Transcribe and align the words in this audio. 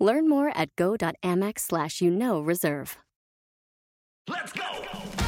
Learn 0.00 0.28
more 0.28 0.50
at 0.56 0.74
go.amex 0.76 1.60
slash 1.60 2.00
you 2.00 2.10
know 2.10 2.40
reserve. 2.40 2.96
Let's 4.28 4.52
go! 4.52 5.19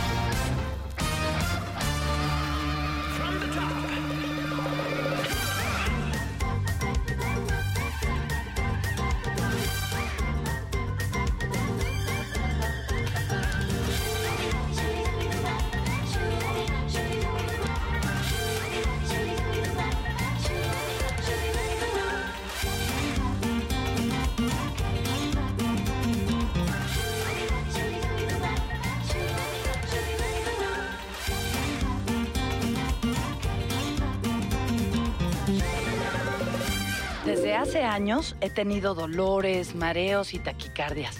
Desde 37.32 37.54
hace 37.54 37.82
años 37.82 38.36
he 38.42 38.50
tenido 38.50 38.94
dolores, 38.94 39.74
mareos 39.74 40.34
y 40.34 40.38
taquicardias. 40.38 41.16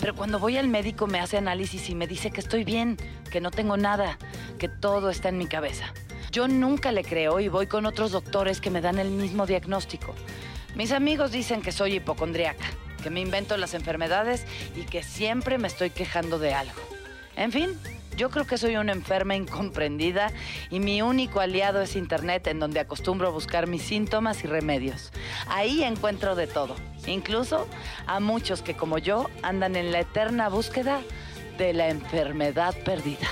Pero 0.00 0.16
cuando 0.16 0.40
voy 0.40 0.56
al 0.56 0.66
médico 0.66 1.06
me 1.06 1.20
hace 1.20 1.38
análisis 1.38 1.88
y 1.88 1.94
me 1.94 2.08
dice 2.08 2.32
que 2.32 2.40
estoy 2.40 2.64
bien, 2.64 2.96
que 3.30 3.40
no 3.40 3.52
tengo 3.52 3.76
nada, 3.76 4.18
que 4.58 4.68
todo 4.68 5.08
está 5.08 5.28
en 5.28 5.38
mi 5.38 5.46
cabeza. 5.46 5.94
Yo 6.32 6.48
nunca 6.48 6.90
le 6.90 7.04
creo 7.04 7.38
y 7.38 7.46
voy 7.46 7.68
con 7.68 7.86
otros 7.86 8.10
doctores 8.10 8.60
que 8.60 8.70
me 8.70 8.80
dan 8.80 8.98
el 8.98 9.12
mismo 9.12 9.46
diagnóstico. 9.46 10.16
Mis 10.74 10.90
amigos 10.90 11.30
dicen 11.30 11.62
que 11.62 11.70
soy 11.70 11.94
hipocondriaca, 11.94 12.66
que 13.00 13.10
me 13.10 13.20
invento 13.20 13.56
las 13.56 13.74
enfermedades 13.74 14.44
y 14.74 14.82
que 14.82 15.04
siempre 15.04 15.58
me 15.58 15.68
estoy 15.68 15.90
quejando 15.90 16.40
de 16.40 16.54
algo. 16.54 16.80
En 17.36 17.52
fin, 17.52 17.78
yo 18.22 18.30
creo 18.30 18.46
que 18.46 18.56
soy 18.56 18.76
una 18.76 18.92
enferma 18.92 19.34
incomprendida 19.34 20.30
y 20.70 20.78
mi 20.78 21.02
único 21.02 21.40
aliado 21.40 21.82
es 21.82 21.96
Internet 21.96 22.46
en 22.46 22.60
donde 22.60 22.78
acostumbro 22.78 23.26
a 23.26 23.30
buscar 23.32 23.66
mis 23.66 23.82
síntomas 23.82 24.44
y 24.44 24.46
remedios. 24.46 25.10
Ahí 25.48 25.82
encuentro 25.82 26.36
de 26.36 26.46
todo, 26.46 26.76
incluso 27.08 27.66
a 28.06 28.20
muchos 28.20 28.62
que 28.62 28.74
como 28.74 28.98
yo 28.98 29.28
andan 29.42 29.74
en 29.74 29.90
la 29.90 29.98
eterna 29.98 30.48
búsqueda 30.48 31.00
de 31.58 31.72
la 31.72 31.88
enfermedad 31.88 32.76
perdida. 32.84 33.26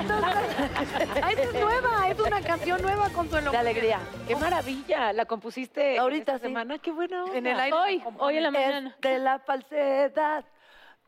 Esta 0.00 1.42
es 1.42 1.54
nueva, 1.54 2.08
es 2.08 2.18
una 2.20 2.40
canción 2.40 2.82
nueva, 2.82 3.08
Consuelo. 3.10 3.50
De 3.50 3.56
alegría. 3.58 4.00
¡Qué 4.26 4.36
maravilla! 4.36 5.12
¿La 5.12 5.24
compusiste 5.26 5.98
Ahorita 5.98 6.34
esta 6.34 6.38
sí. 6.38 6.42
semana? 6.50 6.78
¡Qué 6.78 6.90
buena 6.90 7.24
onda! 7.24 7.36
En 7.36 7.46
el 7.46 7.58
aire. 7.60 7.76
Hoy, 7.76 8.02
hoy 8.18 8.36
en 8.36 8.42
la 8.44 8.50
mañana. 8.50 8.96
de 9.00 9.18
la 9.18 9.38
falsedad, 9.40 10.44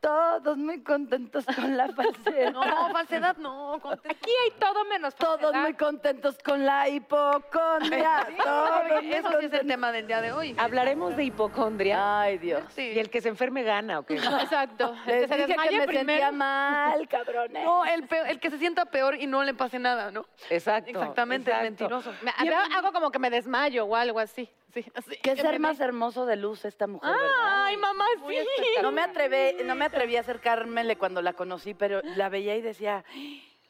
todos 0.03 0.57
muy 0.57 0.83
contentos 0.83 1.45
con 1.45 1.77
la 1.77 1.87
falsedad. 1.95 2.51
No, 2.51 2.61
falsedad 2.91 3.37
no. 3.37 3.79
conte- 3.81 4.09
Aquí 4.11 4.29
hay 4.43 4.51
todo 4.59 4.83
menos 4.83 5.15
Todos 5.15 5.55
muy 5.55 5.73
contentos 5.75 6.37
con 6.43 6.65
la 6.65 6.89
hipocondria. 6.89 8.27
todos 8.43 8.81
muy 9.01 9.13
Eso 9.13 9.29
sí 9.39 9.45
es 9.45 9.53
el 9.53 9.65
tema 9.67 9.93
del 9.93 10.05
día 10.07 10.19
de 10.21 10.33
hoy. 10.33 10.55
Hablaremos 10.59 11.15
de 11.15 11.23
hipocondria. 11.23 12.21
Ay, 12.21 12.37
Dios. 12.37 12.61
Sí. 12.75 12.81
Y 12.93 12.99
el 12.99 13.09
que 13.09 13.21
se 13.21 13.29
enferme 13.29 13.63
gana, 13.63 13.99
¿o 13.99 14.05
qué? 14.05 14.15
Exacto. 14.41 14.93
El 15.07 15.21
que 15.21 15.27
se 15.29 15.45
que 15.45 15.57
me 15.87 15.93
sentía 15.93 16.31
mal, 16.33 17.07
cabrones. 17.07 17.63
No, 17.63 17.85
el, 17.85 18.05
pe- 18.05 18.29
el 18.29 18.39
que 18.41 18.49
se 18.49 18.57
sienta 18.57 18.85
peor 18.85 19.15
y 19.15 19.25
no 19.25 19.41
le 19.43 19.53
pase 19.53 19.79
nada, 19.79 20.11
¿no? 20.11 20.25
Exacto. 20.49 20.89
Exactamente, 20.89 21.49
es 21.49 21.57
exacto. 21.57 21.63
mentiroso. 21.69 22.13
Me- 22.21 22.53
hago 22.75 22.91
como 22.91 23.09
que 23.09 23.19
me 23.19 23.29
desmayo 23.29 23.85
o 23.85 23.95
algo 23.95 24.19
así. 24.19 24.49
Sí, 24.73 24.85
así. 24.95 25.15
Qué 25.21 25.35
ser 25.35 25.59
más 25.59 25.79
hermoso 25.79 26.25
de 26.25 26.35
luz 26.35 26.65
esta 26.65 26.87
mujer, 26.87 27.11
¿verdad? 27.11 27.65
Ay, 27.65 27.77
mamá, 27.77 28.05
sí. 28.27 28.37
No 28.81 28.91
me 28.91 29.01
atreví, 29.01 29.63
no 29.63 29.75
me 29.75 29.85
atreví 29.85 30.15
a 30.17 30.21
acercármele 30.21 30.95
cuando 30.95 31.21
la 31.21 31.33
conocí, 31.33 31.73
pero 31.73 32.01
la 32.15 32.29
veía 32.29 32.55
y 32.55 32.61
decía, 32.61 33.03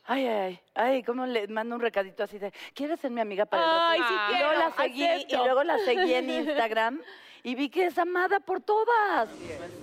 ay, 0.06 0.28
ay, 0.28 0.60
ay, 0.76 1.04
¿cómo 1.04 1.26
le 1.26 1.48
mando 1.50 1.76
un 1.76 1.82
recadito 1.82 2.24
así 2.24 2.40
de, 2.40 2.54
¿quieres 2.74 3.00
ser 3.02 3.12
mi 3.12 3.20
amiga 3.22 3.46
para 3.46 3.64
el 3.64 3.70
Ay, 3.70 4.00
resto?" 4.00 4.14
sí 4.14 4.14
Y 4.14 4.38
luego 4.38 4.50
quiero, 4.54 4.60
la 4.60 4.72
seguí 4.72 5.04
acepto. 5.08 5.36
y 5.36 5.38
luego 5.38 5.64
la 5.64 5.78
seguí 5.80 6.14
en 6.14 6.30
Instagram 6.48 7.02
y 7.46 7.56
vi 7.56 7.70
que 7.70 7.86
es 7.88 7.98
amada 7.98 8.40
por 8.40 8.62
todas. 8.62 9.28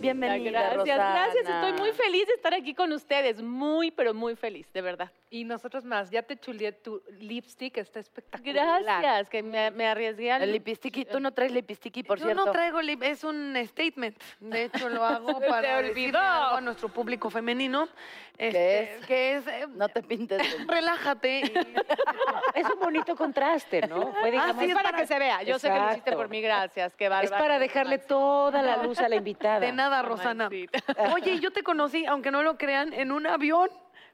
Bienvenida, 0.00 0.50
Gracias, 0.50 0.76
Rosana. 0.76 1.12
gracias. 1.12 1.46
Estoy 1.48 1.72
muy 1.74 1.92
feliz 1.92 2.26
de 2.26 2.32
estar 2.34 2.54
aquí 2.54 2.74
con 2.74 2.90
ustedes. 2.92 3.42
Muy, 3.42 3.90
pero 3.90 4.14
muy 4.14 4.34
feliz, 4.34 4.72
de 4.72 4.80
verdad. 4.80 5.10
Y 5.28 5.44
nosotros 5.44 5.84
más, 5.84 6.10
ya 6.10 6.22
te 6.22 6.36
chuleé 6.38 6.72
tu 6.72 7.02
lipstick, 7.20 7.76
está 7.76 8.00
espectacular. 8.00 8.82
Gracias, 8.82 9.28
que 9.28 9.42
me, 9.42 9.70
me 9.70 9.86
arriesgué 9.86 10.32
al... 10.32 10.42
El 10.42 10.52
lipistiqui, 10.52 11.04
tú 11.04 11.20
no 11.20 11.32
traes 11.32 11.52
lipistiqui, 11.52 12.02
por 12.02 12.18
Yo 12.18 12.24
cierto. 12.24 12.46
no 12.46 12.50
traigo 12.50 12.80
lip, 12.80 13.02
es 13.02 13.22
un 13.22 13.54
statement. 13.68 14.18
De 14.40 14.64
hecho, 14.64 14.88
lo 14.88 15.04
hago 15.04 15.38
para 15.48 15.76
olvidó. 15.78 15.88
decirle 15.94 16.18
algo 16.18 16.56
a 16.56 16.60
nuestro 16.62 16.88
público 16.88 17.28
femenino. 17.30 17.88
¿Qué 18.38 18.46
este, 18.48 18.94
es? 18.94 19.06
Que 19.06 19.36
es, 19.36 19.46
eh, 19.46 19.66
No 19.68 19.88
te 19.90 20.02
pintes. 20.02 20.40
relájate. 20.66 21.40
y- 21.40 21.52
Es 22.58 22.64
un 22.74 22.80
bonito 22.80 23.14
contraste, 23.14 23.86
¿no? 23.86 24.12
Ah, 24.16 24.54
sí, 24.58 24.64
es 24.64 24.74
para 24.74 24.88
para- 24.88 24.98
que 24.98 25.06
se 25.06 25.18
vea. 25.18 25.42
Yo 25.42 25.58
sé 25.58 25.68
que 25.70 25.78
lo 25.78 25.90
hiciste 25.90 26.12
por 26.12 26.28
mí, 26.30 26.40
gracias. 26.40 26.96
Qué 26.96 27.04
Es 27.04 27.10
bárbaro. 27.10 27.36
Para 27.50 27.58
dejarle 27.58 27.98
toda 27.98 28.62
la 28.62 28.76
luz 28.84 29.00
a 29.00 29.08
la 29.08 29.16
invitada. 29.16 29.58
De 29.58 29.72
nada, 29.72 30.02
Rosana. 30.02 30.48
Oye, 31.14 31.40
yo 31.40 31.50
te 31.50 31.64
conocí, 31.64 32.06
aunque 32.06 32.30
no 32.30 32.44
lo 32.44 32.56
crean, 32.56 32.92
en 32.92 33.10
un 33.10 33.26
avión 33.26 33.68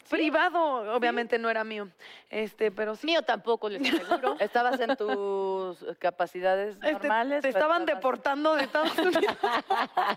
privado. 0.09 0.95
Obviamente 0.95 1.39
no 1.39 1.49
era 1.51 1.65
mío. 1.65 1.89
Este, 2.31 2.71
pero 2.71 2.97
sí. 2.97 3.07
Mío 3.07 3.23
tampoco, 3.23 3.69
les 3.69 3.83
aseguro. 3.95 4.37
¿Estabas 4.41 4.81
en 4.81 4.97
tus 4.97 5.85
capacidades 5.99 6.75
Este, 6.77 6.93
normales? 6.93 7.43
te 7.43 7.49
estaban 7.49 7.83
estabas- 7.83 7.87
deportando 7.97 8.55
de 8.57 8.65
Estados 8.65 8.99
Unidos. 8.99 9.37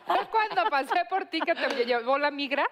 Fue 0.05 0.19
cuando 0.31 0.69
pasé 0.69 1.01
por 1.09 1.25
ti 1.25 1.39
que 1.41 1.53
te 1.55 1.85
llevó 1.85 2.17
la 2.17 2.31
migra 2.31 2.66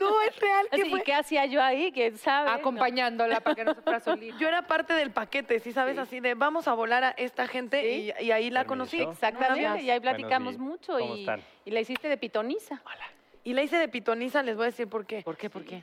No, 0.00 0.20
es 0.22 0.38
real 0.40 0.66
que 0.70 0.80
Así, 0.82 0.90
fue. 0.90 1.00
¿Y 1.00 1.02
qué 1.02 1.14
hacía 1.14 1.46
yo 1.46 1.62
ahí? 1.62 1.92
¿Quién 1.92 2.16
sabe? 2.18 2.50
acompañándola 2.50 3.40
para 3.40 3.54
que 3.56 3.64
no 3.64 3.74
se 3.74 3.82
fuera 3.82 4.00
solita. 4.00 4.36
Yo 4.38 4.48
era 4.48 4.62
parte 4.66 4.94
del 4.94 5.10
paquete, 5.10 5.60
¿sí 5.60 5.72
sabes? 5.72 5.98
Así 5.98 6.20
de 6.20 6.34
vamos 6.34 6.68
a 6.68 6.72
volar 6.74 7.04
a 7.04 7.10
esta 7.10 7.46
gente 7.46 7.90
y, 7.92 8.12
y 8.20 8.30
ahí 8.30 8.50
la 8.50 8.64
conocí. 8.64 9.00
Exactamente, 9.00 9.82
y 9.82 9.90
ahí 9.90 10.00
platicamos 10.00 10.58
mucho 10.58 10.98
¿Cómo 10.98 11.16
y, 11.16 11.20
están? 11.20 11.40
y 11.64 11.70
la 11.70 11.80
hiciste 11.80 12.08
de 12.08 12.16
pitoniza. 12.16 12.80
Y 13.42 13.52
la 13.52 13.62
hice 13.62 13.76
de 13.76 13.88
pitoniza, 13.88 14.42
les 14.42 14.56
voy 14.56 14.64
a 14.64 14.66
decir 14.66 14.88
por 14.88 15.04
qué. 15.04 15.22
¿Por 15.22 15.36
qué? 15.36 15.50
¿Por 15.50 15.64
qué? 15.64 15.82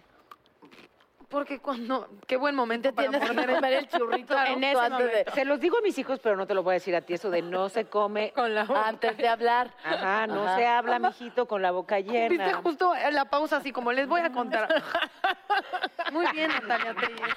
Porque 1.32 1.60
cuando. 1.60 2.10
Qué 2.28 2.36
buen 2.38 2.54
momento 2.54 2.94
para 2.94 3.10
Tienes 3.10 3.28
morder 3.28 3.56
comer 3.56 3.74
el 3.74 3.88
churrito 3.88 4.34
En 4.46 4.54
justo 4.56 4.68
ese 4.68 4.80
antes 4.80 5.12
de-. 5.26 5.32
Se 5.34 5.46
los 5.46 5.60
digo 5.60 5.78
a 5.78 5.82
mis 5.82 5.98
hijos, 5.98 6.20
pero 6.22 6.36
no 6.36 6.46
te 6.46 6.54
lo 6.54 6.62
voy 6.62 6.72
a 6.72 6.74
decir 6.74 6.96
a 6.96 7.02
ti, 7.02 7.14
eso 7.14 7.30
de 7.30 7.42
no 7.42 7.70
se 7.70 7.86
come. 7.86 8.32
con 8.36 8.54
la 8.54 8.66
boca. 8.66 8.88
Antes 8.88 9.18
de 9.18 9.28
hablar. 9.28 9.72
Ajá, 9.84 10.28
no 10.28 10.44
Ajá. 10.44 10.58
se 10.58 10.68
habla, 10.68 11.00
mijito, 11.00 11.48
con 11.48 11.62
la 11.62 11.72
boca 11.72 11.96
Viste 11.98 12.12
llena. 12.30 12.54
justo 12.62 12.94
en 12.96 13.16
la 13.16 13.26
pausa 13.26 13.58
así 13.58 13.72
como 13.72 13.92
les 13.94 14.08
voy 14.08 14.22
a 14.22 14.32
contar. 14.32 14.68
Muy 16.12 16.26
bien, 16.34 16.50
Natalia 16.50 16.94
Telles. 16.94 17.36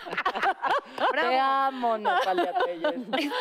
Te 1.12 1.38
amo, 1.38 1.96
Natalia 1.98 2.52
Telles. 2.64 2.94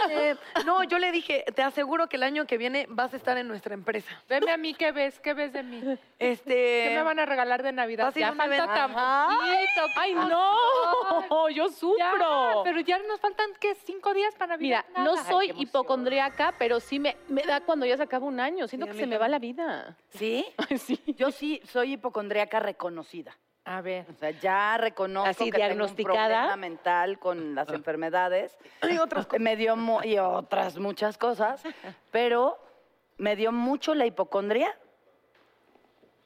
Este, 0.10 0.64
no, 0.66 0.84
yo 0.84 1.00
le 1.00 1.12
dije, 1.12 1.44
te 1.56 1.64
aseguro 1.64 2.08
que 2.08 2.18
el 2.18 2.24
año 2.24 2.46
que 2.46 2.58
viene 2.58 2.86
vas 2.90 3.14
a 3.14 3.18
estar 3.18 3.38
en 3.38 3.48
nuestra 3.48 3.74
empresa. 3.74 4.12
Veme 4.30 4.52
a 4.52 4.58
mí, 4.58 4.76
¿qué 4.76 4.92
ves? 4.92 5.20
¿Qué 5.20 5.34
ves 5.34 5.52
de 5.54 5.64
mí? 5.64 5.82
Este. 6.20 6.86
¿Qué 6.90 6.92
me 6.96 7.02
van 7.04 7.18
a 7.20 7.26
regalar 7.26 7.64
de 7.64 7.72
Navidad? 7.72 8.06
vas 8.06 8.16
a 8.16 8.20
ir 8.20 8.26
a 8.26 8.30
Ya 8.30 8.36
falta 8.36 8.66
tan 8.68 8.92
poquito. 8.94 9.82
¡Ay, 9.96 10.14
no! 10.14 10.43
¡Yo 11.54 11.68
Ya, 11.68 11.74
sufro! 11.74 12.62
pero 12.64 12.80
ya 12.80 12.98
nos 13.00 13.20
faltan, 13.20 13.50
¿qué? 13.60 13.76
¿Cinco 13.76 14.14
días 14.14 14.34
para 14.36 14.56
Navidad? 14.56 14.86
Mira, 14.90 15.04
no 15.04 15.18
soy 15.18 15.50
Ay, 15.52 15.64
hipocondríaca, 15.64 16.54
pero 16.58 16.80
sí 16.80 17.00
me, 17.00 17.18
me 17.28 17.44
da 17.44 17.62
cuando 17.62 17.86
ya 17.86 17.98
se 17.98 18.04
acaba 18.04 18.26
un 18.26 18.40
año. 18.40 18.68
Siento 18.68 18.88
que 18.88 18.94
se 18.94 19.06
me 19.06 19.18
va 19.18 19.28
la 19.28 19.40
vida. 19.40 19.98
¿Sí? 20.10 20.46
sí. 20.78 21.00
Yo 21.18 21.32
sí 21.32 21.62
soy 21.66 21.94
hipocondríaca 21.94 22.60
reconocida. 22.60 23.38
A 23.66 23.82
ver. 23.82 24.06
O 24.10 24.14
sea, 24.14 24.32
ya 24.32 24.78
reconozco 24.78 25.30
Así, 25.30 25.46
que 25.46 25.52
tengo 25.52 25.64
un 25.64 25.70
diagnosticada. 25.96 26.28
problema 26.28 26.56
mental 26.58 27.20
con 27.20 27.56
las 27.56 27.70
enfermedades. 27.70 28.58
Y 28.90 28.98
otras 28.98 29.28
Me 29.40 29.56
dio 29.56 29.76
y 30.04 30.18
otras 30.18 30.78
muchas 30.78 31.18
cosas, 31.18 31.62
pero 32.12 32.58
me 33.18 33.36
dio 33.36 33.52
mucho 33.52 33.94
la 33.96 34.06
hipocondria 34.06 34.76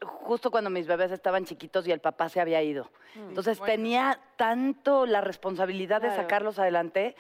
justo 0.02 0.52
cuando 0.52 0.70
mis 0.70 0.88
bebés 0.88 1.12
estaban 1.12 1.46
chiquitos 1.46 1.88
y 1.88 1.92
el 1.92 2.00
papá 2.00 2.30
se 2.30 2.40
había 2.40 2.62
ido. 2.62 2.90
Entonces 3.16 3.60
tenía 3.60 4.20
tanto 4.36 5.06
la 5.06 5.22
responsabilidad 5.22 6.02
de 6.02 6.16
sacarlos 6.16 6.60
adelante 6.60 7.16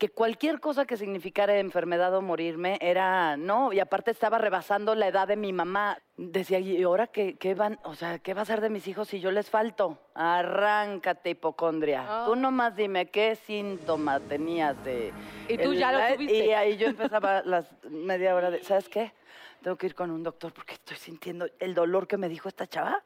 que 0.00 0.08
cualquier 0.08 0.60
cosa 0.60 0.86
que 0.86 0.96
significara 0.96 1.58
enfermedad 1.58 2.14
o 2.14 2.22
morirme 2.22 2.78
era, 2.80 3.36
no, 3.36 3.70
y 3.70 3.80
aparte 3.80 4.10
estaba 4.10 4.38
rebasando 4.38 4.94
la 4.94 5.08
edad 5.08 5.28
de 5.28 5.36
mi 5.36 5.52
mamá. 5.52 5.98
Decía, 6.16 6.58
¿y 6.58 6.82
ahora 6.82 7.08
qué, 7.08 7.36
qué 7.36 7.54
van, 7.54 7.78
o 7.84 7.94
sea, 7.94 8.18
qué 8.18 8.32
va 8.32 8.40
a 8.40 8.46
ser 8.46 8.62
de 8.62 8.70
mis 8.70 8.88
hijos 8.88 9.08
si 9.08 9.20
yo 9.20 9.30
les 9.30 9.50
falto? 9.50 9.98
Arráncate, 10.14 11.30
hipocondria. 11.30 12.24
Tú 12.24 12.34
nomás 12.34 12.76
dime 12.76 13.10
qué 13.10 13.36
síntoma 13.36 14.20
tenías 14.20 14.82
de... 14.84 15.12
Y 15.48 15.58
tú 15.58 15.74
ya 15.74 15.92
lo 15.92 16.14
tuviste. 16.14 16.46
Y 16.46 16.52
ahí 16.52 16.78
yo 16.78 16.86
empezaba 16.86 17.42
las 17.44 17.70
media 17.90 18.34
hora 18.34 18.50
de, 18.50 18.64
¿sabes 18.64 18.88
qué? 18.88 19.12
Tengo 19.62 19.76
que 19.76 19.86
ir 19.86 19.94
con 19.94 20.10
un 20.10 20.22
doctor 20.22 20.52
porque 20.54 20.74
estoy 20.74 20.96
sintiendo 20.96 21.46
el 21.58 21.74
dolor 21.74 22.06
que 22.06 22.16
me 22.16 22.28
dijo 22.28 22.48
esta 22.48 22.66
chava. 22.66 23.02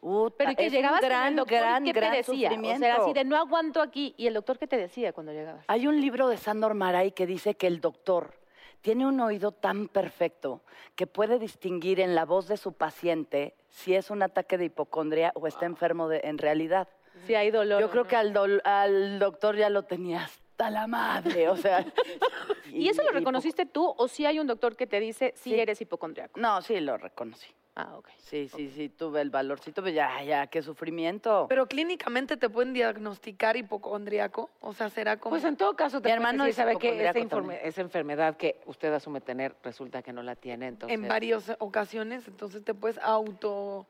Uta, 0.00 0.34
Pero 0.36 0.50
¿y 0.50 0.56
que 0.56 0.66
un 0.66 0.70
llegabas 0.72 1.00
con 1.00 1.08
gran, 1.08 1.28
el 1.28 1.36
doctor 1.36 1.58
gran, 1.58 1.86
y 1.86 1.92
qué 1.92 1.98
gran 2.00 2.10
te 2.12 2.16
decía? 2.18 2.50
O 2.52 2.78
sea, 2.78 2.96
así 2.96 3.12
de 3.14 3.24
no 3.24 3.36
aguanto 3.36 3.80
aquí. 3.80 4.14
¿Y 4.18 4.26
el 4.26 4.34
doctor 4.34 4.58
qué 4.58 4.66
te 4.66 4.76
decía 4.76 5.12
cuando 5.14 5.32
llegabas? 5.32 5.64
Hay 5.66 5.86
un 5.86 5.98
libro 6.00 6.28
de 6.28 6.36
Sandor 6.36 6.74
Maray 6.74 7.12
que 7.12 7.26
dice 7.26 7.54
que 7.54 7.66
el 7.66 7.80
doctor 7.80 8.34
tiene 8.82 9.06
un 9.06 9.18
oído 9.20 9.50
tan 9.52 9.88
perfecto 9.88 10.62
que 10.94 11.06
puede 11.06 11.38
distinguir 11.38 12.00
en 12.00 12.14
la 12.14 12.24
voz 12.26 12.48
de 12.48 12.56
su 12.58 12.74
paciente 12.74 13.54
si 13.70 13.94
es 13.94 14.10
un 14.10 14.22
ataque 14.22 14.58
de 14.58 14.66
hipocondria 14.66 15.32
o 15.34 15.46
está 15.46 15.64
enfermo 15.66 16.08
de, 16.08 16.20
en 16.24 16.36
realidad. 16.38 16.86
Si 17.26 17.34
hay 17.34 17.50
dolor. 17.50 17.80
Yo 17.80 17.90
creo 17.90 18.06
que 18.06 18.14
al, 18.14 18.32
dol- 18.34 18.60
al 18.64 19.18
doctor 19.18 19.56
ya 19.56 19.70
lo 19.70 19.82
tenía 19.84 20.28
hasta 20.58 20.70
la 20.70 20.86
madre, 20.88 21.48
o 21.48 21.56
sea. 21.56 21.84
¿Y 22.72 22.88
eso 22.88 23.02
lo 23.04 23.10
reconociste 23.12 23.64
tú 23.64 23.94
o 23.96 24.08
si 24.08 24.26
hay 24.26 24.40
un 24.40 24.46
doctor 24.48 24.74
que 24.76 24.86
te 24.88 24.98
dice 24.98 25.32
si 25.36 25.50
Sí. 25.50 25.60
eres 25.60 25.80
hipocondriaco? 25.80 26.38
No, 26.40 26.60
sí, 26.62 26.80
lo 26.80 26.98
reconocí. 26.98 27.46
Ah, 27.76 27.94
ok. 27.96 28.08
Sí, 28.16 28.48
sí, 28.48 28.68
sí, 28.70 28.88
tuve 28.88 29.20
el 29.20 29.30
valorcito, 29.30 29.82
pero 29.84 29.94
ya, 29.94 30.20
ya, 30.24 30.48
qué 30.48 30.62
sufrimiento. 30.62 31.46
Pero 31.48 31.66
clínicamente 31.68 32.36
te 32.36 32.50
pueden 32.50 32.72
diagnosticar 32.72 33.56
hipocondriaco. 33.56 34.50
O 34.60 34.72
sea, 34.72 34.90
será 34.90 35.16
como. 35.20 35.30
Pues 35.32 35.44
en 35.44 35.56
todo 35.56 35.76
caso, 35.76 36.00
te 36.02 36.08
Mi 36.08 36.12
hermano 36.12 36.42
decir, 36.42 36.56
sabe 36.56 36.76
que 36.76 37.04
esa, 37.04 37.20
informe- 37.20 37.60
esa 37.62 37.80
enfermedad 37.80 38.36
que 38.36 38.60
usted 38.66 38.92
asume 38.92 39.20
tener 39.20 39.54
resulta 39.62 40.02
que 40.02 40.12
no 40.12 40.24
la 40.24 40.34
tiene, 40.34 40.66
entonces... 40.66 40.98
en 40.98 41.06
varias 41.06 41.52
ocasiones, 41.60 42.26
entonces 42.26 42.64
te 42.64 42.74
puedes 42.74 42.98
auto. 42.98 43.86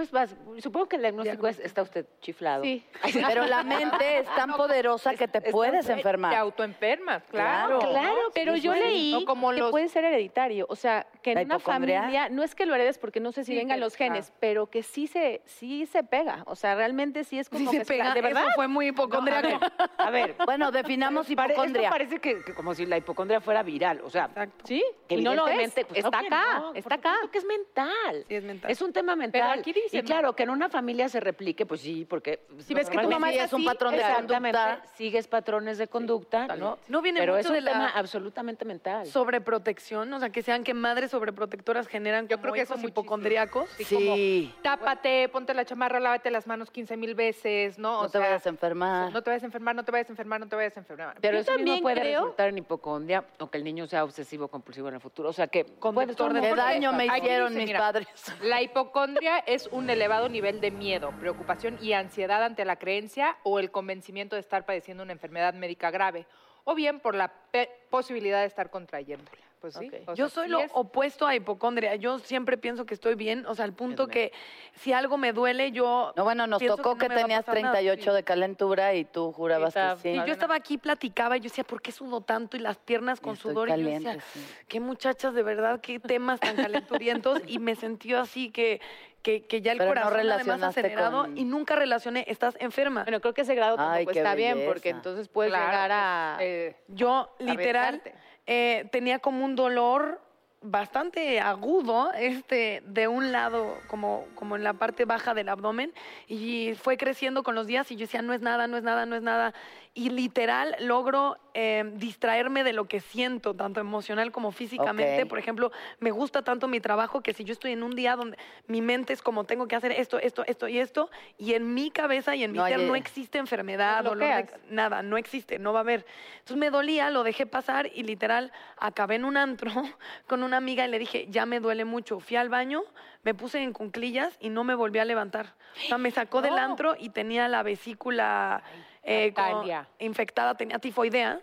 Pues 0.00 0.10
vas, 0.12 0.34
supongo 0.62 0.88
que 0.88 0.96
el 0.96 1.02
diagnóstico 1.02 1.46
es, 1.46 1.58
está 1.60 1.82
usted 1.82 2.06
chiflado. 2.22 2.64
Sí. 2.64 2.82
Pero 3.26 3.46
la 3.46 3.62
mente 3.62 4.20
es 4.20 4.34
tan 4.34 4.54
poderosa 4.54 5.14
que 5.14 5.28
te 5.28 5.42
puedes 5.42 5.84
Te 5.84 5.92
enfermar. 5.92 6.34
autoenfermas, 6.36 7.22
claro. 7.24 7.80
Claro. 7.80 7.90
Claro, 7.92 8.16
pero 8.32 8.56
yo 8.56 8.72
leí 8.74 9.22
como 9.26 9.50
que 9.52 9.62
puede 9.64 9.88
ser 9.88 10.04
hereditario. 10.04 10.64
O 10.70 10.76
sea, 10.76 11.06
que 11.22 11.34
¿La 11.34 11.42
en 11.42 11.48
una 11.48 11.56
hipocondria? 11.56 12.00
familia, 12.00 12.28
no 12.30 12.42
es 12.42 12.54
que 12.54 12.64
lo 12.64 12.74
heredes 12.74 12.96
porque 12.98 13.20
no 13.20 13.30
sé 13.32 13.44
si 13.44 13.52
Sí, 13.52 13.58
vengan 13.58 13.76
pero- 13.76 13.86
los 13.86 13.94
genes, 13.94 14.32
pero 14.40 14.68
que 14.68 14.82
sí 14.82 15.06
se, 15.06 15.42
sí 15.44 15.84
se 15.84 16.02
pega. 16.02 16.44
O 16.46 16.56
sea, 16.56 16.74
realmente 16.74 17.24
sí 17.24 17.38
es 17.38 17.50
como 17.50 17.70
Si 17.70 17.76
se 17.76 17.84
pega, 17.84 18.14
¿De 18.14 18.22
verdad? 18.22 18.44
eso 18.44 18.52
fue 18.54 18.68
muy 18.68 18.88
hipocondriaco. 18.88 19.60
A 19.98 20.10
ver, 20.10 20.34
Bueno, 20.46 20.70
definamos 20.70 21.26
pare- 21.26 21.52
esto 21.52 21.52
hipocondria. 21.52 21.90
parece 21.90 22.20
que, 22.20 22.42
que 22.42 22.54
como 22.54 22.74
si 22.74 22.86
la 22.86 22.96
hipocondria 22.96 23.42
fuera 23.42 23.62
viral, 23.62 24.00
o 24.02 24.08
sea... 24.08 24.24
Exacto. 24.24 24.64
Sí, 24.66 24.82
y 25.08 25.16
no 25.16 25.34
lo 25.34 25.46
es. 25.48 25.72
pues, 25.74 25.86
está 25.92 26.22
no, 26.22 26.26
acá, 26.26 26.62
está 26.74 26.94
acá. 26.94 27.10
supuesto 27.14 27.30
que 27.32 27.38
es 27.38 27.44
mental. 27.44 28.24
Sí, 28.28 28.34
es 28.36 28.44
mental. 28.44 28.70
Es 28.70 28.80
un 28.80 28.92
tema 28.92 29.14
mental. 29.16 29.58
aquí 29.58 29.72
dice, 29.72 29.89
y 29.92 30.02
claro, 30.02 30.34
que 30.34 30.42
en 30.44 30.50
una 30.50 30.68
familia 30.68 31.08
se 31.08 31.20
replique, 31.20 31.66
pues 31.66 31.80
sí, 31.80 32.04
porque... 32.08 32.40
Si 32.60 32.74
ves 32.74 32.88
que 32.90 32.98
tu 32.98 33.10
mamá 33.10 33.30
sí 33.30 33.38
es 33.38 33.44
es 33.46 33.52
un 33.52 33.60
así, 33.60 33.66
patrón 33.66 33.92
de 33.92 34.00
Exactamente, 34.00 34.58
conducta. 34.58 34.88
sigues 34.96 35.26
patrones 35.28 35.78
de 35.78 35.88
conducta, 35.88 36.46
¿no? 36.56 36.78
No 36.88 37.02
viene 37.02 37.20
Pero 37.20 37.32
mucho 37.34 37.40
es 37.40 37.46
un 37.46 37.54
de 37.54 37.60
la- 37.62 37.72
tema 37.72 37.90
absolutamente 37.90 38.64
mental. 38.64 39.06
Sobreprotección, 39.06 40.12
o 40.12 40.18
sea, 40.20 40.30
que 40.30 40.42
sean 40.42 40.64
que 40.64 40.74
madres 40.74 41.10
sobreprotectoras 41.10 41.86
generan 41.88 42.28
Yo 42.28 42.36
como 42.36 42.42
creo 42.42 42.54
que 42.54 42.60
eso 42.62 42.74
hijos 42.74 42.82
muchísimo. 42.82 43.00
hipocondriacos. 43.02 43.68
Sí, 43.78 44.54
Tápate, 44.62 45.28
ponte 45.28 45.54
la 45.54 45.64
chamarra, 45.64 45.98
lávate 46.00 46.30
las 46.30 46.46
manos 46.46 46.70
15 46.70 46.96
mil 46.96 47.14
veces, 47.14 47.78
¿no? 47.78 48.00
O 48.00 48.02
no 48.02 48.08
te 48.08 48.12
sea, 48.12 48.20
vayas 48.20 48.46
a 48.46 48.48
enfermar. 48.48 49.12
No 49.12 49.22
te 49.22 49.30
vayas 49.30 49.42
a 49.42 49.46
enfermar, 49.46 49.74
no 49.74 49.84
te 49.84 49.92
vayas 49.92 50.08
a 50.08 50.12
enfermar, 50.12 50.40
no 50.40 50.48
te 50.48 50.56
vayas 50.56 50.76
a 50.76 50.80
enfermar. 50.80 51.16
Pero 51.20 51.34
Yo 51.38 51.40
eso 51.40 51.50
mismo 51.52 51.64
también 51.66 51.82
puede 51.82 52.00
creo- 52.00 52.20
resultar 52.20 52.48
en 52.48 52.58
hipocondria 52.58 53.24
o 53.38 53.50
que 53.50 53.58
el 53.58 53.64
niño 53.64 53.86
sea 53.86 54.04
obsesivo 54.04 54.48
compulsivo 54.48 54.88
en 54.88 54.94
el 54.94 55.00
futuro. 55.00 55.28
O 55.30 55.32
sea 55.32 55.46
que 55.48 55.64
Conductor 55.78 56.32
de 56.32 56.40
¿Qué 56.40 56.48
Porque 56.48 56.60
daño 56.62 56.92
me 56.92 57.06
hicieron 57.06 57.54
mis 57.54 57.72
padres? 57.72 58.06
La 58.42 58.62
hipocondria 58.62 59.38
es 59.38 59.68
un 59.72 59.88
elevado 59.90 60.28
nivel 60.28 60.60
de 60.60 60.70
miedo, 60.70 61.12
preocupación 61.20 61.78
y 61.80 61.92
ansiedad 61.92 62.42
ante 62.42 62.64
la 62.64 62.76
creencia 62.76 63.36
o 63.42 63.58
el 63.58 63.70
convencimiento 63.70 64.36
de 64.36 64.40
estar 64.40 64.64
padeciendo 64.66 65.02
una 65.02 65.12
enfermedad 65.12 65.54
médica 65.54 65.90
grave, 65.90 66.26
o 66.64 66.74
bien 66.74 67.00
por 67.00 67.14
la 67.14 67.28
pe- 67.50 67.70
posibilidad 67.90 68.40
de 68.40 68.46
estar 68.46 68.70
contrayéndola. 68.70 69.38
Pues 69.60 69.74
sí. 69.74 69.88
Ok. 69.88 70.08
o 70.08 70.14
Yo 70.14 70.30
soy 70.30 70.46
sí 70.46 70.52
lo 70.52 70.60
es- 70.60 70.70
opuesto 70.72 71.26
a 71.26 71.34
hipocondria. 71.34 71.94
Yo 71.96 72.18
siempre 72.18 72.56
pienso 72.56 72.86
que 72.86 72.94
estoy 72.94 73.14
bien, 73.14 73.44
o 73.44 73.54
sea, 73.54 73.66
al 73.66 73.74
punto 73.74 74.06
que 74.08 74.32
si 74.76 74.94
algo 74.94 75.18
me 75.18 75.34
duele, 75.34 75.70
yo... 75.70 76.14
No, 76.16 76.24
bueno, 76.24 76.46
nos 76.46 76.64
tocó 76.64 76.92
no 76.94 76.96
que, 76.98 77.04
a 77.04 77.08
tenías 77.10 77.44
pasar 77.44 77.60
nada, 77.60 77.72
38 77.74 78.10
sí. 78.10 78.16
de 78.16 78.22
calentura 78.24 78.94
y 78.94 79.04
tú 79.04 79.32
jurabas 79.32 79.74
que 79.74 79.96
sí. 80.00 80.08
Y 80.12 80.16
yo 80.26 80.32
estaba 80.32 80.54
aquí, 80.54 80.78
platicaba 80.78 81.36
y 81.36 81.40
yo 81.40 81.50
decía, 81.50 81.64
¿por 81.64 81.82
qué 81.82 81.92
sudo 81.92 82.22
tanto? 82.22 82.56
Y 82.56 82.60
las 82.60 82.78
piernas 82.78 83.20
con 83.20 83.34
estoy 83.34 83.52
sudor. 83.52 83.68
y 83.68 83.72
yo 83.82 83.90
decía, 83.90 84.18
sí. 84.32 84.40
qué 84.66 84.80
muchachas, 84.80 85.34
de 85.34 85.42
verdad, 85.42 85.78
qué 85.82 86.00
temas 86.00 86.40
tan 86.40 86.56
calenturientos. 86.56 87.42
y 87.46 87.58
me 87.58 87.74
sentí 87.76 88.14
así 88.14 88.50
que, 88.50 88.80
que, 89.22 89.46
que 89.46 89.60
ya 89.60 89.72
el 89.72 89.78
Pero 89.78 89.94
no 89.94 90.00
corazón 90.02 90.30
además 90.30 90.62
acelerado 90.62 91.22
con- 91.22 91.36
y 91.36 91.44
nunca 91.44 91.76
relacioné, 91.76 92.24
estás 92.28 92.56
enferma. 92.60 93.04
Bueno, 93.04 93.20
creo 93.20 93.34
que 93.34 93.42
ese 93.42 93.54
grado 93.54 93.76
Ay, 93.78 94.04
tampoco 94.04 94.10
está 94.18 94.34
bien, 94.34 94.62
porque 94.66 94.88
entonces 94.90 95.28
puedes 95.28 95.52
Claro, 95.52 95.66
llegar 95.66 95.90
pues, 95.90 95.98
a... 96.00 96.36
eh, 96.40 96.76
Yo, 96.88 97.34
literal, 97.38 98.02
eh, 98.46 98.88
tenía 98.92 99.18
como 99.18 99.44
un 99.44 99.56
dolor 99.56 100.20
bastante 100.62 101.40
agudo, 101.40 102.12
este, 102.12 102.82
de 102.84 103.08
un 103.08 103.32
lado, 103.32 103.78
como, 103.88 104.26
como 104.34 104.56
en 104.56 104.64
la 104.64 104.74
parte 104.74 105.06
baja 105.06 105.32
del 105.32 105.48
abdomen, 105.48 105.92
y 106.26 106.74
fue 106.74 106.98
creciendo 106.98 107.42
con 107.42 107.54
los 107.54 107.66
días 107.66 107.90
y 107.90 107.96
yo 107.96 108.00
decía, 108.00 108.20
no 108.20 108.34
es 108.34 108.42
nada, 108.42 108.66
no 108.66 108.76
es 108.76 108.82
nada, 108.82 109.06
no 109.06 109.16
es 109.16 109.22
nada. 109.22 109.54
Y 109.92 110.10
literal 110.10 110.76
logro 110.78 111.36
eh, 111.52 111.82
distraerme 111.94 112.62
de 112.62 112.72
lo 112.72 112.86
que 112.86 113.00
siento, 113.00 113.54
tanto 113.54 113.80
emocional 113.80 114.30
como 114.30 114.52
físicamente. 114.52 115.26
Por 115.26 115.38
ejemplo, 115.40 115.72
me 115.98 116.12
gusta 116.12 116.42
tanto 116.42 116.68
mi 116.68 116.78
trabajo 116.78 117.22
que 117.22 117.32
si 117.32 117.42
yo 117.42 117.52
estoy 117.52 117.72
en 117.72 117.82
un 117.82 117.96
día 117.96 118.14
donde 118.14 118.38
mi 118.68 118.82
mente 118.82 119.12
es 119.12 119.20
como 119.20 119.42
tengo 119.44 119.66
que 119.66 119.74
hacer 119.74 119.90
esto, 119.90 120.20
esto, 120.20 120.44
esto 120.46 120.68
y 120.68 120.78
esto, 120.78 121.10
y 121.38 121.54
en 121.54 121.74
mi 121.74 121.90
cabeza 121.90 122.36
y 122.36 122.44
en 122.44 122.52
mi 122.52 122.58
No 122.58 122.68
no 122.86 122.94
existe 122.94 123.38
enfermedad, 123.38 124.04
Lo 124.04 124.10
dolor 124.10 124.28
de- 124.28 124.48
nada, 124.68 125.02
no 125.02 125.16
existe, 125.18 125.58
no 125.58 125.72
va 125.72 125.80
a 125.80 125.82
haber. 125.82 126.06
Entonces 126.34 126.56
me 126.56 126.70
dolía, 126.70 127.10
lo 127.10 127.24
dejé 127.24 127.46
pasar 127.46 127.90
y 127.92 128.04
literal 128.04 128.52
acabé 128.76 129.16
en 129.16 129.24
un 129.24 129.36
antro 129.36 129.72
con 130.28 130.44
una 130.44 130.56
amiga 130.58 130.86
y 130.86 130.88
le 130.88 131.00
dije, 131.00 131.26
ya 131.30 131.46
me 131.46 131.58
duele 131.58 131.84
mucho. 131.84 132.20
Fui 132.20 132.36
al 132.36 132.48
baño, 132.48 132.82
me 133.24 133.34
puse 133.34 133.60
en 133.60 133.72
cunclillas 133.72 134.36
y 134.38 134.50
no 134.50 134.62
me 134.62 134.76
volví 134.76 135.00
a 135.00 135.04
levantar. 135.04 135.54
O 135.84 135.88
sea, 135.88 135.98
me 135.98 136.12
sacó 136.12 136.42
del 136.42 136.56
antro 136.58 136.94
y 136.98 137.08
tenía 137.10 137.48
la 137.48 137.64
vesícula 137.64 138.62
eh, 139.02 139.32
con- 139.34 139.68
infectada, 139.98 140.54
tenía 140.54 140.78
tifoidea. 140.78 141.40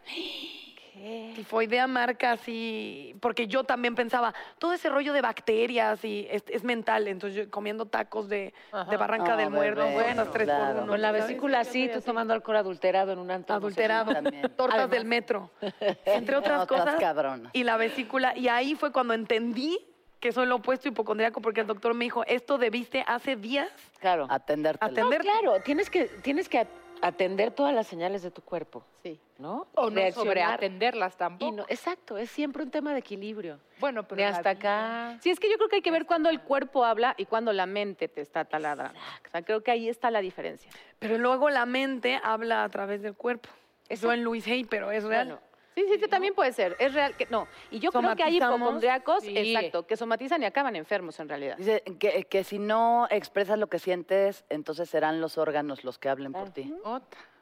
Tifoidea 1.35 1.85
marca 1.85 2.31
así, 2.31 3.15
porque 3.21 3.45
yo 3.47 3.63
también 3.63 3.93
pensaba, 3.93 4.33
todo 4.57 4.73
ese 4.73 4.89
rollo 4.89 5.13
de 5.13 5.21
bacterias 5.21 6.03
y 6.03 6.27
es, 6.31 6.43
es 6.47 6.63
mental, 6.63 7.07
entonces 7.07 7.45
yo 7.45 7.51
comiendo 7.51 7.85
tacos 7.85 8.27
de, 8.27 8.51
de 8.89 8.97
Barranca 8.97 9.31
No, 9.31 9.37
del 9.37 9.49
Muerto, 9.51 9.81
tortas 9.81 10.31
tres 10.31 10.45
claro. 10.45 10.73
por 10.73 10.83
uno. 10.83 10.91
Con 10.93 11.01
la 11.03 11.11
vesícula 11.11 11.59
así, 11.59 11.87
tú 11.93 12.01
tomando 12.01 12.33
alcohol 12.33 12.57
adulterado 12.57 13.11
en 13.11 13.19
un 13.19 13.29
antro. 13.29 13.55
adulterado, 13.55 14.11
también. 14.11 14.41
tortas 14.57 14.89
del 14.89 15.05
metro, 15.05 15.51
entre 16.05 16.35
otras 16.35 16.61
Otras 16.63 16.81
cosas. 16.81 16.99
cabronas. 16.99 17.51
Y 17.53 17.63
la 17.63 17.77
vesícula, 17.77 18.35
y 18.35 18.47
ahí 18.47 18.73
fue 18.73 18.91
cuando 18.91 19.13
entendí 19.13 19.77
que 20.19 20.31
soy 20.31 20.47
lo 20.47 20.55
opuesto 20.55 20.87
hipocondriaco, 20.87 21.41
porque 21.43 21.61
el 21.61 21.67
doctor 21.67 21.93
me 21.93 22.05
dijo, 22.05 22.23
esto 22.25 22.57
debiste 22.57 23.03
hace 23.05 23.35
días 23.35 23.69
Claro. 23.99 24.25
Atenderte. 24.31 24.83
No, 24.83 24.91
atender. 24.91 25.21
claro, 25.21 25.61
tienes 25.63 25.91
que, 25.91 26.05
tienes 26.23 26.49
que 26.49 26.65
atender 27.01 27.51
todas 27.51 27.73
las 27.73 27.87
señales 27.87 28.21
de 28.23 28.31
tu 28.31 28.41
cuerpo, 28.41 28.83
Sí. 29.03 29.19
¿no? 29.37 29.67
O 29.75 29.89
no 29.89 29.95
Reaccionar. 29.95 30.13
sobreatenderlas 30.27 31.13
Y 31.15 31.17
tampoco. 31.17 31.51
no- 31.57 31.65
exacto, 31.69 32.17
es 32.17 32.29
siempre 32.29 32.63
un 32.63 32.71
tema 32.71 32.93
de 32.93 32.99
equilibrio. 32.99 33.59
bueno, 33.79 34.03
pero 34.07 34.17
De 34.21 34.25
hasta 34.25 34.53
vida- 34.55 35.11
acá. 35.11 35.19
Sí, 35.21 35.29
es 35.29 35.39
que 35.39 35.49
yo 35.49 35.57
creo 35.57 35.69
que 35.69 35.75
hay 35.77 35.81
que 35.81 35.91
ver 35.91 36.05
cuando 36.05 36.29
el 36.29 36.41
cuerpo 36.41 36.83
habla 36.85 37.13
y 37.17 37.25
cuando 37.25 37.53
la 37.53 37.65
mente 37.65 38.07
te 38.07 38.21
está 38.21 38.45
taladrando. 38.45 38.97
O 39.27 39.29
sea, 39.31 39.41
creo 39.43 39.61
que 39.63 39.71
ahí 39.71 39.87
está 39.89 40.09
la 40.11 40.21
diferencia. 40.21 40.71
Pero 40.99 41.17
luego 41.17 41.49
la 41.49 41.65
mente 41.65 42.19
habla 42.23 42.63
a 42.63 42.69
través 42.69 43.01
del 43.01 43.13
cuerpo. 43.15 43.49
Eso 43.89 44.11
en 44.11 44.23
Luis 44.23 44.45
Hay, 44.47 44.63
pero 44.65 44.91
es 44.91 45.03
real. 45.03 45.27
Bueno, 45.27 45.41
Sí, 45.77 45.85
sí, 45.87 45.99
sí, 45.99 46.07
también 46.07 46.33
puede 46.33 46.53
ser. 46.53 46.75
Es 46.79 46.91
real 46.95 47.15
que 47.15 47.27
no. 47.27 47.47
Y 47.69 47.77
yo 47.77 47.91
creo 47.91 48.15
que 48.15 48.23
hay 48.23 48.37
hipocondriacos, 48.37 49.23
Sí. 49.23 49.37
exacto, 49.37 49.85
que 49.85 49.95
somatizan 49.95 50.41
y 50.41 50.45
acaban 50.47 50.75
enfermos 50.75 51.19
en 51.19 51.29
realidad. 51.29 51.55
Dice 51.55 51.83
que, 51.99 52.23
que 52.23 52.43
si 52.43 52.57
no 52.57 53.05
expresas 53.11 53.59
lo 53.59 53.67
que 53.67 53.77
sientes, 53.77 54.43
entonces 54.49 54.89
serán 54.89 55.21
los 55.21 55.37
órganos 55.37 55.83
los 55.83 55.99
que 55.99 56.09
hablen 56.09 56.33
por 56.33 56.49
ti. 56.49 56.73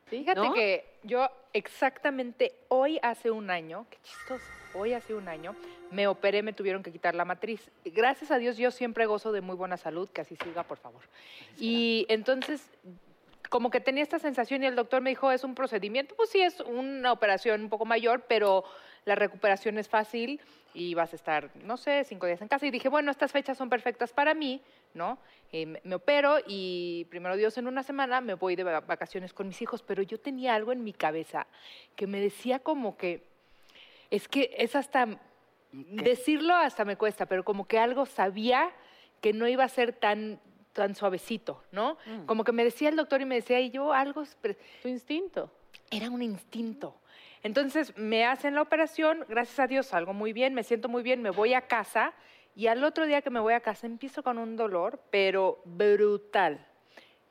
Fíjate 0.08 0.42
¿No? 0.42 0.54
que 0.54 0.86
yo 1.04 1.30
exactamente 1.54 2.54
hoy 2.68 3.00
hace 3.02 3.32
un 3.32 3.50
año, 3.50 3.88
qué 3.90 4.00
chistoso, 4.04 4.44
hoy 4.74 4.92
hace 4.92 5.16
un 5.16 5.30
año, 5.30 5.56
me 5.90 6.06
operé, 6.08 6.44
me 6.44 6.52
tuvieron 6.52 6.84
que 6.84 6.92
quitar 6.92 7.16
la 7.16 7.24
matriz. 7.24 7.72
Gracias 7.86 8.32
a 8.32 8.38
Dios 8.38 8.58
yo 8.58 8.70
siempre 8.70 9.06
gozo 9.06 9.32
de 9.32 9.40
muy 9.40 9.56
buena 9.56 9.78
salud, 9.78 10.10
que 10.10 10.20
así 10.20 10.36
siga, 10.44 10.64
por 10.64 10.78
favor. 10.78 11.02
Y 11.58 12.06
entonces, 12.10 12.70
como 13.50 13.70
que 13.70 13.80
tenía 13.80 14.04
esta 14.04 14.20
sensación 14.20 14.64
y 14.64 14.66
el 14.66 14.76
doctor 14.76 15.02
me 15.02 15.10
dijo, 15.12 15.32
es 15.32 15.44
un 15.44 15.56
procedimiento, 15.56 16.16
pues 16.16 16.30
sí, 16.30 16.42
es 16.42 16.60
una 16.62 17.12
operación 17.12 17.62
un 17.64 17.70
poco 17.70 17.86
mayor, 17.86 18.26
pero 18.28 18.64
la 19.06 19.16
recuperación 19.16 19.78
es 19.78 19.88
fácil 19.88 20.42
y 20.74 20.94
vas 20.94 21.14
a 21.14 21.16
estar, 21.16 21.52
no 21.64 21.78
sé, 21.78 22.04
cinco 22.06 22.26
días 22.26 22.42
en 22.42 22.48
casa. 22.48 22.66
Y 22.66 22.72
dije, 22.72 22.90
bueno, 22.90 23.12
estas 23.12 23.32
fechas 23.32 23.58
son 23.58 23.70
perfectas 23.70 24.12
para 24.14 24.34
mí, 24.34 24.62
¿no? 24.94 25.18
Eh, 25.52 25.80
me- 25.84 25.96
opero 25.96 26.38
y 26.46 27.06
primero 27.10 27.36
Dios 27.38 27.58
en 27.58 27.68
una 27.68 27.84
semana 27.84 28.20
me 28.20 28.34
voy 28.34 28.56
de 28.56 28.64
va- 28.64 28.82
vacaciones 28.82 29.32
con 29.34 29.48
mis 29.48 29.62
hijos, 29.62 29.84
pero 29.84 30.02
yo 30.02 30.20
tenía 30.20 30.56
algo 30.56 30.72
en 30.72 30.84
mi 30.84 30.92
cabeza 30.92 31.46
que 31.96 32.08
me 32.08 32.20
decía 32.20 32.60
como 32.60 32.98
que, 32.98 33.24
es 34.10 34.28
que 34.28 34.56
es 34.58 34.76
hasta, 34.76 35.08
decirlo 35.72 36.54
hasta 36.56 36.84
me 36.84 36.98
cuesta, 36.98 37.26
pero 37.28 37.44
como 37.44 37.68
que 37.68 37.78
algo 37.80 38.06
sabía 38.06 38.72
que 39.22 39.34
no 39.34 39.48
iba 39.48 39.64
a 39.64 39.70
ser 39.70 39.94
tan 39.94 40.40
tan 40.76 40.94
suavecito, 40.94 41.64
¿no? 41.72 41.98
Como 42.26 42.44
que 42.44 42.52
me 42.52 42.64
decía 42.64 42.90
el 42.90 42.98
doctor 42.98 43.22
y 43.22 43.26
me 43.26 43.36
decía, 43.36 43.60
y 43.62 43.72
yo 43.72 43.94
algo, 43.94 44.24
Tu 44.84 44.88
instinto. 44.90 45.50
era 45.90 46.10
un 46.10 46.22
instinto. 46.22 46.96
Entonces 47.42 47.98
me 47.98 48.26
hacen 48.26 48.56
la 48.56 48.62
operación, 48.62 49.24
gracias 49.30 49.60
a 49.60 49.68
Dios 49.68 49.88
salgo 49.88 50.14
muy 50.14 50.34
bien, 50.34 50.54
me 50.54 50.64
siento 50.64 50.90
muy 50.90 51.02
bien, 51.02 51.22
me 51.22 51.30
voy 51.30 51.54
a 51.54 51.62
casa 51.62 52.14
y 52.56 52.68
al 52.68 52.84
otro 52.84 53.06
día 53.06 53.22
que 53.22 53.30
me 53.30 53.40
voy 53.40 53.54
a 53.54 53.60
casa 53.62 53.88
empiezo 53.88 54.22
con 54.22 54.38
un 54.38 54.56
dolor, 54.58 55.00
pero 55.12 55.62
brutal. 55.64 56.66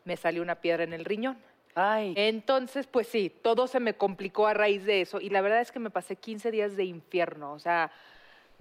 Me 0.05 0.17
salió 0.17 0.43
una 0.43 0.57
piedra 0.57 0.85
en 0.85 0.93
el 0.93 1.05
riñón. 1.05 1.37
Ay, 1.75 2.15
Entonces, 2.17 2.87
pues 2.87 3.09
sí, 3.09 3.31
todo 3.43 3.67
se 3.67 3.81
me 3.81 3.95
complicó 3.95 4.47
a 4.47 4.55
raíz 4.55 4.85
de 4.85 5.01
eso 5.01 5.21
y 5.21 5.29
la 5.31 5.41
verdad 5.41 5.61
es 5.61 5.73
que 5.73 5.81
me 5.81 5.91
pasé 5.91 6.17
15 6.17 6.51
días 6.51 6.77
de 6.77 6.85
infierno, 6.85 7.53
o 7.53 7.59
sea, 7.59 7.91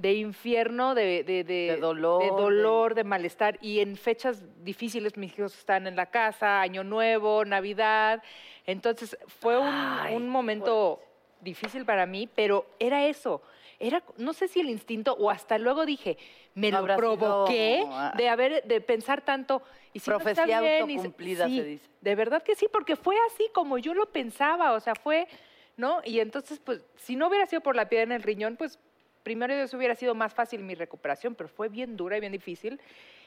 de 0.03 0.15
infierno, 0.15 0.95
de, 0.95 1.23
de, 1.23 1.45
De 1.45 1.77
dolor, 1.77 2.21
de, 2.21 2.29
dolor, 2.29 2.93
de 2.93 3.05
malestar 3.05 3.57
y 3.61 3.79
en 3.79 3.95
fechas 3.95 4.43
difíciles 4.61 5.15
mis 5.15 5.31
hijos 5.39 5.57
están 5.57 5.87
en 5.87 5.95
la 5.95 6.07
casa, 6.07 6.59
Año 6.59 6.83
Nuevo, 6.83 7.45
Navidad, 7.45 8.21
entonces 8.65 9.17
fue 9.39 9.57
un, 9.57 9.65
Ay, 9.73 10.13
un 10.13 10.27
momento 10.27 11.01
difícil 11.39 11.85
para 11.85 12.05
mí, 12.05 12.27
pero 12.35 12.65
era 12.79 13.05
eso. 13.07 13.41
Era, 13.79 14.03
no 14.17 14.33
sé 14.33 14.49
si 14.49 14.59
el 14.59 14.69
instinto 14.69 15.13
o 15.13 15.29
hasta 15.29 15.57
luego 15.57 15.85
dije, 15.85 16.17
me 16.53 16.69
No 16.69 16.81
lo 16.81 16.87
sido, 16.87 16.97
provoqué 16.97 17.85
ah, 17.89 18.13
de 18.17 18.27
haber, 18.27 18.63
de 18.65 18.81
pensar 18.81 19.21
tanto. 19.21 19.61
Y 19.93 19.99
si 19.99 20.09
no 20.09 20.17
está 20.17 20.33
Profecía 20.33 20.59
bien, 20.59 20.73
y 20.89 20.93
se- 20.95 20.99
autocumplida, 20.99 21.45
se 21.47 21.49
sí, 21.49 21.61
dice. 21.61 21.85
De 22.01 22.15
verdad 22.15 22.43
que 22.43 22.55
sí, 22.55 22.67
porque 22.71 22.97
fue 22.97 23.15
así 23.27 23.47
como 23.53 23.77
yo 23.77 23.93
lo 23.93 24.05
pensaba, 24.07 24.73
o 24.73 24.79
sea, 24.81 24.95
fue, 24.95 25.27
¿no? 25.77 26.01
Y 26.03 26.19
entonces, 26.19 26.59
pues, 26.59 26.85
si 26.97 27.15
no 27.15 27.27
hubiera 27.29 27.45
sido 27.45 27.61
por 27.61 27.75
la 27.77 27.87
piedra 27.87 28.03
en 28.03 28.11
el 28.11 28.23
riñón, 28.23 28.57
pues, 28.57 28.79
primero 29.23 29.55
Dios 29.55 29.73
hubiera 29.73 29.95
sido 29.95 30.13
más 30.15 30.33
fácil 30.33 30.61
mi 30.63 30.75
recuperación, 30.75 31.35
pero 31.35 31.49
fue 31.49 31.69
bien 31.69 31.97
dura 31.97 32.17
y 32.17 32.19
bien 32.19 32.31
difícil. 32.33 32.79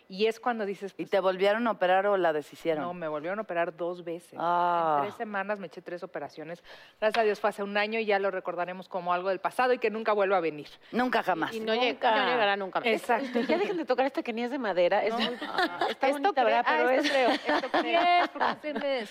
Y 0.09 0.27
es 0.27 0.39
cuando 0.39 0.65
dices, 0.65 0.93
¿y 0.93 1.03
pues, 1.03 1.11
te 1.11 1.19
volvieron 1.19 1.67
a 1.67 1.73
operar 1.73 2.07
o 2.07 2.17
la 2.17 2.33
deshicieron? 2.33 2.85
no, 2.85 2.95
me 2.95 3.09
volvieron 3.09 3.41
a 3.41 3.43
operar 3.43 3.77
dos 3.77 4.05
veces. 4.05 4.39
Ah. 4.41 4.99
En 5.01 5.07
tres 5.07 5.17
semanas 5.17 5.59
me 5.59 5.67
eché 5.67 5.83
tres 5.83 6.05
operaciones. 6.05 6.63
Gracias 7.01 7.21
a 7.21 7.25
Dios 7.25 7.41
fue 7.41 7.51
hace 7.51 7.65
un 7.65 7.77
año 7.77 7.99
y 7.99 8.05
ya 8.05 8.21
lo 8.21 8.31
recordaremos 8.31 8.89
como 8.89 9.13
algo 9.13 9.31
del 9.31 9.41
pasado 9.41 9.73
y 9.73 9.79
que 9.79 9.91
nunca 9.91 10.13
vuelva 10.13 10.37
a 10.37 10.41
venir. 10.41 10.69
Nunca 10.93 11.25
jamás. 11.25 11.53
Y 11.53 11.59
no, 11.59 11.75
lleg- 11.75 11.99
no 12.01 12.25
llegará 12.25 12.55
nunca 12.57 12.79
más. 12.79 12.87
Exacto. 12.89 13.41
Ya 13.41 13.59
dejen 13.59 13.79
de 13.79 13.85
tocar 13.85 14.07
esta 14.07 14.23
que 14.23 14.33
ni 14.33 14.45
es 14.45 14.53
de 14.53 14.59
madera. 14.59 15.05
Es 15.05 15.13
muy, 15.13 15.25
está 15.91 16.07
Esto 16.07 16.21
bonita, 16.21 16.45
¿verdad? 16.45 16.65
ah, 16.65 16.75
Pero 16.77 16.91
esto 16.91 17.05
es... 17.07 17.11
creo, 17.11 17.31
esto 17.57 17.71
creo. 17.81 19.01
Es. 19.01 19.11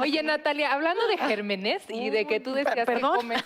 Oye, 0.00 0.22
Natalia, 0.24 0.72
hablando 0.72 1.06
de 1.06 1.18
gérmenes 1.18 1.88
y 1.88 2.10
de 2.10 2.26
que 2.26 2.40
tú 2.40 2.52
decías 2.52 2.84
¿perdón? 2.84 3.12
que 3.12 3.16
comes... 3.18 3.44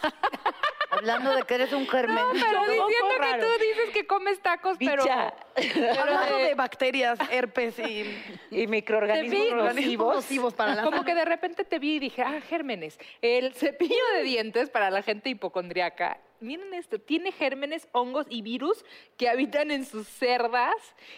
Hablando 1.01 1.35
de 1.35 1.43
que 1.45 1.55
eres 1.55 1.73
un 1.73 1.87
germen. 1.89 2.25
Pero 2.33 2.61
diciendo 2.61 3.09
que 3.11 3.19
raro. 3.19 3.43
tú 3.43 3.49
dices 3.63 3.91
que 3.95 4.07
comes 4.07 4.41
tacos, 4.41 4.77
pero... 4.79 5.03
Bicha. 5.03 5.33
pero 5.55 6.01
Hablando 6.01 6.37
de- 6.37 6.43
de 6.49 6.55
bacterias, 6.55 7.19
herpes 7.31 7.79
y 7.79 8.05
Y 8.51 8.67
microorganismos 8.67 9.75
vi, 9.75 9.83
nocivos. 9.83 10.15
nocivos 10.17 10.55
para 10.55 10.75
la 10.75 10.83
Como 10.85 11.05
que 11.05 11.15
de 11.15 11.25
repente 11.25 11.65
te 11.65 11.79
vi 11.79 11.97
y 11.97 11.99
dije, 12.01 12.23
ah, 12.23 12.41
gérmenes. 12.43 12.99
El 13.23 13.55
cepillo 13.55 14.05
de 14.15 14.23
dientes 14.23 14.69
para 14.71 14.91
la 14.91 15.03
gente 15.03 15.31
hipocondriaca, 15.31 16.19
miren 16.41 16.73
esto, 16.75 16.99
tiene 16.99 17.33
gérmenes, 17.33 17.89
hongos 17.93 18.27
y 18.29 18.43
virus 18.43 18.85
que 19.17 19.29
habitan 19.29 19.71
en 19.71 19.85
sus 19.87 20.07
cerdas 20.09 20.75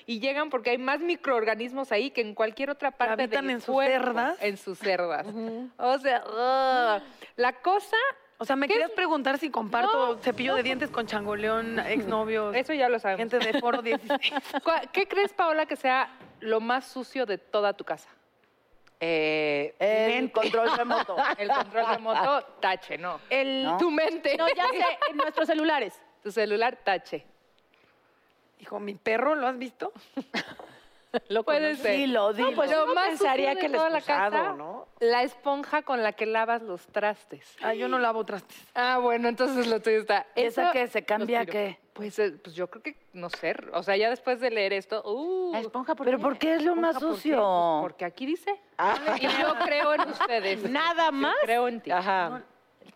y 0.07 0.21
llegan 0.21 0.51
porque 0.51 0.71
hay 0.71 0.79
más 0.79 1.01
microorganismos 1.01 1.93
ahí 1.93 2.11
que 2.11 2.21
en 2.21 2.35
cualquier 2.35 2.71
otra 2.71 2.91
parte 2.93 3.23
habitan 3.25 3.47
del 3.47 3.57
en 3.57 3.61
sus 3.61 3.77
cerdas? 3.85 4.37
En 4.43 4.57
sus 4.57 4.79
cerdas. 4.79 5.27
O 5.79 5.99
sea, 5.99 7.03
la 7.37 7.53
cosa, 7.63 7.97
O 8.43 8.45
sea, 8.45 8.57
me 8.57 8.67
¿Qué 8.67 8.73
querías 8.75 8.91
es? 8.91 8.97
preguntar 8.97 9.39
si 9.39 9.51
comparto 9.51 10.19
cepillo 10.19 10.57
de 10.57 10.65
dientes 10.65 10.91
con 10.91 11.07
changoleón, 11.07 11.79
exnovios, 11.79 12.57
eso 12.57 12.73
ya 12.73 12.89
lo 12.89 12.99
sabemos. 12.99 13.31
gente 13.33 13.39
de 13.53 13.61
foro 13.61 13.81
16. 13.83 14.33
¿Cuál- 14.65 14.91
¿Qué 14.91 15.07
crees, 15.07 15.33
Paola, 15.33 15.65
que 15.65 15.77
sea 15.77 16.11
lo 16.41 16.59
más 16.61 16.89
sucio 16.89 17.25
de 17.25 17.39
toda 17.39 17.73
tu 17.73 17.85
casa? 17.85 18.09
Eh, 18.99 19.77
El 19.79 20.13
mente. 20.15 20.33
control 20.33 20.77
remoto. 20.77 21.17
El 21.39 21.51
control 21.51 21.87
remoto, 21.87 22.43
tache, 22.59 22.99
no. 22.99 23.21
El, 23.31 23.63
¿No? 23.63 23.79
Tu 23.79 23.93
mente. 23.93 24.37
No, 24.37 24.49
ya 24.49 24.67
sé, 24.71 24.85
en 25.11 25.19
nuestros 25.19 25.47
celulares. 25.47 25.95
Tu 26.25 26.33
celular, 26.33 26.77
tache. 26.83 27.25
Hijo, 28.59 28.81
mi 28.81 28.97
perro, 28.97 29.37
¿lo 29.37 29.47
has 29.47 29.57
visto? 29.57 29.93
Lo 31.29 31.43
puede 31.45 31.77
ser. 31.77 31.97
Dilo, 31.97 32.33
dilo. 32.33 32.53
pues 32.55 32.71
Lo 32.71 32.85
uno 32.85 32.95
más 32.95 33.09
pensaría 33.09 33.55
que 33.57 33.67
el 33.67 33.73
toda 33.73 33.91
la 33.91 34.01
casa, 34.01 34.55
¿no? 34.55 34.89
La 35.01 35.23
esponja 35.23 35.83
con 35.83 36.03
la 36.03 36.13
que 36.13 36.27
lavas 36.27 36.63
los 36.63 36.87
trastes. 36.87 37.57
Ah, 37.63 37.75
yo 37.75 37.89
no 37.89 37.99
lavo 37.99 38.25
trastes. 38.25 38.57
Ah, 38.75 38.99
bueno, 38.99 39.29
entonces 39.29 39.67
lo 39.67 39.81
tuyo 39.81 40.01
está. 40.01 40.27
¿Esa 40.35 40.71
qué? 40.73 40.87
¿Se 40.87 41.05
cambia 41.05 41.45
qué? 41.45 41.79
Pues, 41.93 42.19
eh, 42.19 42.33
pues 42.43 42.57
yo 42.57 42.71
creo 42.71 42.83
que, 42.83 42.97
no 43.13 43.29
sé, 43.29 43.55
o 43.75 43.83
sea, 43.83 43.97
ya 43.99 44.09
después 44.09 44.41
de 44.41 44.51
leer 44.51 44.73
esto, 44.73 45.03
uh, 45.05 45.53
La 45.53 45.59
esponja, 45.61 45.95
¿por 45.95 46.07
¿Pero 46.07 46.17
qué? 46.17 46.23
por 46.23 46.39
qué 46.39 46.55
es 46.55 46.63
lo 46.63 46.75
más 46.75 46.99
sucio? 46.99 47.37
Pues 47.37 47.83
porque 47.83 48.05
aquí 48.07 48.25
dice. 48.25 48.59
Y 49.21 49.27
yo 49.27 49.55
creo 49.63 49.93
en 49.95 50.01
ustedes. 50.09 50.63
Nada 50.71 51.07
Yo 51.07 51.13
más. 51.13 51.37
creo 51.43 51.69
en 51.69 51.81
ti. 51.83 51.91
Ajá. 51.91 52.43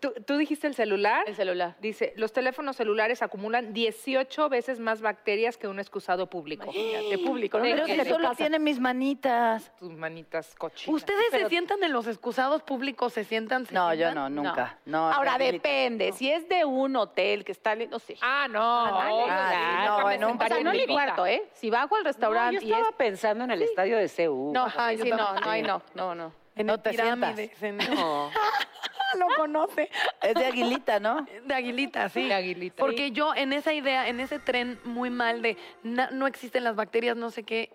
¿Tú, 0.00 0.12
tú 0.26 0.36
dijiste 0.36 0.66
el 0.66 0.74
celular. 0.74 1.24
El 1.26 1.34
celular. 1.34 1.76
Dice, 1.80 2.12
los 2.16 2.32
teléfonos 2.32 2.76
celulares 2.76 3.22
acumulan 3.22 3.72
18 3.72 4.48
veces 4.48 4.80
más 4.80 5.00
bacterias 5.00 5.56
que 5.56 5.68
un 5.68 5.78
excusado 5.78 6.28
público. 6.28 6.70
De 6.72 7.18
público, 7.24 7.58
¿no? 7.58 7.64
Pero 7.64 7.84
que 7.86 8.04
solo 8.04 8.24
pasa. 8.28 8.36
tiene 8.36 8.58
mis 8.58 8.78
manitas. 8.80 9.72
Tus 9.78 9.92
manitas 9.92 10.54
cochinas. 10.56 10.94
¿Ustedes 10.94 11.26
Pero- 11.30 11.44
se 11.44 11.50
sientan 11.50 11.82
en 11.82 11.92
los 11.92 12.06
excusados 12.06 12.62
públicos? 12.62 13.12
¿Se 13.12 13.24
sientan? 13.24 13.66
se 13.66 13.74
No, 13.74 13.92
yo 13.94 14.14
no, 14.14 14.28
nunca. 14.28 14.78
No. 14.84 15.10
Ahora 15.12 15.38
depende, 15.38 16.12
si 16.12 16.30
es 16.30 16.48
de 16.48 16.64
un 16.64 16.96
hotel 16.96 17.44
que 17.44 17.52
está, 17.52 17.74
no 17.74 17.98
sé. 17.98 18.16
Ah, 18.20 18.46
no. 18.50 18.60
Ah, 18.62 19.26
ah, 19.28 19.50
sí, 19.52 19.86
no, 19.86 20.10
en 20.10 20.18
un- 20.18 20.24
o 20.24 20.28
sentaría 20.30 20.54
sea, 20.56 20.64
no 20.64 20.72
en 20.72 20.76
mi 20.76 20.86
cuarto, 20.86 21.26
¿eh? 21.26 21.42
Si 21.52 21.70
bajo 21.70 21.96
al 21.96 22.02
No, 22.02 22.08
restaurante 22.08 22.54
yo 22.56 22.60
y 22.68 22.72
es... 22.72 22.76
estaba 22.78 22.96
pensando 22.96 23.44
en 23.44 23.50
el 23.50 23.62
estadio 23.62 23.96
de 23.98 24.08
CU. 24.08 24.50
No, 24.52 24.66
Ajá, 24.66 24.90
sí, 24.96 25.08
no, 25.10 25.16
no, 25.16 25.62
no, 25.62 25.82
no, 25.94 26.14
no. 26.14 26.32
En 26.56 26.66
No 26.66 26.74
el 26.74 26.80
te 26.82 26.90
en- 26.90 27.76
No. 27.76 28.30
Lo 29.16 29.26
conoce. 29.36 29.90
Es 30.22 30.34
de 30.34 30.44
aguilita, 30.46 31.00
¿no? 31.00 31.26
De 31.44 31.54
aguilita, 31.54 32.08
sí. 32.08 32.24
De 32.24 32.34
aguilita. 32.34 32.76
Porque 32.76 33.10
yo 33.12 33.34
en 33.34 33.52
esa 33.52 33.72
idea, 33.72 34.08
en 34.08 34.20
ese 34.20 34.38
tren 34.38 34.78
muy 34.84 35.10
mal 35.10 35.42
de 35.42 35.56
na- 35.82 36.10
no 36.10 36.26
existen 36.26 36.64
las 36.64 36.76
bacterias, 36.76 37.16
no 37.16 37.30
sé 37.30 37.42
qué, 37.42 37.70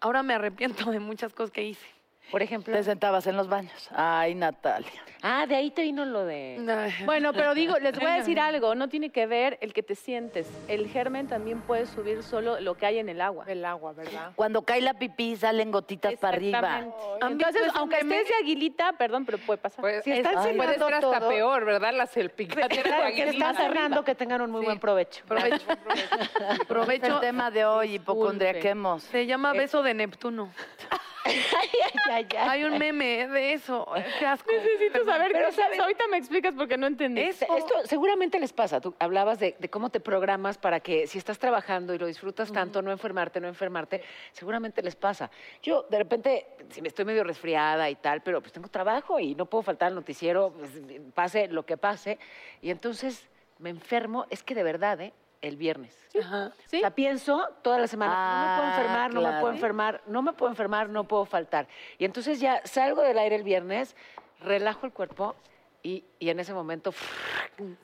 ahora 0.00 0.22
me 0.22 0.34
arrepiento 0.34 0.90
de 0.90 1.00
muchas 1.00 1.32
cosas 1.32 1.50
que 1.50 1.62
hice. 1.62 1.86
Por 2.30 2.42
ejemplo. 2.42 2.74
Te 2.74 2.82
sentabas 2.82 3.26
en 3.26 3.36
los 3.36 3.48
baños. 3.48 3.88
Ay, 3.94 4.34
Natalia. 4.34 4.90
Ah, 5.22 5.46
de 5.46 5.54
ahí 5.56 5.70
te 5.70 5.82
vino 5.82 6.04
lo 6.04 6.24
de... 6.24 6.58
Ay, 6.68 7.04
Bueno, 7.04 7.32
pero 7.32 7.54
digo, 7.54 7.78
les 7.78 7.98
voy 7.98 8.10
a 8.10 8.14
decir 8.16 8.38
algo, 8.38 8.74
no 8.74 8.88
tiene 8.88 9.10
que 9.10 9.26
ver 9.26 9.58
el 9.60 9.72
que 9.72 9.82
te 9.82 9.94
sientes. 9.94 10.46
El 10.68 10.88
germen 10.88 11.26
también 11.28 11.60
puede 11.62 11.86
subir 11.86 12.22
solo 12.22 12.60
lo 12.60 12.74
que 12.76 12.86
hay 12.86 12.98
en 12.98 13.08
el 13.08 13.20
agua. 13.20 13.44
El 13.48 13.64
agua, 13.64 13.92
¿verdad? 13.92 14.32
Cuando 14.36 14.62
cae 14.62 14.80
la 14.82 14.94
pipí 14.94 15.36
salen 15.36 15.70
gotitas 15.72 16.14
para 16.16 16.36
arriba. 16.36 16.58
Exactamente. 16.58 16.96
¿Han 17.22 17.38
visto 17.38 17.48
Entonces, 17.48 17.72
aunque 17.76 17.96
estés 17.98 18.28
de 18.28 18.34
aguilita, 18.42 18.92
perdón, 18.92 19.24
pero 19.24 19.38
puede 19.38 19.58
pasar. 19.58 19.80
Pues, 19.80 20.04
Si 20.04 20.12
están 20.12 20.46
es- 20.48 20.56
puede 20.56 20.74
ser 20.74 20.94
hasta 20.94 21.00
todo- 21.20 21.28
peor, 21.28 21.64
¿verdad? 21.64 21.94
La 21.94 22.06
salpicadera 22.06 22.68
de 22.68 22.82
Claro, 22.82 23.14
que 23.14 23.22
están 23.30 23.56
cerrando, 23.56 24.04
que 24.04 24.14
tengan 24.14 24.42
un 24.42 24.50
muy 24.50 24.64
buen 24.64 24.78
provecho. 24.78 25.24
Provecho. 25.26 25.66
Es 26.50 26.60
el 26.60 26.66
Provecho. 26.66 27.20
tema 27.20 27.50
de 27.50 27.64
hoy, 27.64 27.94
hipocondriaquemos. 27.94 29.02
Se 29.04 29.26
llama 29.26 29.52
beso 29.52 29.82
de 29.82 29.94
Neptuno. 29.94 30.50
ay, 31.60 31.70
ay, 32.10 32.26
ay. 32.30 32.48
Hay 32.48 32.64
un 32.64 32.78
meme 32.78 33.26
de 33.28 33.52
eso. 33.54 33.86
Qué 34.18 34.26
asco. 34.26 34.50
Necesito 34.52 35.04
saber 35.04 35.32
Pero 35.32 35.48
qué 35.50 35.62
es. 35.74 35.80
Ahorita 35.80 36.04
me 36.08 36.16
explicas 36.18 36.54
porque 36.56 36.76
no 36.76 36.86
entendí. 36.86 37.20
Es- 37.22 37.42
Esto 37.42 37.74
seguramente 37.84 38.38
les 38.38 38.52
pasa. 38.52 38.80
Tú 38.80 38.94
hablabas 38.98 39.38
de, 39.38 39.56
de 39.58 39.68
cómo 39.68 39.90
te 39.90 40.00
programas 40.00 40.58
para 40.58 40.80
que 40.80 41.06
si 41.06 41.18
estás 41.18 41.38
trabajando 41.38 41.94
y 41.94 41.98
lo 41.98 42.06
disfrutas 42.06 42.52
tanto, 42.52 42.82
no 42.82 42.90
enfermarte, 42.90 43.40
no 43.40 43.48
enfermarte, 43.48 44.02
seguramente 44.32 44.82
les 44.82 44.96
pasa. 44.96 45.30
Yo 45.62 45.84
de 45.90 45.98
repente, 45.98 46.46
si 46.70 46.82
me 46.82 46.88
estoy 46.88 47.04
medio 47.04 47.24
resfriada 47.24 47.88
y 47.90 47.96
tal, 47.96 48.22
pero 48.22 48.40
pues 48.40 48.52
tengo 48.52 48.68
trabajo 48.68 49.18
y 49.20 49.34
no 49.34 49.46
puedo 49.46 49.62
faltar 49.62 49.88
al 49.88 49.94
noticiero, 49.94 50.52
pues, 50.56 50.70
pase 51.14 51.48
lo 51.48 51.64
que 51.64 51.76
pase. 51.76 52.18
Y 52.62 52.70
entonces 52.70 53.28
me 53.58 53.70
enfermo, 53.70 54.26
es 54.30 54.42
que 54.42 54.54
de 54.54 54.62
verdad, 54.62 55.00
¿eh? 55.00 55.12
El 55.42 55.56
viernes. 55.56 55.96
Ajá. 56.18 56.52
¿Sí? 56.66 56.78
O 56.78 56.80
sea, 56.80 56.90
pienso 56.90 57.46
toda 57.62 57.78
la 57.78 57.86
semana, 57.86 58.12
no 58.14 58.40
me 58.40 58.56
puedo 58.56 58.68
Ah, 58.68 58.76
enfermar, 58.76 59.14
no 59.14 59.20
me 59.22 59.40
puedo 59.40 59.52
enfermar, 59.52 60.02
no 60.06 60.22
me 60.22 60.32
puedo 60.32 60.50
enfermar, 60.52 60.88
no 60.88 61.04
puedo 61.04 61.24
faltar. 61.26 61.68
Y 61.98 62.04
entonces 62.04 62.40
ya 62.40 62.60
salgo 62.64 63.02
del 63.02 63.18
aire 63.18 63.36
el 63.36 63.42
viernes, 63.42 63.94
relajo 64.40 64.86
el 64.86 64.92
cuerpo 64.92 65.36
y, 65.82 66.04
y 66.18 66.30
en 66.30 66.40
ese 66.40 66.52
momento 66.52 66.92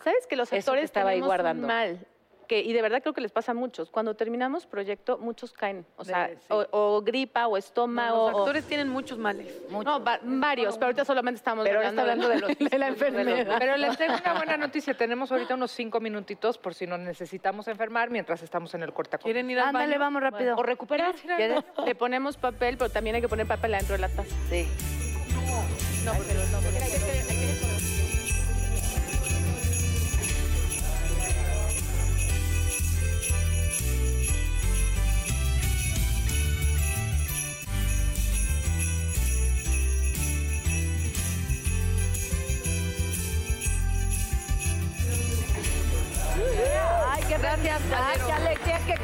¿Sabes 0.02 0.26
que 0.26 0.36
los 0.36 0.48
Eso 0.48 0.52
que 0.52 0.58
actores 0.58 0.84
estaba 0.84 1.10
ahí 1.10 1.20
guardando. 1.20 1.66
mal? 1.66 2.06
Porque, 2.52 2.68
y 2.68 2.72
de 2.74 2.82
verdad 2.82 3.00
creo 3.00 3.14
que 3.14 3.20
les 3.22 3.32
pasa 3.32 3.52
a 3.52 3.54
muchos, 3.54 3.90
cuando 3.90 4.14
terminamos 4.14 4.66
proyecto, 4.66 5.16
muchos 5.18 5.52
caen. 5.52 5.86
O 5.96 6.04
sea, 6.04 6.28
De- 6.28 6.36
sí. 6.36 6.42
o, 6.50 6.66
o 6.70 7.02
gripa, 7.02 7.46
o 7.46 7.56
estómago. 7.56 8.26
Los 8.30 8.34
o- 8.34 8.38
actores 8.40 8.64
tienen 8.66 8.88
muchos 8.90 9.16
males. 9.18 9.54
no, 9.70 10.02
va- 10.04 10.20
varios, 10.22 10.74
pero 10.74 10.86
ahorita 10.86 11.04
solamente 11.06 11.38
estamos 11.38 11.64
Pero 11.64 11.78
hablando, 11.78 12.02
hablando 12.02 12.28
de 12.28 12.40
los- 12.40 12.58
de 12.70 12.78
la 12.78 12.88
enfermedad. 12.88 13.56
Pero 13.58 13.76
les 13.78 13.96
tengo 13.96 14.14
una 14.22 14.34
buena 14.34 14.56
noticia. 14.58 14.94
Tenemos 14.94 15.32
ahorita 15.32 15.54
unos 15.54 15.70
cinco 15.70 15.98
minutitos 16.00 16.58
por 16.58 16.74
si 16.74 16.86
nos 16.86 16.98
necesitamos 17.00 17.68
enfermar 17.68 18.10
mientras 18.10 18.42
estamos 18.42 18.74
en 18.74 18.82
el 18.82 18.92
corte. 18.92 19.16
¿Quieren 19.18 19.48
ir 19.50 19.58
al 19.58 19.68
Ándale, 19.68 19.86
baño? 19.86 20.00
vamos 20.00 20.22
rápido. 20.22 20.56
O 20.56 20.62
recuperar. 20.62 21.14
¿Quieres? 21.14 21.64
Le 21.86 21.94
ponemos 21.94 22.36
papel, 22.36 22.76
pero 22.76 22.90
también 22.90 23.16
hay 23.16 23.22
que 23.22 23.28
poner 23.28 23.46
papel 23.46 23.72
adentro 23.74 23.94
de 23.94 24.00
la 24.02 24.08
taza. 24.08 24.34
Sí. 24.50 24.68
Ay, 26.04 27.21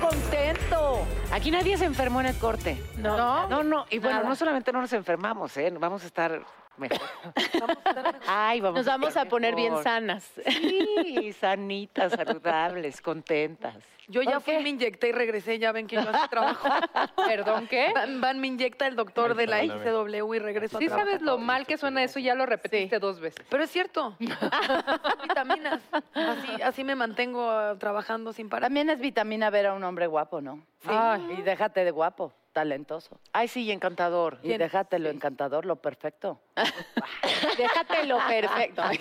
contento. 0.00 1.07
Aquí 1.33 1.50
nadie 1.50 1.76
se 1.76 1.85
enfermó 1.85 2.21
en 2.21 2.26
el 2.26 2.37
corte. 2.38 2.83
No. 2.97 3.49
No, 3.49 3.62
no. 3.62 3.87
Y 3.90 3.99
bueno, 3.99 4.19
Nada. 4.19 4.28
no 4.28 4.37
solamente 4.37 4.73
no 4.73 4.81
nos 4.81 4.93
enfermamos, 4.93 5.57
¿eh? 5.57 5.73
Vamos 5.78 6.02
a 6.05 6.07
estar 6.07 6.43
mejor. 6.76 7.00
Ay, 8.26 8.61
vamos 8.61 8.78
Nos 8.78 8.87
vamos 8.87 9.07
a 9.09 9.09
estar 9.11 9.28
poner 9.28 9.55
bien 9.55 9.83
sanas. 9.83 10.31
Sí, 10.47 11.33
sanitas, 11.38 12.12
saludables, 12.12 13.00
contentas. 13.00 13.76
Yo 14.09 14.23
ya 14.23 14.41
¿Por 14.41 14.43
fui, 14.43 14.62
me 14.62 14.71
inyecté 14.71 15.11
y 15.11 15.12
regresé, 15.12 15.59
ya 15.59 15.71
ven 15.71 15.87
que 15.87 15.97
yo 15.97 16.09
hace 16.09 16.29
trabajo. 16.29 16.67
Perdón, 17.27 17.67
¿qué? 17.67 17.93
Van, 17.95 18.21
van, 18.23 18.41
me 18.41 18.47
inyecta 18.47 18.87
el 18.87 18.97
doctor 18.97 19.35
de 19.35 19.47
la. 19.47 19.62
ICW 19.62 20.35
y 20.35 20.38
regreso 20.38 20.79
Sí 20.79 20.87
a 20.87 20.88
trabajar. 20.88 21.07
sabes 21.07 21.23
lo 21.23 21.37
mal 21.37 21.67
que 21.67 21.77
suena 21.77 22.03
eso, 22.03 22.19
ya 22.19 22.35
lo 22.35 22.47
repetiste 22.47 22.99
dos 22.99 23.21
veces. 23.21 23.45
Pero 23.50 23.62
es 23.62 23.71
cierto. 23.71 24.17
Vitaminas. 25.23 25.83
Así, 26.15 26.62
así 26.62 26.85
me 26.85 26.95
mantengo 26.95 27.50
ah, 27.50 27.77
trabajando 27.79 28.33
sin 28.33 28.49
parar. 28.49 28.69
También 28.69 28.88
es 28.88 28.99
vitamina 28.99 29.50
ver 29.50 29.67
a 29.67 29.75
un 29.75 29.85
hombre 29.85 30.07
guapo, 30.07 30.41
¿no? 30.41 30.65
Sí. 30.81 30.88
Ay, 30.91 31.37
y 31.38 31.43
déjate 31.43 31.85
de 31.85 31.91
guapo, 31.91 32.33
talentoso. 32.59 33.21
Ay, 33.33 33.47
sí, 33.47 33.71
encantador. 33.71 34.41
Y 34.43 34.57
déjate 34.59 34.99
lo 34.99 35.11
encantador, 35.11 35.65
lo 35.65 35.77
perfecto. 35.77 36.41
Déjatelo 37.57 38.19
perfecto. 38.27 38.83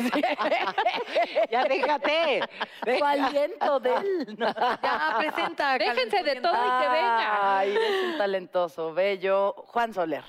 Ya 1.49 1.63
déjate. 1.63 2.41
Su 2.97 3.03
aliento 3.03 3.79
de 3.79 3.95
él. 3.95 4.35
¿no? 4.37 4.47
Ya, 4.47 5.15
presenta. 5.17 5.77
Déjense 5.77 6.23
de 6.23 6.35
todo 6.35 6.53
y 6.53 6.81
que 6.81 6.87
Ay, 6.87 7.69
venga. 7.69 7.87
es 7.87 8.03
un 8.11 8.17
talentoso, 8.17 8.93
bello. 8.93 9.53
Juan 9.67 9.93
Soler. 9.93 10.23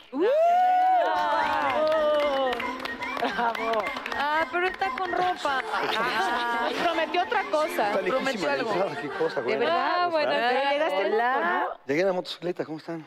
Ah, 3.23 4.47
pero 4.51 4.67
está 4.69 4.91
con 4.97 5.11
ropa. 5.13 5.63
Ah, 5.73 6.69
prometió 6.83 7.23
otra 7.23 7.43
cosa. 7.51 7.91
Está 7.93 8.01
prometió 8.01 8.41
de 8.47 8.51
algo. 8.53 8.73
qué 9.01 9.09
cosa, 9.09 9.41
güey. 9.41 9.57
verdad, 9.59 9.97
¿Cómo 10.05 10.11
bueno, 10.11 10.33
llegaste 10.33 11.01
en 11.07 11.13
Hola. 11.15 11.33
moto, 11.35 11.47
¿no? 11.47 11.81
Llegué 11.87 12.01
en 12.01 12.07
la 12.07 12.13
motocicleta, 12.13 12.65
¿cómo 12.65 12.79
están? 12.79 13.07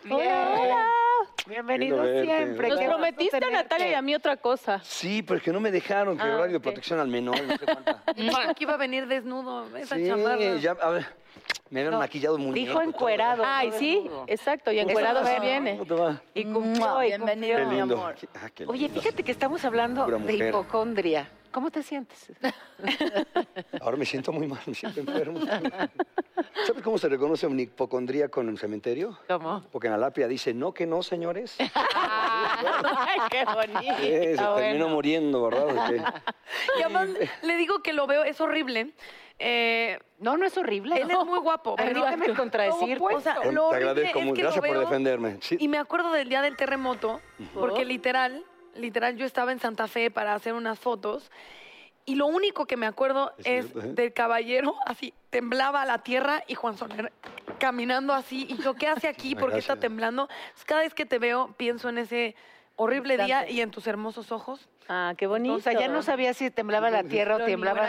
Bienvenido 1.48 1.98
Lindo 2.04 2.14
verte. 2.14 2.26
siempre. 2.36 2.70
Nos 2.70 2.80
prometiste 2.82 3.38
a. 3.38 3.50
Natalia 3.50 3.90
y 3.90 3.94
a 3.94 4.02
mí 4.02 4.14
otra 4.16 4.38
cosa. 4.38 4.80
Sí, 4.84 5.22
pero 5.24 5.38
es 5.38 5.44
que 5.44 5.52
no 5.52 5.60
me 5.60 5.72
dejaron, 5.72 6.18
que 6.18 6.24
Ah, 6.24 6.36
horario 6.36 6.46
ok. 6.46 6.52
de 6.52 6.60
protección 6.60 7.00
al 7.00 7.08
menor, 7.08 7.42
no 7.42 7.58
sé 7.58 7.66
cuánta. 7.66 8.04
Dijo 8.16 8.38
que 8.56 8.64
iba 8.64 8.74
a 8.74 8.78
venir 8.78 9.08
desnudo. 9.08 9.76
Esa 9.76 9.96
Sí, 9.96 10.08
chamarra. 10.08 10.38
ya, 10.58 10.72
a 10.82 10.90
ver, 10.90 11.06
me 11.72 11.80
habían 11.80 11.94
No, 11.94 12.00
maquillado 12.00 12.38
muy 12.38 12.54
Dijo 12.54 12.82
encuerado. 12.82 13.44
Ay, 13.46 13.70
todo 13.70 13.80
sí, 13.80 14.10
exacto, 14.28 14.72
y 14.72 14.80
encuerado 14.80 15.22
no. 15.22 15.28
se 15.28 15.40
viene. 15.40 15.78
¿Cómo 15.78 15.86
te 15.86 16.02
va? 16.02 16.22
Y 16.34 16.44
cumplió, 16.46 17.04
y 17.04 17.08
Bienvenido, 17.08 17.66
mi 17.66 17.80
amor. 17.80 18.16
Ah, 18.36 18.50
Oye, 18.68 18.90
fíjate 18.90 19.24
que 19.24 19.32
estamos 19.32 19.64
hablando 19.66 20.06
de 20.06 20.34
hipocondria. 20.34 21.28
¿Cómo 21.52 21.70
te 21.70 21.84
sientes? 21.84 22.32
Ahora 23.82 23.98
me 23.98 24.06
siento 24.06 24.32
muy 24.32 24.48
mal, 24.48 24.62
me 24.66 24.74
siento 24.74 25.02
enfermo. 25.02 25.42
¿Sabes 26.66 26.82
cómo 26.82 26.98
se 26.98 27.10
reconoce 27.10 27.46
un 27.46 27.60
hipocondríaco 27.60 28.40
en 28.42 28.50
un 28.50 28.58
cementerio? 28.58 29.18
¿Cómo? 29.28 29.62
Porque 29.70 29.88
en 29.88 29.92
la 29.94 29.98
lápida 30.00 30.28
dice, 30.30 30.54
no, 30.54 30.74
que 30.74 30.86
no, 30.86 31.04
señores. 31.04 31.58
Ay, 31.96 33.20
qué 33.30 33.44
bonito. 33.46 33.96
Sí, 34.00 34.08
se 34.08 34.32
Está 34.32 34.56
terminó 34.56 34.86
bueno. 34.86 34.96
muriendo, 34.96 35.44
¿verdad? 35.44 36.24
Y 36.80 36.82
además 36.84 37.10
le 37.44 37.56
digo 37.58 37.82
que 37.82 37.92
lo 37.94 38.08
veo, 38.08 38.24
es 38.24 38.40
horrible. 38.42 38.92
Eh, 39.44 40.00
No, 40.20 40.38
no 40.38 40.46
es 40.46 40.56
horrible. 40.58 41.02
él 41.02 41.10
es 41.10 41.26
muy 41.26 41.40
guapo. 41.40 41.76
Permíteme 41.78 42.34
contradecirte. 42.36 43.04
O 43.04 43.20
sea, 43.20 43.40
Te 43.42 43.52
lo 43.52 43.72
agradezco 43.74 44.20
es 44.20 44.26
mucho. 44.26 44.36
que 44.36 44.42
Gracias 44.44 44.64
lo 44.64 44.74
por 44.74 44.80
defenderme. 44.82 45.38
Sí. 45.42 45.58
Y 45.60 45.68
me 45.68 45.80
acuerdo 45.80 46.12
del 46.12 46.30
día 46.30 46.42
del 46.42 46.56
terremoto, 46.56 47.20
porque 47.56 47.84
literal, 47.86 48.44
literal, 48.76 49.18
yo 49.18 49.26
estaba 49.26 49.52
en 49.52 49.60
Santa 49.60 49.88
Fe 49.88 50.12
para 50.12 50.36
hacer 50.36 50.54
unas 50.54 50.80
fotos. 50.80 51.32
Y 52.06 52.16
lo 52.16 52.26
único 52.28 52.66
que 52.66 52.78
me 52.78 52.88
acuerdo 52.88 53.32
Es 53.38 53.46
es 53.46 53.72
cierto, 53.72 53.80
¿eh? 53.90 53.94
del 53.94 54.14
caballero, 54.14 54.76
así, 54.86 55.14
temblaba 55.30 55.86
la 55.86 56.00
tierra 56.00 56.44
y 56.48 56.56
Juan 56.56 56.76
Soler 56.78 57.12
caminando 57.60 58.14
así. 58.14 58.48
Y 58.50 58.58
yo, 58.62 58.74
¿qué 58.74 58.88
hace 58.88 59.08
aquí? 59.08 59.36
¿Por 59.36 59.52
qué 59.52 59.60
está 59.60 59.76
temblando? 59.76 60.24
Entonces, 60.24 60.66
cada 60.66 60.82
vez 60.82 60.94
que 60.96 61.06
te 61.06 61.20
veo, 61.20 61.54
pienso 61.58 61.90
en 61.90 62.00
ese 62.00 62.36
horrible 62.82 63.18
día 63.18 63.50
y 63.50 63.62
en 63.62 63.72
tus 63.72 63.88
hermosos 63.88 64.32
ojos. 64.32 64.68
Ah, 64.90 65.14
qué 65.16 65.28
bonito. 65.28 65.56
O 65.56 65.60
sea, 65.60 65.74
ya 65.80 65.88
no 65.88 66.02
sabía 66.02 66.34
si 66.34 66.50
temblaba 66.52 66.90
la 66.90 67.04
tierra 67.04 67.36
o 67.36 67.40
tú 67.40 67.46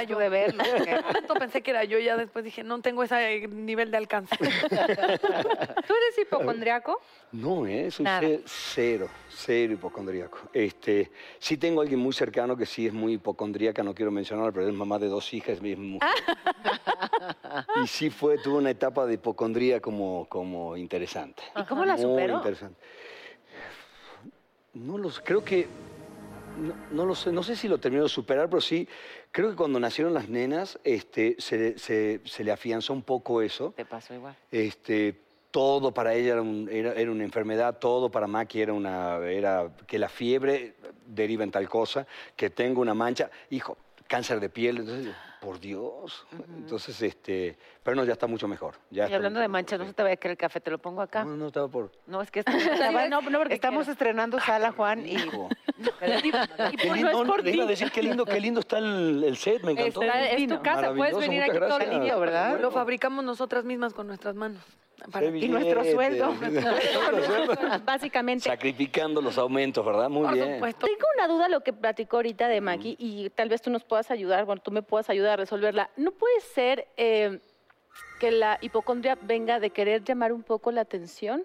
yo. 0.07 0.19
de 0.19 0.29
verlo. 0.29 0.63
En 0.65 1.03
momento 1.03 1.35
pensé 1.35 1.63
que 1.63 1.71
era 1.71 1.85
yo, 1.85 1.99
ya 1.99 2.17
después 2.17 2.45
dije, 2.45 2.63
no 2.63 2.81
tengo 2.81 3.03
ese 3.03 3.49
nivel 3.49 3.91
de 3.91 3.97
alcance. 3.97 4.37
¿Tú 4.39 4.45
eres 4.77 6.19
hipocondriaco? 6.21 7.01
No, 7.33 7.67
¿eh? 7.67 7.91
soy 7.91 8.07
cero, 8.45 9.09
cero 9.31 9.73
hipocondríaco. 9.73 10.39
Este, 10.53 11.11
sí 11.39 11.57
tengo 11.57 11.81
alguien 11.81 11.99
muy 11.99 12.13
cercano 12.13 12.57
que 12.57 12.67
sí 12.67 12.87
es 12.87 12.93
muy 12.93 13.15
hipocondríaca, 13.15 13.83
no 13.83 13.95
quiero 13.95 14.13
mencionarla, 14.13 14.53
pero 14.53 14.69
es 14.69 14.75
mamá 14.75 14.99
de 14.99 15.09
dos 15.09 15.33
hijas, 15.33 15.61
mi 15.61 15.75
mujer. 15.75 16.09
y 17.83 17.87
sí 17.87 18.11
fue, 18.11 18.39
tuvo 18.39 18.59
una 18.59 18.71
etapa 18.71 19.07
de 19.07 19.15
hipocondría 19.15 19.81
como, 19.81 20.29
como 20.29 20.77
interesante. 20.77 21.43
¿Y 21.57 21.65
cómo 21.65 21.85
la 21.85 21.95
Muy 21.95 22.03
superó? 22.03 22.37
interesante. 22.37 22.79
No 24.75 24.97
los, 24.99 25.21
creo 25.21 25.45
que, 25.45 25.67
no, 26.59 26.75
no 26.91 27.07
lo 27.07 27.15
sé, 27.15 27.31
no 27.33 27.43
sé 27.43 27.57
si 27.57 27.69
lo 27.69 27.79
terminó 27.79 28.05
de 28.05 28.09
superar, 28.09 28.49
pero 28.49 28.61
sí, 28.61 28.89
creo 29.31 29.51
que 29.51 29.57
cuando 29.57 29.79
nacieron 29.79 30.15
las 30.15 30.29
nenas, 30.29 30.79
este, 30.85 31.37
se, 31.39 31.79
se- 31.79 32.21
se 32.25 32.45
le 32.45 32.53
afianzó 32.53 32.93
un 32.93 33.03
poco 33.03 33.43
eso. 33.43 33.73
Te 33.77 33.85
pasó 33.85 34.15
igual. 34.15 34.35
Este, 34.51 35.21
todo 35.51 35.93
para 35.93 36.15
ella 36.15 36.33
era, 36.33 36.43
un- 36.43 36.69
era- 36.71 36.95
era 36.95 37.11
una 37.11 37.25
enfermedad, 37.25 37.79
todo 37.79 38.11
para 38.11 38.27
Maki 38.27 38.63
era 38.63 38.73
una, 38.73 39.19
era 39.27 39.71
que 39.87 39.99
la 39.99 40.09
fiebre 40.09 40.75
deriva 41.07 41.45
en 41.45 41.51
tal 41.51 41.69
cosa, 41.69 42.07
que 42.35 42.49
tengo 42.49 42.81
una 42.81 42.95
mancha, 42.95 43.31
hijo, 43.51 43.77
cáncer 44.09 44.41
de 44.41 44.49
piel, 44.49 44.79
entonces, 44.79 45.15
por 45.43 45.59
Dios. 45.59 46.25
Entonces, 46.57 47.03
este, 47.03 47.59
pero 47.83 47.97
no, 47.97 48.05
ya 48.05 48.13
está 48.13 48.29
mucho 48.29 48.47
mejor. 48.47 48.77
Ya 48.91 49.09
Y 49.09 49.13
hablando 49.13 49.41
mucho 49.41 49.43
de 49.43 49.49
manchas, 49.49 49.79
no 49.81 49.87
se 49.87 49.93
te 49.93 50.03
vaya 50.05 50.15
a 50.15 50.17
caer 50.17 50.31
el 50.33 50.37
café, 50.39 50.61
te 50.61 50.71
lo 50.71 50.79
pongo 50.79 51.03
acá. 51.03 51.25
No, 51.25 51.37
no 51.37 51.49
estaba 51.49 51.67
por. 51.67 51.91
No, 52.07 52.23
es 52.23 52.31
que 52.31 52.39
estamos, 52.41 52.63
no, 53.11 53.21
no, 53.23 53.39
porque 53.41 53.55
estamos 53.55 53.89
estrenando 53.89 54.39
sala, 54.41 54.71
Juan, 54.71 55.05
y 55.05 55.17
Hijo. 55.17 55.49
y 56.71 56.77
pues 56.77 56.93
lindo, 56.93 57.13
no 57.13 57.23
es 57.23 57.29
por 57.29 57.43
le 57.45 57.51
iba 57.51 57.65
a 57.65 57.67
ti. 57.67 57.73
decir 57.73 57.91
qué 57.91 58.03
lindo, 58.03 58.25
qué 58.25 58.41
lindo 58.41 58.61
está 58.61 58.79
el, 58.79 59.25
el 59.25 59.37
set, 59.37 59.63
me 59.65 59.73
encantó. 59.73 60.03
Está- 60.03 60.31
es 60.31 60.47
tu 60.47 60.63
casa, 60.63 60.95
puedes 60.95 61.15
Maravilloso, 61.15 61.21
venir 61.21 61.43
aquí 61.43 61.53
todo 61.59 61.65
el 61.79 61.85
gracias. 61.85 62.03
día, 62.03 62.17
¿verdad? 62.17 62.61
Lo 62.61 62.71
fabricamos 62.71 63.25
nosotras 63.25 63.65
mismas 63.65 63.93
con 63.95 64.07
nuestras 64.07 64.35
manos. 64.37 64.63
Para- 65.11 65.27
Y 65.27 65.49
nuestro 65.49 65.85
sueldo. 65.85 66.35
Básicamente. 67.85 68.45
Sacrificando 68.49 69.21
los 69.21 69.39
aumentos, 69.39 69.85
¿verdad? 69.85 70.09
Muy 70.09 70.25
Por 70.27 70.35
bien. 70.35 70.55
supuesto. 70.55 70.87
Tengo 70.87 71.07
una 71.17 71.29
duda 71.29 71.49
lo 71.49 71.61
que 71.63 71.73
platicó 71.73 72.17
ahorita 72.17 72.49
de 72.49 72.61
Maki 72.61 72.97
y 72.99 73.31
tal 73.31 73.49
vez 73.49 73.63
tú 73.63 73.71
nos 73.71 73.85
puedas 73.85 74.11
ayudar, 74.11 74.45
bueno, 74.45 74.63
tú 74.63 74.71
me 74.71 74.83
puedas 74.83 75.09
ayudar 75.11 75.33
a 75.33 75.37
resolverla. 75.37 75.91
¿No 75.97 76.11
puede 76.13 76.41
ser 76.41 76.87
eh, 76.97 77.41
que 78.21 78.31
la 78.31 78.59
hipocondria 78.61 79.19
venga 79.23 79.61
de 79.61 79.71
querer 79.71 80.05
llamar 80.05 80.33
un 80.33 80.43
poco 80.43 80.71
la 80.73 80.83
atención? 80.83 81.45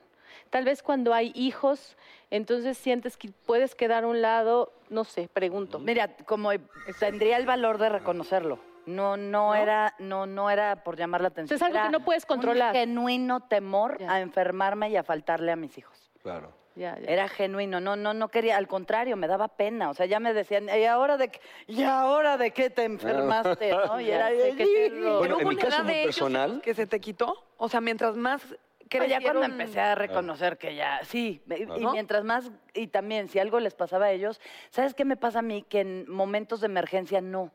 Tal 0.49 0.63
vez 0.63 0.81
cuando 0.81 1.13
hay 1.13 1.31
hijos, 1.35 1.97
entonces 2.31 2.77
sientes 2.77 3.17
que 3.17 3.31
puedes 3.45 3.75
quedar 3.75 4.03
a 4.03 4.07
un 4.07 4.21
lado, 4.21 4.71
no 4.89 5.03
sé, 5.03 5.29
pregunto. 5.33 5.79
Mira, 5.79 6.15
como 6.25 6.51
tendría 6.99 7.37
el 7.37 7.45
valor 7.45 7.77
de 7.79 7.89
reconocerlo. 7.89 8.59
No, 8.87 9.17
no, 9.17 9.53
era, 9.53 9.93
no, 9.99 10.25
no 10.25 10.49
era 10.49 10.83
por 10.83 10.95
llamar 10.97 11.21
la 11.21 11.27
atención. 11.27 11.55
Es 11.55 11.61
algo 11.61 11.75
Era 11.77 11.85
que 11.87 11.91
no 11.91 11.99
puedes 11.99 12.25
controlar. 12.25 12.69
Un 12.73 12.79
genuino 12.79 13.41
temor 13.41 13.97
a 14.07 14.21
enfermarme 14.21 14.89
y 14.89 14.95
a 14.95 15.03
faltarle 15.03 15.51
a 15.51 15.55
mis 15.57 15.77
hijos. 15.77 16.09
Claro. 16.23 16.53
Ya, 16.75 16.97
ya. 16.99 17.11
Era 17.11 17.27
genuino, 17.27 17.79
no, 17.81 17.95
no, 17.95 18.13
no 18.13 18.29
quería, 18.29 18.55
al 18.55 18.67
contrario, 18.67 19.17
me 19.17 19.27
daba 19.27 19.47
pena. 19.49 19.89
O 19.89 19.93
sea, 19.93 20.05
ya 20.05 20.19
me 20.19 20.33
decían, 20.33 20.67
¿y 20.69 20.85
ahora 20.85 21.17
de 21.17 21.29
qué, 21.29 21.41
¿y 21.67 21.83
ahora 21.83 22.37
de 22.37 22.51
qué 22.51 22.69
te 22.69 22.83
enfermaste? 22.85 23.71
¿no? 23.71 23.99
Y 23.99 24.09
era, 24.11 24.29
sé, 24.29 24.53
qué 24.55 24.89
terror. 24.91 25.17
Bueno, 25.17 25.39
en 25.41 25.47
mi 25.49 25.55
caso 25.55 25.67
edad 25.77 25.83
muy 25.83 25.93
de 25.93 26.01
ellos 26.03 26.15
personal- 26.15 26.61
que 26.61 26.73
se 26.73 26.85
te 26.87 26.99
quitó. 27.01 27.45
O 27.57 27.67
sea, 27.67 27.81
mientras 27.81 28.15
más 28.15 28.41
Pero 28.89 29.05
ya 29.05 29.19
cuando 29.19 29.41
crecieron- 29.41 29.51
empecé 29.59 29.79
a 29.81 29.95
reconocer 29.95 30.57
que 30.59 30.75
ya, 30.75 30.99
sí, 31.03 31.41
y- 31.49 31.85
mientras 31.87 32.23
más, 32.23 32.51
y 32.73 32.87
también 32.87 33.27
si 33.27 33.39
algo 33.39 33.59
les 33.59 33.73
pasaba 33.73 34.05
a 34.05 34.11
ellos, 34.11 34.39
¿sabes 34.69 34.93
qué 34.93 35.03
me 35.03 35.17
pasa 35.17 35.39
a 35.39 35.41
mí? 35.41 35.63
Que 35.67 35.79
en 35.81 36.09
momentos 36.09 36.61
de 36.61 36.67
emergencia 36.67 37.19
no, 37.21 37.51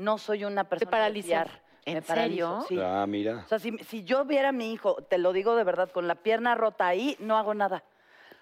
no 0.00 0.18
soy 0.18 0.44
una 0.44 0.64
persona 0.64 0.88
de 0.88 0.90
paraliza. 0.90 1.26
fiar. 1.26 1.62
¿En 1.84 1.94
me 1.94 2.02
paralizo, 2.02 2.62
serio? 2.62 2.82
sí. 2.82 2.84
Ah, 2.84 3.06
mira. 3.06 3.42
O 3.44 3.48
sea, 3.48 3.58
si, 3.58 3.76
si 3.78 4.04
yo 4.04 4.24
viera 4.24 4.50
a 4.50 4.52
mi 4.52 4.72
hijo, 4.72 4.96
te 5.08 5.18
lo 5.18 5.32
digo 5.32 5.56
de 5.56 5.64
verdad, 5.64 5.90
con 5.90 6.08
la 6.08 6.14
pierna 6.14 6.54
rota 6.54 6.86
ahí, 6.86 7.16
no 7.20 7.36
hago 7.36 7.54
nada. 7.54 7.82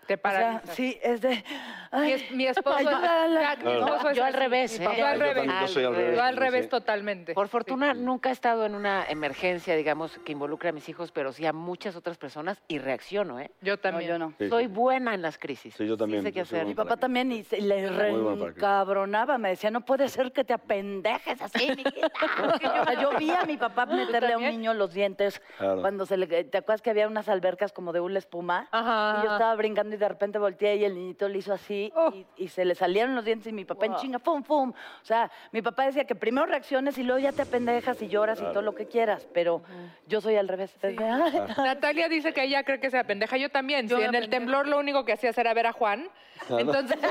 Te 0.08 0.14
O 0.14 0.16
sea, 0.16 0.22
paralizas. 0.22 0.74
sí, 0.74 0.98
es 1.02 1.20
de... 1.20 1.28
Mi, 1.28 1.44
ay, 1.92 2.12
es- 2.12 2.30
mi 2.32 2.46
esposo, 2.46 2.76
ayúdala. 2.78 3.40
Jack, 3.42 3.62
mi 3.64 3.72
esposo 3.72 4.08
es 4.10 4.16
Yo 4.16 4.24
al 4.24 4.32
revés, 4.32 4.78
Mi 4.78 4.84
¿eh? 4.84 4.88
papá 4.88 4.98
Yo 4.98 5.06
al 5.06 5.20
revés. 5.20 5.36
también, 5.36 5.60
yo 5.60 5.68
soy 5.68 5.84
al 5.84 5.94
revés. 5.94 6.16
Yo 6.16 6.22
al 6.22 6.34
sí. 6.34 6.40
revés 6.40 6.68
totalmente. 6.70 7.34
Por 7.34 7.48
fortuna, 7.48 7.92
nunca 7.92 8.30
he 8.30 8.32
estado 8.32 8.64
en 8.64 8.74
una 8.74 9.04
emergencia, 9.06 9.76
digamos, 9.76 10.18
que 10.24 10.32
involucre 10.32 10.70
a 10.70 10.72
mis 10.72 10.88
hijos, 10.88 11.12
pero 11.12 11.30
sí 11.32 11.44
a 11.44 11.52
muchas 11.52 11.94
otras 11.94 12.16
personas 12.16 12.62
y 12.68 12.78
reacciono, 12.78 13.38
¿eh? 13.38 13.50
Yo 13.60 13.74
No, 13.74 13.78
también. 13.80 14.08
yo 14.10 14.18
no. 14.18 14.32
Sí, 14.38 14.48
Soy 14.48 14.66
buena 14.66 15.12
en 15.12 15.20
las 15.20 15.36
crisis. 15.36 15.74
Sí, 15.76 15.86
yo 15.86 15.96
también, 15.98 16.22
sé 16.22 16.32
qué 16.32 16.40
hacer. 16.40 16.64
Mi 16.64 16.74
papá 16.74 16.96
también 16.96 17.30
y 17.30 17.44
se- 17.44 17.60
le 17.60 17.86
reencabronaba, 17.90 19.36
me 19.38 19.50
decía, 19.50 19.70
no 19.70 19.82
puede 19.82 20.08
ser 20.08 20.32
que 20.32 20.42
te 20.44 20.54
apendejes 20.54 21.40
así, 21.42 21.68
mijita. 21.76 22.08
Porque 22.40 22.68
yo, 23.00 23.10
vi 23.18 23.30
a 23.30 23.44
mi 23.44 23.58
papá 23.58 23.84
meterle 23.86 24.32
a 24.32 24.38
un 24.38 24.44
niño 24.44 24.72
los 24.72 24.92
dientes 24.94 25.42
Claro. 25.58 25.80
cuando 25.82 26.06
se 26.06 26.16
le... 26.16 26.26
¿Te 26.44 26.58
acuerdas 26.58 26.82
que 26.82 26.90
había 26.90 27.06
unas 27.08 27.28
albercas 27.28 27.72
como 27.72 27.92
de 27.92 28.00
una 28.00 28.18
espuma? 28.18 28.68
Ajá. 28.70 29.20
Y 29.20 29.26
yo 29.26 29.32
estaba 29.32 29.54
brincando 29.56 29.97
y 29.98 30.00
de 30.00 30.08
repente 30.08 30.38
volteé 30.38 30.76
y 30.76 30.84
el 30.84 30.94
niñito 30.94 31.28
le 31.28 31.38
hizo 31.38 31.52
así 31.52 31.92
Oh. 31.94 32.10
y, 32.14 32.26
y 32.36 32.48
se 32.48 32.64
le 32.64 32.74
salieron 32.74 33.14
los 33.16 33.24
dientes 33.24 33.48
y 33.48 33.52
mi 33.52 33.64
papá 33.64 33.86
en 33.86 33.96
chinga, 33.96 34.18
pum, 34.20 34.42
pum. 34.42 34.70
O 34.70 35.04
sea, 35.04 35.30
mi 35.52 35.60
papá 35.60 35.84
decía 35.86 36.04
que 36.04 36.14
primero 36.14 36.46
reacciones 36.46 36.96
y 36.98 37.02
luego 37.02 37.18
ya 37.18 37.32
te 37.32 37.42
apendejas 37.42 38.00
y 38.02 38.08
lloras 38.08 38.38
y 38.40 38.44
todo 38.44 38.62
lo 38.62 38.74
que 38.74 38.86
quieras, 38.86 39.26
pero 39.34 39.62
yo 40.06 40.20
soy 40.20 40.36
al 40.36 40.46
revés. 40.48 40.72
Desde, 40.80 41.04
"Ay, 41.04 41.32
Natalia 41.56 42.08
dice 42.08 42.32
que 42.32 42.44
ella 42.44 42.62
cree 42.62 42.78
que 42.80 42.90
sea 42.90 43.04
pendeja. 43.04 43.36
Yo 43.36 43.50
también. 43.50 43.88
Yo 43.88 43.98
en 44.00 44.14
el 44.14 44.28
temblor 44.30 44.66
lo 44.68 44.78
único 44.78 45.04
que 45.04 45.12
hacías 45.14 45.36
era 45.38 45.52
ver 45.54 45.66
a 45.66 45.72
Juan. 45.72 46.08
Entonces. 46.48 46.96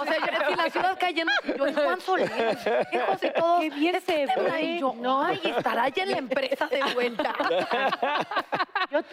O 0.00 0.04
sea, 0.04 0.16
yo 0.48 0.56
la 0.56 0.70
ciudad 0.70 0.96
cayendo, 0.98 1.32
yo 1.56 1.66
es 1.66 1.74
Juan 1.76 2.00
Solís, 2.00 2.30
José 2.30 3.30
todo. 3.36 3.60
Qué 3.60 3.70
bien 3.70 4.00
se 4.00 4.26
ve. 4.26 4.62
y 4.62 4.80
yo, 4.80 4.94
no, 4.96 5.22
ay, 5.22 5.38
estará 5.44 5.88
ya 5.90 6.04
en 6.04 6.10
la 6.12 6.18
empresa 6.18 6.66
de 6.68 6.80
vuelta. 6.94 7.34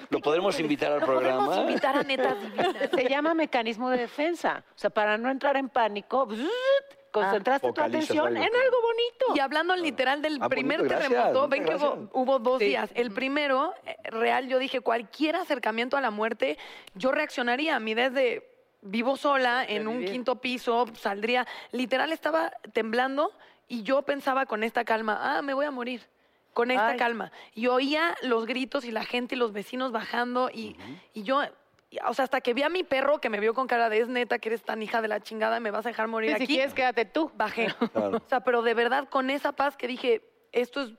¿Lo 0.10 0.20
podremos 0.20 0.60
invitar 0.60 0.94
al 0.94 1.02
programa? 1.02 1.46
Podemos 1.46 1.70
invitar 1.70 1.98
a 1.98 2.04
netas 2.04 2.42
divinas. 2.42 2.76
Se 3.18 3.24
llama 3.24 3.34
mecanismo 3.34 3.90
de 3.90 3.98
defensa. 3.98 4.64
O 4.76 4.78
sea, 4.78 4.92
para 4.92 5.18
no 5.18 5.32
entrar 5.32 5.58
en 5.58 5.70
pánico, 5.70 6.28
bzzzt, 6.28 6.48
concentraste 7.12 7.74
tu 7.74 7.82
atención 7.82 8.28
en 8.38 8.44
algo 8.44 8.78
bonito. 8.82 9.26
Y 9.36 9.40
hablando 9.40 9.76
literal 9.76 10.22
del 10.22 10.38
Ah, 10.40 10.48
primer 10.48 10.78
bonito, 10.84 11.00
terremoto, 11.00 11.48
ven 11.48 11.66
que 11.66 11.76
hubo, 12.14 12.38
dos 12.38 12.60
Sí. 12.60 12.66
días. 12.66 12.92
El 12.94 13.10
primero, 13.10 13.74
eh, 13.88 13.96
real, 14.12 14.48
yo 14.48 14.60
dije, 14.60 14.82
cualquier 14.82 15.36
acercamiento 15.36 15.98
a 15.98 16.02
la 16.02 16.12
muerte, 16.12 16.60
yo 16.94 17.12
reaccionaría. 17.12 17.76
A 17.76 17.80
mí 17.80 17.96
desde 17.96 18.48
vivo 18.82 19.18
sola, 19.18 19.66
en 19.68 19.88
un 19.88 20.06
quinto 20.06 20.36
piso, 20.36 20.86
saldría. 20.94 21.48
Literal 21.72 22.12
estaba 22.12 22.52
temblando 22.72 23.32
y 23.68 23.82
yo 23.82 24.04
pensaba 24.04 24.46
con 24.46 24.64
esta 24.64 24.86
calma, 24.86 25.18
ah, 25.20 25.42
me 25.42 25.56
voy 25.56 25.66
a 25.66 25.72
morir. 25.72 26.06
Con 26.54 26.70
esta 26.70 26.90
Ay. 26.90 26.98
calma. 27.00 27.32
Y 27.56 27.66
oía 27.66 28.16
los 28.22 28.46
gritos 28.46 28.86
y 28.86 28.92
la 28.92 29.04
gente 29.06 29.34
y 29.34 29.40
los 29.40 29.54
vecinos 29.54 29.92
bajando 29.92 30.52
y, 30.54 30.76
y 31.16 31.24
yo... 31.24 31.42
O 32.06 32.14
sea, 32.14 32.24
hasta 32.24 32.42
que 32.42 32.54
vi 32.54 32.64
a 32.64 32.70
mi 32.70 32.84
perro 32.84 33.20
que 33.22 33.30
me 33.30 33.40
vio 33.40 33.54
con 33.54 33.68
cara 33.68 33.90
de 33.90 34.00
es 34.00 34.10
neta 34.10 34.40
que 34.40 34.50
eres 34.50 34.64
tan 34.64 34.84
hija 34.84 35.02
de 35.02 35.08
la 35.08 35.22
chingada, 35.22 35.60
me 35.60 35.72
vas 35.72 35.86
a 35.86 35.90
dejar 35.90 36.08
morir 36.08 36.34
aquí 36.36 36.46
si 36.46 36.54
quieres, 36.54 36.74
quédate 36.74 37.06
tú. 37.06 37.32
bajé. 37.36 37.68
Claro. 37.94 38.18
O 38.18 38.30
sea, 38.30 38.42
pero 38.42 38.62
de 38.62 38.74
verdad 38.74 39.08
con 39.10 39.30
esa 39.30 39.54
paz 39.54 39.78
que 39.78 39.88
dije, 39.88 40.22
esto 40.52 40.82
es, 40.82 40.94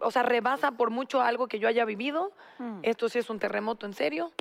o 0.00 0.10
sea, 0.10 0.22
rebasa 0.24 0.72
por 0.72 0.90
mucho 0.90 1.20
algo 1.20 1.46
que 1.46 1.58
yo 1.58 1.68
haya 1.68 1.84
vivido, 1.84 2.32
esto 2.82 3.08
sí 3.08 3.18
es 3.18 3.30
un 3.30 3.38
terremoto 3.38 3.86
en 3.86 3.94
serio, 3.94 4.32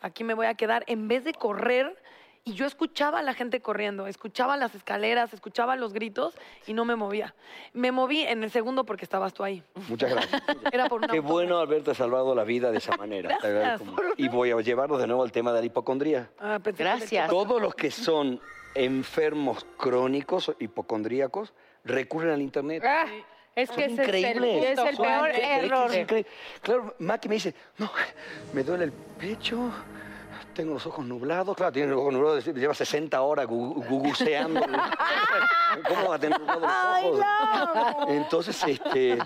aquí 0.00 0.22
me 0.22 0.34
voy 0.34 0.46
a 0.46 0.54
quedar, 0.54 0.84
en 0.86 1.08
vez 1.08 1.24
de 1.24 1.32
correr, 1.32 2.00
y 2.44 2.54
yo 2.54 2.66
escuchaba 2.66 3.18
a 3.20 3.22
la 3.22 3.34
gente 3.34 3.60
corriendo, 3.60 4.06
escuchaba 4.06 4.56
las 4.56 4.74
escaleras, 4.74 5.32
escuchaba 5.34 5.76
los 5.76 5.92
gritos 5.92 6.34
y 6.66 6.72
no 6.72 6.84
me 6.84 6.96
movía. 6.96 7.34
Me 7.72 7.92
moví 7.92 8.22
en 8.22 8.42
el 8.42 8.50
segundo 8.50 8.84
porque 8.84 9.04
estabas 9.04 9.34
tú 9.34 9.44
ahí. 9.44 9.62
Muchas 9.88 10.10
gracias. 10.10 10.42
Era 10.72 10.88
por 10.88 10.98
una 10.98 11.08
Qué 11.08 11.20
bueno 11.20 11.58
haberte 11.58 11.94
salvado 11.94 12.34
la 12.34 12.44
vida 12.44 12.70
de 12.70 12.78
esa 12.78 12.96
manera. 12.96 13.38
Gracias. 13.42 13.82
Y 14.16 14.28
voy 14.28 14.50
a 14.52 14.60
llevarnos 14.60 14.98
de 15.00 15.06
nuevo 15.06 15.22
al 15.22 15.32
tema 15.32 15.52
de 15.52 15.60
la 15.60 15.66
hipocondría. 15.66 16.30
Ah, 16.38 16.58
Gracias. 16.62 17.28
Todos 17.28 17.60
los 17.60 17.74
que 17.74 17.90
son 17.90 18.40
enfermos 18.74 19.66
crónicos 19.76 20.48
o 20.48 20.56
hipocondríacos 20.58 21.52
recurren 21.84 22.30
al 22.32 22.42
Internet. 22.42 22.82
Ah, 22.86 23.06
es 23.54 23.70
que 23.70 23.84
es 23.84 23.98
el, 23.98 24.04
increíbles. 24.04 24.64
es 24.64 24.78
el 24.78 24.96
Son 24.96 25.04
peor 25.04 25.28
increíbles, 25.28 25.64
error. 25.64 25.90
es 25.90 25.98
increíble. 25.98 26.30
Claro, 26.62 26.94
Maki 27.00 27.28
me 27.28 27.34
dice, 27.34 27.54
no, 27.78 27.90
me 28.52 28.62
duele 28.62 28.84
el 28.84 28.92
pecho, 28.92 29.70
tengo 30.54 30.74
los 30.74 30.86
ojos 30.86 31.04
nublados. 31.06 31.56
Claro, 31.56 31.72
tiene 31.72 31.88
los 31.90 32.00
ojos 32.00 32.12
nublados, 32.12 32.44
lleva 32.46 32.74
60 32.74 33.20
horas 33.22 33.46
gu- 33.46 33.86
guguseando. 33.88 34.60
¿Cómo 35.88 36.08
va 36.08 36.16
a 36.16 36.18
tener 36.18 36.40
nublados 36.40 37.02
los 37.18 37.20
ojos? 37.20 38.06
Entonces, 38.10 38.62
este, 38.66 39.18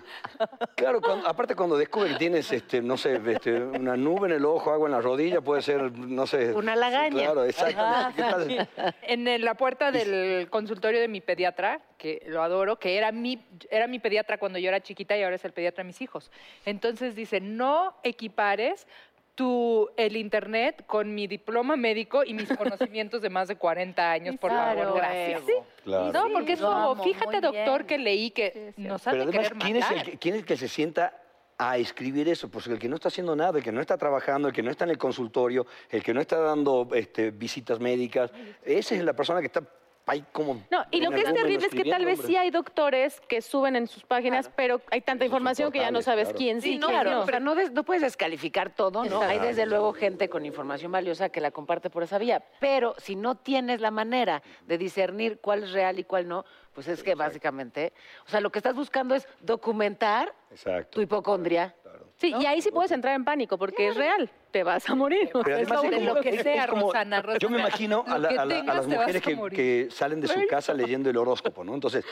claro, 0.77 1.01
cuando- 1.01 1.27
aparte 1.27 1.55
cuando 1.55 1.77
descubre 1.77 2.11
que 2.11 2.17
tienes, 2.17 2.51
este, 2.53 2.83
no 2.83 2.97
sé, 2.97 3.21
este, 3.27 3.63
una 3.63 3.97
nube 3.97 4.29
en 4.29 4.35
el 4.35 4.45
ojo, 4.45 4.71
agua 4.73 4.87
en 4.89 4.93
la 4.93 5.01
rodilla, 5.01 5.41
puede 5.41 5.63
ser, 5.63 5.91
no 5.93 6.27
sé. 6.27 6.53
Una 6.53 6.77
lagaña. 6.77 7.25
Claro, 7.25 7.45
exactamente. 7.45 8.69
En 9.03 9.45
la 9.45 9.55
puerta 9.55 9.91
del 9.91 10.49
consultorio 10.51 11.01
de 11.01 11.09
mi 11.09 11.21
pediatra, 11.21 11.81
que 11.99 12.23
lo 12.27 12.43
adoro, 12.43 12.79
que 12.79 12.97
era 12.99 13.11
mi, 13.13 13.43
era 13.71 13.87
mi 13.87 13.99
pediatra 13.99 14.37
cuando 14.39 14.59
yo 14.59 14.69
era 14.69 14.81
chiquita 14.81 15.17
y 15.17 15.23
ahora 15.23 15.37
es 15.37 15.45
el 15.45 15.53
pediatra 15.53 15.83
de 15.83 15.87
mis 15.87 16.01
hijos. 16.03 16.31
Entonces 16.67 17.15
dice, 17.15 17.41
no 17.41 17.95
equipares 18.03 18.87
tu, 19.35 19.89
el 19.97 20.17
internet 20.17 20.85
con 20.87 21.15
mi 21.15 21.27
diploma 21.27 21.77
médico 21.77 22.23
y 22.25 22.35
mis 22.35 22.49
conocimientos 22.57 23.21
de 23.23 23.31
más 23.31 23.49
de 23.49 23.57
40 23.57 24.11
años, 24.11 24.37
por 24.39 24.51
Claro, 24.51 24.81
favor, 24.83 24.97
gracias. 24.99 25.43
huevo. 25.45 25.67
Claro. 25.85 26.13
No, 26.13 26.33
porque 26.33 26.53
es 26.53 26.61
como, 26.61 26.73
amo, 26.73 27.03
fíjate, 27.03 27.41
doctor, 27.41 27.79
bien. 27.83 27.87
que 27.87 27.99
leí 27.99 28.31
que 28.31 28.75
nos 28.77 29.07
han 29.07 29.13
Pero 29.13 29.27
de 29.27 29.31
además, 29.31 29.49
querer 29.49 29.63
¿quién 29.63 29.77
es, 29.77 29.85
el 29.91 29.97
matar. 29.97 30.11
que, 30.13 30.19
quién 30.19 30.35
es 30.35 30.41
el 30.41 30.47
que 30.47 30.57
se 30.57 30.69
sienta 30.69 31.21
a 31.59 31.79
escribir 31.79 32.29
eso? 32.29 32.49
Pues 32.51 32.67
el 32.69 32.79
que 32.79 32.89
no 32.89 32.97
está 32.97 33.09
haciendo 33.09 33.35
nada, 33.37 33.59
el 33.59 33.65
que 33.65 33.73
no 33.73 33.81
está 33.81 33.97
trabajando, 33.99 34.49
el 34.49 34.55
que 34.55 34.63
no 34.63 34.71
está 34.71 34.85
en 34.85 34.91
el 34.91 34.99
consultorio, 34.99 35.67
el 35.91 36.03
que 36.03 36.15
no 36.15 36.21
está 36.21 36.39
dando 36.39 36.89
este, 36.95 37.31
visitas 37.31 37.81
médicas. 37.81 38.31
Esa 38.65 38.95
es 38.95 39.05
la 39.05 39.13
persona 39.15 39.41
que 39.41 39.47
está 39.47 39.63
ahí 40.07 40.25
como... 40.33 40.63
No, 40.71 40.85
y 40.91 41.01
lo 41.01 41.11
que 41.11 41.21
es 41.21 41.33
terrible 41.33 41.67
es 41.67 41.73
que 41.75 41.85
tal 41.85 42.05
vez 42.05 42.19
hombre. 42.21 42.27
sí 42.33 42.37
hay 42.37 42.51
doctores 42.51 43.21
que 43.29 43.41
suben 43.41 43.77
en 43.77 43.87
sus 43.87 44.05
páginas, 44.05 44.51
pero 44.55 44.81
hay 44.91 45.01
tanta 45.01 45.25
información 45.25 45.73
que 45.73 45.79
ya 45.79 45.91
no 45.91 46.03
sabes 46.03 46.33
quién 46.37 46.61
sí, 46.61 46.75
Sí, 46.75 46.79
no, 46.79 46.89
quién 46.89 47.01
Claro, 47.01 47.17
no. 47.19 47.23
o 47.23 47.27
sea, 47.27 47.41
no, 47.41 47.55
des- 47.55 47.73
no 47.73 47.85
puedes 47.85 48.03
descalificar 48.03 48.75
todo, 48.75 49.05
¿no? 49.05 49.21
Hay 49.23 49.29
Exacto. 49.37 49.47
desde 49.47 49.67
luego 49.67 49.93
gente 49.93 50.29
con 50.29 50.45
información 50.47 50.93
valiosa 50.93 51.29
que 51.31 51.41
la 51.41 51.51
comparte 51.51 51.91
por 51.91 52.03
esa 52.03 52.19
vía, 52.19 52.43
pero 52.61 52.95
si 52.99 53.17
no 53.17 53.37
tienes 53.37 53.81
la 53.81 53.91
manera 53.91 54.43
de 54.67 54.79
discernir 54.79 55.39
cuál 55.41 55.65
es 55.65 55.73
real 55.73 55.99
y 55.99 56.05
cuál 56.05 56.29
no, 56.29 56.45
pues 56.75 56.89
es 56.89 57.03
que 57.03 57.15
básicamente, 57.15 57.93
o 58.27 58.31
sea, 58.31 58.41
lo 58.41 58.51
que 58.51 58.59
estás 58.59 58.75
buscando 58.75 59.15
es 59.15 59.27
documentar 59.41 60.35
Exacto. 60.51 60.91
tu 60.91 61.01
hipocondria. 61.01 61.75
Sí, 62.17 62.33
y 62.41 62.47
ahí 62.47 62.63
sí 62.63 62.71
puedes 62.71 62.93
entrar 62.93 63.15
en 63.15 63.25
pánico 63.25 63.59
porque 63.59 63.89
es 63.89 63.97
real, 63.97 64.31
te 64.51 64.63
vas 64.63 64.89
a 64.89 64.95
morir. 64.95 65.31
Pero 65.33 65.57
además 65.57 65.85
es 65.85 65.91
de 65.91 65.97
como- 65.97 66.15
lo 66.15 66.21
que 66.21 66.29
es- 66.31 66.43
sea, 66.43 66.65
es 66.65 66.71
como- 66.71 66.87
Rosana, 66.87 67.23
Yo 67.41 67.51
me 67.51 67.59
imagino 67.59 68.05
a, 68.07 68.19
la- 68.19 68.29
a 68.29 68.45
la- 68.45 68.59
a 68.61 68.63
las 68.75 68.87
mujeres 68.87 69.17
a 69.27 69.49
que, 69.51 69.89
salen 69.91 70.21
de 70.21 70.29
su 70.29 70.47
casa 70.49 70.73
leyendo 70.75 71.11
el 71.11 71.17
horóscopo, 71.17 71.65
¿no? 71.65 71.75
Entonces, 71.75 72.05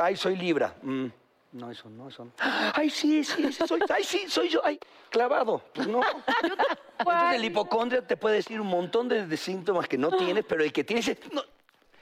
ay, 0.00 0.16
soy 0.16 0.36
Libra. 0.36 0.74
Mm, 0.82 1.06
no, 1.52 1.70
eso 1.70 1.90
no, 1.90 2.08
eso 2.08 2.24
no. 2.24 2.32
Ay, 2.74 2.88
sí, 2.90 3.22
sí, 3.24 3.52
sí, 3.52 3.66
soy, 3.66 3.80
ay, 3.88 4.04
sí, 4.04 4.24
soy 4.28 4.48
yo. 4.48 4.60
Ay, 4.64 4.78
clavado. 5.10 5.62
Pues 5.74 5.86
no. 5.86 6.00
Entonces 6.98 7.34
el 7.34 7.44
hipocondria 7.44 8.06
te 8.06 8.16
puede 8.16 8.36
decir 8.36 8.60
un 8.60 8.66
montón 8.68 9.08
de, 9.08 9.26
de 9.26 9.36
síntomas 9.36 9.88
que 9.88 9.98
no 9.98 10.10
tienes, 10.12 10.44
pero 10.48 10.62
el 10.64 10.72
que 10.72 10.84
tienes 10.84 11.08
es... 11.08 11.18
no, 11.32 11.42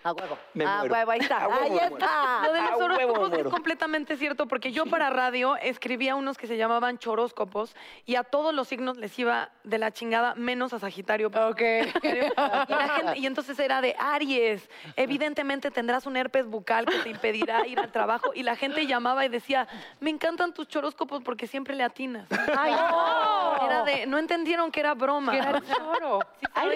A 0.09 0.13
huevo. 0.13 0.39
Me 0.55 0.65
a 0.65 0.79
muero. 0.79 0.95
huevo, 0.95 1.11
ahí 1.11 1.21
está. 1.21 1.39
A 1.45 1.49
huevo 1.49 1.65
ahí 1.65 1.79
está. 1.93 2.41
Lo 2.47 2.53
de 2.53 2.63
los 2.63 2.81
horóscopos 2.81 3.33
es 3.33 3.47
completamente 3.49 4.17
cierto, 4.17 4.47
porque 4.47 4.73
yo 4.73 4.87
para 4.87 5.11
radio 5.11 5.57
escribía 5.57 6.15
unos 6.15 6.39
que 6.39 6.47
se 6.47 6.57
llamaban 6.57 6.99
choróscopos 6.99 7.75
y 8.07 8.15
a 8.17 8.25
todos 8.25 8.55
los 8.55 8.69
signos 8.69 8.97
les 8.97 9.19
iba 9.19 9.51
de 9.65 9.79
la 9.79 9.93
chingada, 9.93 10.35
menos 10.35 10.73
a 10.73 10.79
Sagitario. 10.79 11.29
Ok. 11.29 11.61
Y, 11.61 12.31
la 12.37 12.89
gente- 12.97 13.19
y 13.19 13.27
entonces 13.27 13.59
era 13.59 13.81
de 13.81 13.95
Aries, 13.99 14.69
evidentemente 14.97 15.71
tendrás 15.71 16.07
un 16.07 16.17
herpes 16.17 16.47
bucal 16.47 16.87
que 16.87 16.99
te 16.99 17.11
impedirá 17.11 17.67
ir 17.67 17.79
al 17.79 17.91
trabajo. 17.93 18.33
Y 18.35 18.43
la 18.43 18.57
gente 18.57 18.87
llamaba 18.87 19.25
y 19.25 19.29
decía, 19.29 19.69
me 20.01 20.11
encantan 20.11 20.53
tus 20.55 20.69
choróscopos 20.69 21.23
porque 21.23 21.47
siempre 21.47 21.75
le 21.75 21.85
atinas. 21.85 22.27
¡Ay, 22.57 22.73
no! 22.73 23.67
Era 23.67 23.83
de, 23.85 24.07
no 24.07 24.19
entendieron 24.19 24.71
que 24.71 24.81
era 24.81 24.95
broma. 24.95 25.33
Que 25.33 25.39
era 25.39 25.61
choro. 25.61 26.21
Hay 26.55 26.69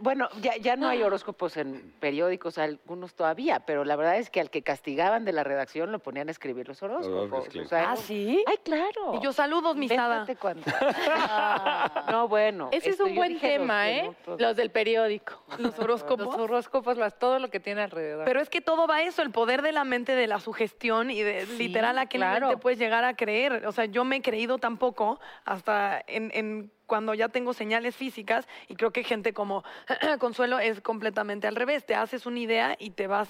bueno, 0.00 0.28
ya, 0.40 0.56
ya 0.56 0.76
no 0.76 0.88
hay 0.88 1.02
horóscopos 1.02 1.56
en 1.56 1.92
periódicos, 2.00 2.58
algunos 2.84 3.14
todavía, 3.14 3.60
pero 3.60 3.84
la 3.84 3.94
verdad 3.96 4.16
es 4.16 4.30
que 4.30 4.40
al 4.40 4.50
que 4.50 4.62
castigaban 4.62 5.24
de 5.24 5.32
la 5.32 5.44
redacción 5.44 5.92
lo 5.92 5.98
ponían 5.98 6.28
a 6.28 6.30
escribir 6.30 6.66
los 6.68 6.82
horóscopos. 6.82 7.32
Horóscopos, 7.32 7.56
o 7.66 7.68
sea, 7.68 7.92
¿Ah, 7.92 7.96
sí? 7.96 8.42
Ay, 8.46 8.56
claro. 8.64 9.14
Y 9.14 9.20
yo, 9.22 9.32
saludos, 9.32 9.76
misada. 9.76 10.26
No, 12.10 12.28
bueno. 12.28 12.68
Ese 12.72 12.90
es 12.90 13.00
un 13.00 13.10
yo 13.10 13.14
buen 13.14 13.34
los 13.34 13.42
tema, 13.42 13.90
¿eh? 13.90 14.02
minutos. 14.02 14.40
Los 14.40 14.56
del 14.56 14.70
periódico. 14.70 15.42
Los 15.58 15.78
horóscopos. 15.78 16.26
Los 16.26 16.36
horóscopos, 16.36 16.96
las- 16.96 17.18
todo 17.18 17.38
lo 17.38 17.50
que 17.50 17.60
tiene 17.60 17.82
alrededor. 17.82 18.24
Pero 18.24 18.40
es 18.40 18.48
que 18.48 18.60
todo 18.60 18.86
va 18.86 18.96
a 18.96 19.02
eso, 19.02 19.22
el 19.22 19.30
poder 19.30 19.62
de 19.62 19.72
la 19.72 19.84
mente, 19.84 20.14
de 20.14 20.26
la 20.26 20.40
sugestión 20.40 21.10
y 21.10 21.22
de 21.22 21.46
literal 21.46 21.98
a 21.98 22.06
qué 22.06 22.18
nivel 22.18 22.30
claro. 22.38 22.48
te 22.50 22.56
puedes 22.56 22.78
llegar 22.78 23.04
a 23.04 23.14
creer. 23.14 23.66
O 23.66 23.72
sea, 23.72 23.84
yo 23.84 24.04
me 24.04 24.16
he 24.16 24.22
creído 24.22 24.58
tampoco 24.58 25.20
hasta 25.44 26.02
en, 26.06 26.30
en 26.34 26.72
cuando 26.90 27.14
ya 27.14 27.28
tengo 27.28 27.52
señales 27.54 27.94
físicas 27.94 28.48
y 28.66 28.74
creo 28.74 28.90
que 28.90 29.04
gente 29.04 29.32
como 29.32 29.62
Consuelo 30.18 30.58
es 30.58 30.80
completamente 30.80 31.46
al 31.46 31.54
revés. 31.54 31.86
Te 31.86 31.94
haces 31.94 32.26
una 32.26 32.40
idea 32.40 32.74
y 32.80 32.90
te 32.90 33.06
vas 33.06 33.28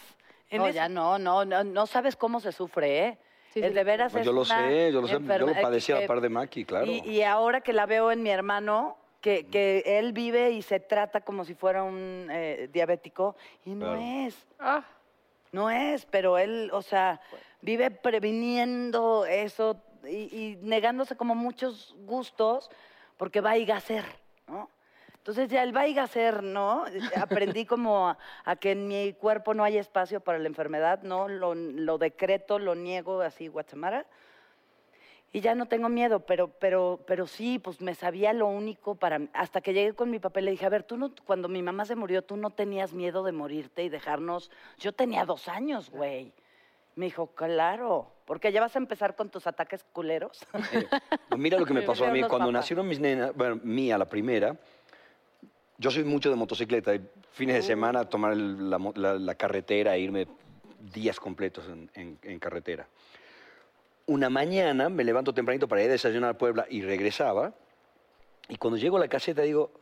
en 0.48 0.62
No, 0.62 0.66
eso. 0.68 0.74
ya 0.76 0.88
no, 0.88 1.18
no, 1.18 1.44
no, 1.44 1.62
no 1.62 1.86
sabes 1.86 2.16
cómo 2.16 2.40
se 2.40 2.52
sufre, 2.52 3.06
¿eh? 3.06 3.18
Sí, 3.52 3.60
el 3.60 3.74
de 3.74 3.84
veras 3.84 4.12
Pues 4.12 4.22
es 4.22 4.26
yo 4.26 4.32
lo 4.32 4.46
sé, 4.46 4.90
yo 4.90 5.02
lo 5.02 5.08
sé. 5.08 5.18
Yo 5.22 5.38
lo 5.46 5.60
padecí 5.60 5.92
a 5.92 5.98
eh, 5.98 6.00
la 6.02 6.06
par 6.06 6.22
de 6.22 6.30
Maki, 6.30 6.64
claro. 6.64 6.86
Y, 6.86 7.00
y 7.06 7.22
ahora 7.22 7.60
que 7.60 7.74
la 7.74 7.84
veo 7.84 8.10
en 8.10 8.22
mi 8.22 8.30
hermano, 8.30 8.96
que, 9.20 9.46
que 9.48 9.82
él 9.84 10.14
vive 10.14 10.52
y 10.52 10.62
se 10.62 10.80
trata 10.80 11.20
como 11.20 11.44
si 11.44 11.54
fuera 11.54 11.82
un 11.82 12.28
eh, 12.30 12.70
diabético, 12.72 13.36
y 13.66 13.74
no 13.74 13.86
Claro. 13.92 14.00
es, 14.00 14.46
Ah, 14.58 14.84
no 15.52 15.68
es, 15.68 16.06
pero 16.06 16.38
él, 16.38 16.70
o 16.72 16.80
sea, 16.80 17.20
vive 17.60 17.90
previniendo 17.90 19.26
eso 19.26 19.82
y, 20.08 20.34
y 20.34 20.58
negándose 20.62 21.14
como 21.16 21.34
muchos 21.34 21.94
gustos 22.06 22.70
porque 23.20 23.42
va 23.42 23.50
a 23.50 23.58
ir 23.58 23.70
a 23.70 23.76
hacer, 23.76 24.06
¿no? 24.48 24.70
Entonces 25.18 25.50
ya 25.50 25.62
el 25.62 25.76
va 25.76 25.82
a 25.82 26.04
hacer, 26.04 26.42
¿no? 26.42 26.86
Aprendí 27.20 27.66
como 27.66 28.08
a, 28.08 28.18
a 28.46 28.56
que 28.56 28.70
en 28.70 28.88
mi 28.88 29.12
cuerpo 29.12 29.52
no 29.52 29.62
hay 29.62 29.76
espacio 29.76 30.20
para 30.20 30.38
la 30.38 30.46
enfermedad, 30.46 31.02
¿no? 31.02 31.28
Lo, 31.28 31.98
decreto, 31.98 32.58
lo 32.58 32.74
niego 32.74 33.20
así, 33.20 33.48
Guatemala. 33.48 34.06
Y 35.34 35.42
ya 35.42 35.54
no 35.54 35.66
tengo 35.66 35.90
miedo, 35.90 36.20
pero, 36.20 36.48
pero, 36.48 37.00
pero 37.06 37.26
sí, 37.26 37.58
pues 37.58 37.82
me 37.82 37.94
sabía 37.94 38.32
lo 38.32 38.46
único 38.46 38.94
para. 38.94 39.20
Hasta 39.34 39.60
que 39.60 39.74
llegué 39.74 39.92
con 39.92 40.10
mi 40.10 40.18
papá 40.18 40.40
le 40.40 40.52
dije, 40.52 40.64
a 40.64 40.70
ver, 40.70 40.84
tú 40.84 40.96
no, 40.96 41.12
cuando 41.26 41.46
mi 41.46 41.62
mamá 41.62 41.84
se 41.84 41.96
murió, 41.96 42.22
tú 42.22 42.38
no 42.38 42.48
tenías 42.48 42.94
miedo 42.94 43.22
de 43.22 43.32
morirte 43.32 43.84
y 43.84 43.90
dejarnos. 43.90 44.50
Yo 44.78 44.92
tenía 44.92 45.26
dos 45.26 45.46
años, 45.46 45.90
güey. 45.90 46.32
Me 46.94 47.04
dijo, 47.04 47.26
claro, 47.34 48.12
porque 48.30 48.52
ya 48.52 48.60
vas 48.60 48.76
a 48.76 48.78
empezar 48.78 49.16
con 49.16 49.28
tus 49.28 49.48
ataques 49.48 49.84
culeros. 49.92 50.38
Pues 51.28 51.40
mira 51.40 51.58
lo 51.58 51.66
que 51.66 51.74
me 51.74 51.82
pasó 51.90 52.04
a 52.06 52.12
mí. 52.12 52.20
Cuando 52.20 52.38
papás. 52.38 52.52
nacieron 52.52 52.86
mis 52.86 53.00
nenas, 53.00 53.34
bueno, 53.34 53.58
mía 53.64 53.98
la 53.98 54.04
primera, 54.08 54.54
yo 55.78 55.90
soy 55.90 56.04
mucho 56.04 56.30
de 56.30 56.36
motocicleta. 56.36 56.94
y 56.94 57.00
Fines 57.32 57.56
de 57.56 57.62
semana 57.62 58.04
tomar 58.08 58.34
el- 58.34 58.70
la, 58.70 58.78
la- 58.94 59.14
la 59.18 59.34
carretera 59.34 59.96
e 59.96 59.98
irme 60.00 60.28
días 60.94 61.18
completos 61.18 61.66
en, 61.68 61.90
en- 61.94 62.18
en 62.22 62.38
carretera. 62.38 62.86
Una 64.06 64.30
mañana 64.30 64.88
me 64.88 65.02
levanto 65.02 65.34
tempranito 65.34 65.66
para 65.66 65.82
ir 65.82 65.88
a 65.88 65.92
desayunar 65.94 66.30
a 66.30 66.38
Puebla 66.38 66.66
y 66.70 66.82
regresaba. 66.82 67.52
Y 68.48 68.54
cuando 68.58 68.76
llego 68.78 68.96
a 68.96 69.00
la 69.00 69.08
caseta 69.08 69.42
digo, 69.42 69.72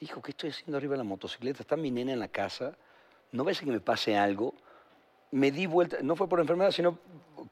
hijo, 0.00 0.20
¿qué 0.20 0.32
estoy 0.32 0.50
haciendo 0.50 0.78
arriba 0.78 0.94
de 0.94 0.98
la 0.98 1.04
motocicleta? 1.04 1.62
Está 1.62 1.76
mi 1.76 1.92
nena 1.92 2.12
en 2.12 2.18
la 2.18 2.26
casa. 2.28 2.76
¿No 3.30 3.44
ves 3.44 3.60
que 3.60 3.66
me 3.66 3.78
pase 3.78 4.16
algo? 4.16 4.52
me 5.30 5.50
di 5.50 5.66
vuelta, 5.66 5.96
no 6.00 6.14
fue 6.14 6.28
por 6.28 6.38
enfermedad, 6.38 6.70
sino 6.70 6.96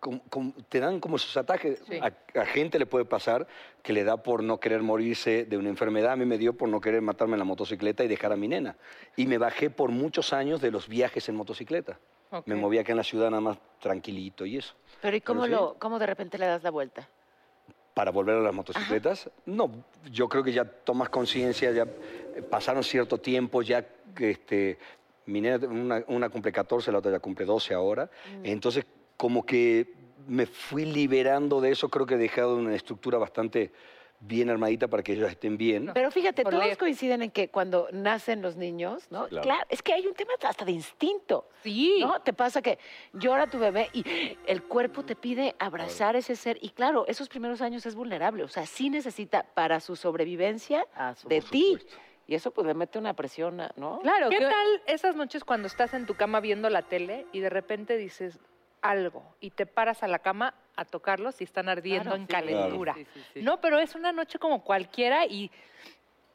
com- 0.02 0.18
com- 0.28 0.52
te 0.68 0.80
dan 0.80 0.98
como 0.98 1.14
esos 1.16 1.36
ataques. 1.36 1.80
Sí. 1.88 1.98
A, 2.02 2.12
a 2.40 2.44
gente 2.44 2.78
le 2.80 2.86
puede 2.86 3.04
pasar 3.04 3.46
que 3.82 3.92
le 3.92 4.02
da 4.02 4.16
por 4.22 4.42
no 4.42 4.58
querer 4.58 4.82
morirse 4.82 5.44
de 5.44 5.56
una 5.56 5.68
enfermedad. 5.68 6.12
A 6.12 6.16
mí 6.16 6.24
me 6.26 6.38
dio 6.38 6.54
por 6.54 6.68
no 6.68 6.80
querer 6.80 7.00
matarme 7.02 7.34
en 7.34 7.38
la 7.38 7.44
motocicleta 7.44 8.02
y 8.02 8.08
dejar 8.08 8.32
a 8.32 8.36
mi 8.36 8.48
nena. 8.48 8.76
Y 9.16 9.26
me 9.26 9.38
bajé 9.38 9.70
por 9.70 9.90
muchos 9.90 10.32
años 10.32 10.60
de 10.60 10.72
los 10.72 10.88
viajes 10.88 11.28
en 11.28 11.36
motocicleta. 11.36 12.00
ok. 12.30 12.46
Me 12.48 12.56
movía 12.56 12.80
acá 12.80 12.90
en 12.90 12.98
la 12.98 13.04
ciudad 13.04 13.30
nada 13.30 13.40
más 13.40 13.58
tranquilito 13.80 14.44
y 14.44 14.56
eso. 14.58 14.74
Pero 15.00 15.16
¿y 15.16 15.20
cómo, 15.20 15.42
Pero 15.42 15.56
sí. 15.56 15.62
lo, 15.62 15.74
cómo 15.78 15.98
de 16.00 16.06
repente 16.06 16.36
le 16.36 16.46
das 16.46 16.64
la 16.64 16.70
vuelta? 16.70 17.08
Para 17.94 18.10
volver 18.10 18.36
a 18.36 18.40
las 18.40 18.54
motocicletas, 18.54 19.30
no, 19.46 19.70
yo 20.10 20.28
creo 20.28 20.42
que 20.42 20.52
ya 20.52 20.64
tomas 20.64 21.10
conciencia, 21.10 21.70
ya 21.72 21.82
eh, 21.82 22.42
pasaron 22.42 22.82
cierto 22.82 23.18
tiempo, 23.18 23.60
ya 23.62 23.86
este, 24.18 24.78
mi 25.26 25.42
nena, 25.42 25.64
una, 25.68 26.02
una 26.08 26.28
cumple 26.30 26.50
14, 26.52 26.90
la 26.90 26.98
otra 26.98 27.12
ya 27.12 27.20
cumple 27.20 27.44
12 27.44 27.74
ahora, 27.74 28.08
entonces 28.42 28.86
como 29.22 29.46
que 29.46 29.87
me 30.26 30.46
fui 30.46 30.85
liberando 30.85 31.61
de 31.61 31.70
eso, 31.70 31.88
creo 31.88 32.06
que 32.06 32.14
he 32.14 32.18
dejado 32.18 32.56
una 32.56 32.74
estructura 32.74 33.18
bastante 33.18 33.70
bien 34.18 34.50
armadita 34.50 34.88
para 34.88 35.04
que 35.04 35.12
ellos 35.12 35.30
estén 35.30 35.56
bien. 35.56 35.92
Pero 35.94 36.11
fíjate, 36.11 36.42
Por 36.42 36.50
todos 36.50 36.64
leer. 36.64 36.76
coinciden 36.76 37.22
en 37.22 37.30
que 37.30 37.46
cuando 37.48 37.87
nacen 37.92 38.42
los 38.42 38.56
niños, 38.56 39.06
¿no? 39.11 39.28
Claro. 39.28 39.42
Claro. 39.44 39.66
es 39.68 39.80
que 39.80 39.92
hay 39.92 40.08
un 40.08 40.14
tema 40.14 40.32
hasta 40.42 40.64
de 40.64 40.72
instinto. 40.72 41.48
Sí. 41.62 41.98
¿No? 42.00 42.20
Te 42.20 42.32
pasa 42.32 42.62
que 42.62 42.80
llora 43.12 43.46
tu 43.46 43.61
bebé 43.61 43.90
y 43.92 44.02
el 44.48 44.64
cuerpo 44.64 45.04
te 45.04 45.14
pide 45.14 45.54
abrazar 45.61 46.16
ese 46.16 46.35
ser. 46.35 46.58
Y 46.61 46.70
claro, 46.70 47.04
esos 47.06 47.28
primeros 47.28 47.61
años 47.61 47.87
es 47.87 47.94
vulnerable. 47.94 48.42
O 48.42 48.48
sea, 48.48 48.66
sí 48.66 48.90
necesita 48.90 49.44
para 49.54 49.78
su 49.78 49.94
sobrevivencia 49.94 50.85
Ah, 50.96 51.14
su- 51.14 51.28
de 51.28 51.40
ti. 51.42 51.78
Y 52.26 52.35
eso 52.35 52.50
pues 52.50 52.66
le 52.66 52.74
mete 52.74 52.98
una 52.98 53.14
presión, 53.14 53.56
¿no? 53.76 54.00
Claro, 54.00 54.30
¿Qué 54.30 54.38
que- 54.38 54.44
tal 54.46 54.82
esas 54.87 55.14
noches 55.14 55.44
cuando 55.44 55.68
estás 55.68 55.94
en 55.94 56.06
tu 56.06 56.14
cama 56.14 56.40
viendo 56.40 56.68
la 56.70 56.82
tele 56.82 57.26
y 57.32 57.38
de 57.38 57.50
repente 57.50 57.96
dices 57.96 58.40
algo 58.82 59.36
y 59.40 59.50
te 59.50 59.64
paras 59.66 60.02
a 60.02 60.08
la 60.08 60.18
cama 60.18 60.54
a 60.76 60.84
tocarlos 60.84 61.40
y 61.40 61.44
están 61.44 61.68
ardiendo 61.68 62.10
Claro, 62.10 62.16
en 62.16 62.26
sí. 62.26 62.32
calentura? 62.32 62.94
Sí, 62.94 63.06
sí, 63.14 63.20
sí. 63.34 63.42
No, 63.42 63.60
pero 63.60 63.78
es 63.78 63.94
una 63.94 64.12
noche 64.12 64.38
como 64.38 64.62
cualquiera 64.62 65.24
y 65.26 65.50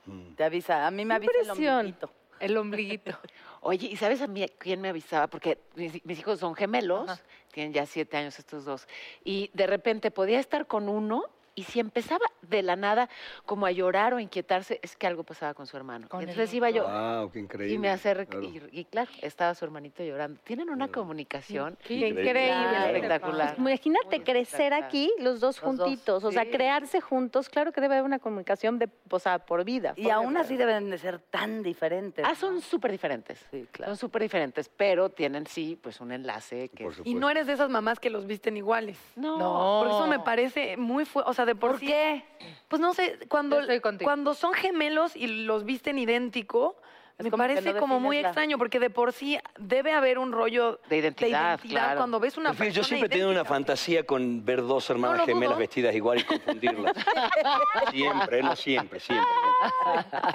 Mm. 0.06 0.36
Te 0.36 0.46
avisa, 0.46 0.88
a 0.88 0.92
mí 0.92 1.04
me 1.04 1.16
avisa 1.16 1.32
el 1.44 1.50
ombliguito. 1.52 2.14
el 2.40 2.56
ombliguito. 2.58 3.12
Oye, 3.62 3.88
¿y 3.88 3.98
sabes 3.98 4.22
a 4.22 4.28
mí 4.28 4.46
quién 4.58 4.80
me 4.80 4.88
avisaba? 4.88 5.28
Porque 5.28 5.60
mis, 5.76 6.06
mis 6.06 6.20
hijos 6.20 6.40
son 6.40 6.56
gemelos, 6.56 7.10
Ajá. 7.10 7.22
tienen 7.52 7.74
ya 7.74 7.86
siete 7.86 8.16
años 8.16 8.40
estos 8.40 8.64
dos, 8.64 8.88
y 9.26 9.52
de 9.54 9.68
repente 9.68 10.10
podía 10.10 10.40
estar 10.40 10.66
con 10.66 10.88
uno 10.88 11.26
y 11.58 11.64
si 11.64 11.80
empezaba 11.80 12.26
de 12.44 12.62
la 12.62 12.76
nada 12.76 13.10
como 13.46 13.66
a 13.66 13.72
llorar 13.72 14.14
o 14.14 14.20
inquietarse, 14.20 14.80
es 14.84 14.96
que 14.96 15.08
algo 15.08 15.24
pasaba 15.24 15.54
con 15.56 15.66
su 15.66 15.76
hermano. 15.76 16.08
Con 16.08 16.22
Y 16.22 16.24
el 16.26 16.30
entonces 16.30 16.54
iba 16.54 16.70
yo 16.70 16.88
Wow, 16.88 17.32
qué 17.32 17.40
increíble. 17.40 17.74
y 17.74 17.78
me 17.80 17.90
acerqué, 17.90 18.28
claro. 18.38 18.46
y, 18.72 18.80
y 18.80 18.86
claro, 18.86 19.10
estaba 19.22 19.54
su 19.56 19.66
hermanito 19.66 20.04
llorando. 20.04 20.40
Tienen 20.44 20.70
una 20.70 20.88
comunicación 20.88 21.78
Qué 21.84 21.96
Increíble. 21.96 22.86
espectacular. 22.86 23.56
Imagínate 23.58 24.18
Muy 24.18 24.26
crecer 24.26 24.74
espectacular. 24.74 24.84
aquí 24.84 25.12
los 25.20 25.40
dos 25.40 25.42
Los 25.42 25.42
dos, 25.42 25.60
juntitos, 25.60 26.24
o 26.24 26.32
sea, 26.32 26.44
sí. 26.44 26.50
crearse 26.52 27.02
juntos. 27.02 27.50
Claro 27.50 27.72
que 27.72 27.82
debe 27.82 27.96
haber 27.96 28.06
una 28.06 28.20
comunicación 28.20 28.78
de, 28.80 28.90
o 29.10 29.20
sea, 29.20 29.40
por 29.40 29.64
vida. 29.64 29.94
Y 29.96 30.10
aún 30.10 30.38
así 30.38 30.58
deben 30.58 30.90
de 30.92 30.98
ser 31.00 31.20
tan 31.20 31.64
diferentes. 31.64 32.24
Ah, 32.28 32.36
son 32.36 32.62
súper 32.62 32.92
diferentes. 32.92 33.44
Sí, 33.52 33.68
claro. 33.72 33.92
Son 33.92 33.98
súper 33.98 34.22
diferentes, 34.22 34.70
pero 34.70 35.10
tienen 35.10 35.48
sí, 35.48 35.78
pues 35.82 36.00
un 36.02 36.12
enlace 36.12 36.70
que... 36.70 36.84
Por 36.84 36.94
Y 37.04 37.16
no 37.16 37.30
eres 37.30 37.48
de 37.48 37.54
esas 37.54 37.70
mamás 37.70 38.00
que 38.00 38.10
los 38.12 38.28
visten 38.28 38.58
iguales. 38.58 38.98
No, 39.16 39.38
No. 39.40 39.84
Por 39.84 39.88
eso 39.88 40.08
me 40.08 40.20
parece 40.20 40.78
muy 40.78 41.06
fuerte. 41.06 41.30
O 41.32 41.34
sea, 41.34 41.46
de 41.48 41.56
por, 41.56 41.72
¿Por 41.72 41.80
sí- 41.80 41.88
qué? 41.88 42.24
Pues 42.68 42.80
no 42.80 42.94
sé, 42.94 43.18
cuando, 43.28 43.60
cuando 44.04 44.34
son 44.36 44.54
gemelos 44.54 45.16
y 45.16 45.26
los 45.46 45.64
visten 45.66 45.98
idéntico, 45.98 46.80
Es 47.18 47.24
me 47.24 47.32
como 47.32 47.42
parece 47.44 47.74
no 47.74 47.80
como 47.80 48.00
muy 48.00 48.22
la- 48.22 48.28
extraño, 48.28 48.58
porque 48.60 48.80
de 48.80 48.90
por 48.92 49.12
sí 49.14 49.40
debe 49.58 49.92
haber 49.94 50.20
un 50.20 50.32
rollo 50.32 50.80
de 50.90 50.98
identidad, 50.98 51.30
de 51.30 51.64
identidad 51.64 51.82
claro. 51.84 51.98
cuando 52.00 52.20
ves 52.20 52.38
una 52.38 52.50
En 52.52 52.56
fin, 52.58 52.70
yo 52.72 52.84
siempre 52.84 53.08
he 53.08 53.10
tenido 53.10 53.32
una 53.32 53.46
fantasía 53.46 54.06
con 54.06 54.46
ver 54.46 54.62
dos 54.62 54.88
hermanas 54.92 55.20
lo 55.20 55.26
gemelas 55.26 55.50
dudo. 55.56 55.60
vestidas 55.60 55.96
igual 55.96 56.20
y 56.20 56.24
confundirlas. 56.26 56.94
siempre, 57.92 58.44
no 58.44 58.56
siempre, 58.56 59.00
siempre. 59.00 59.26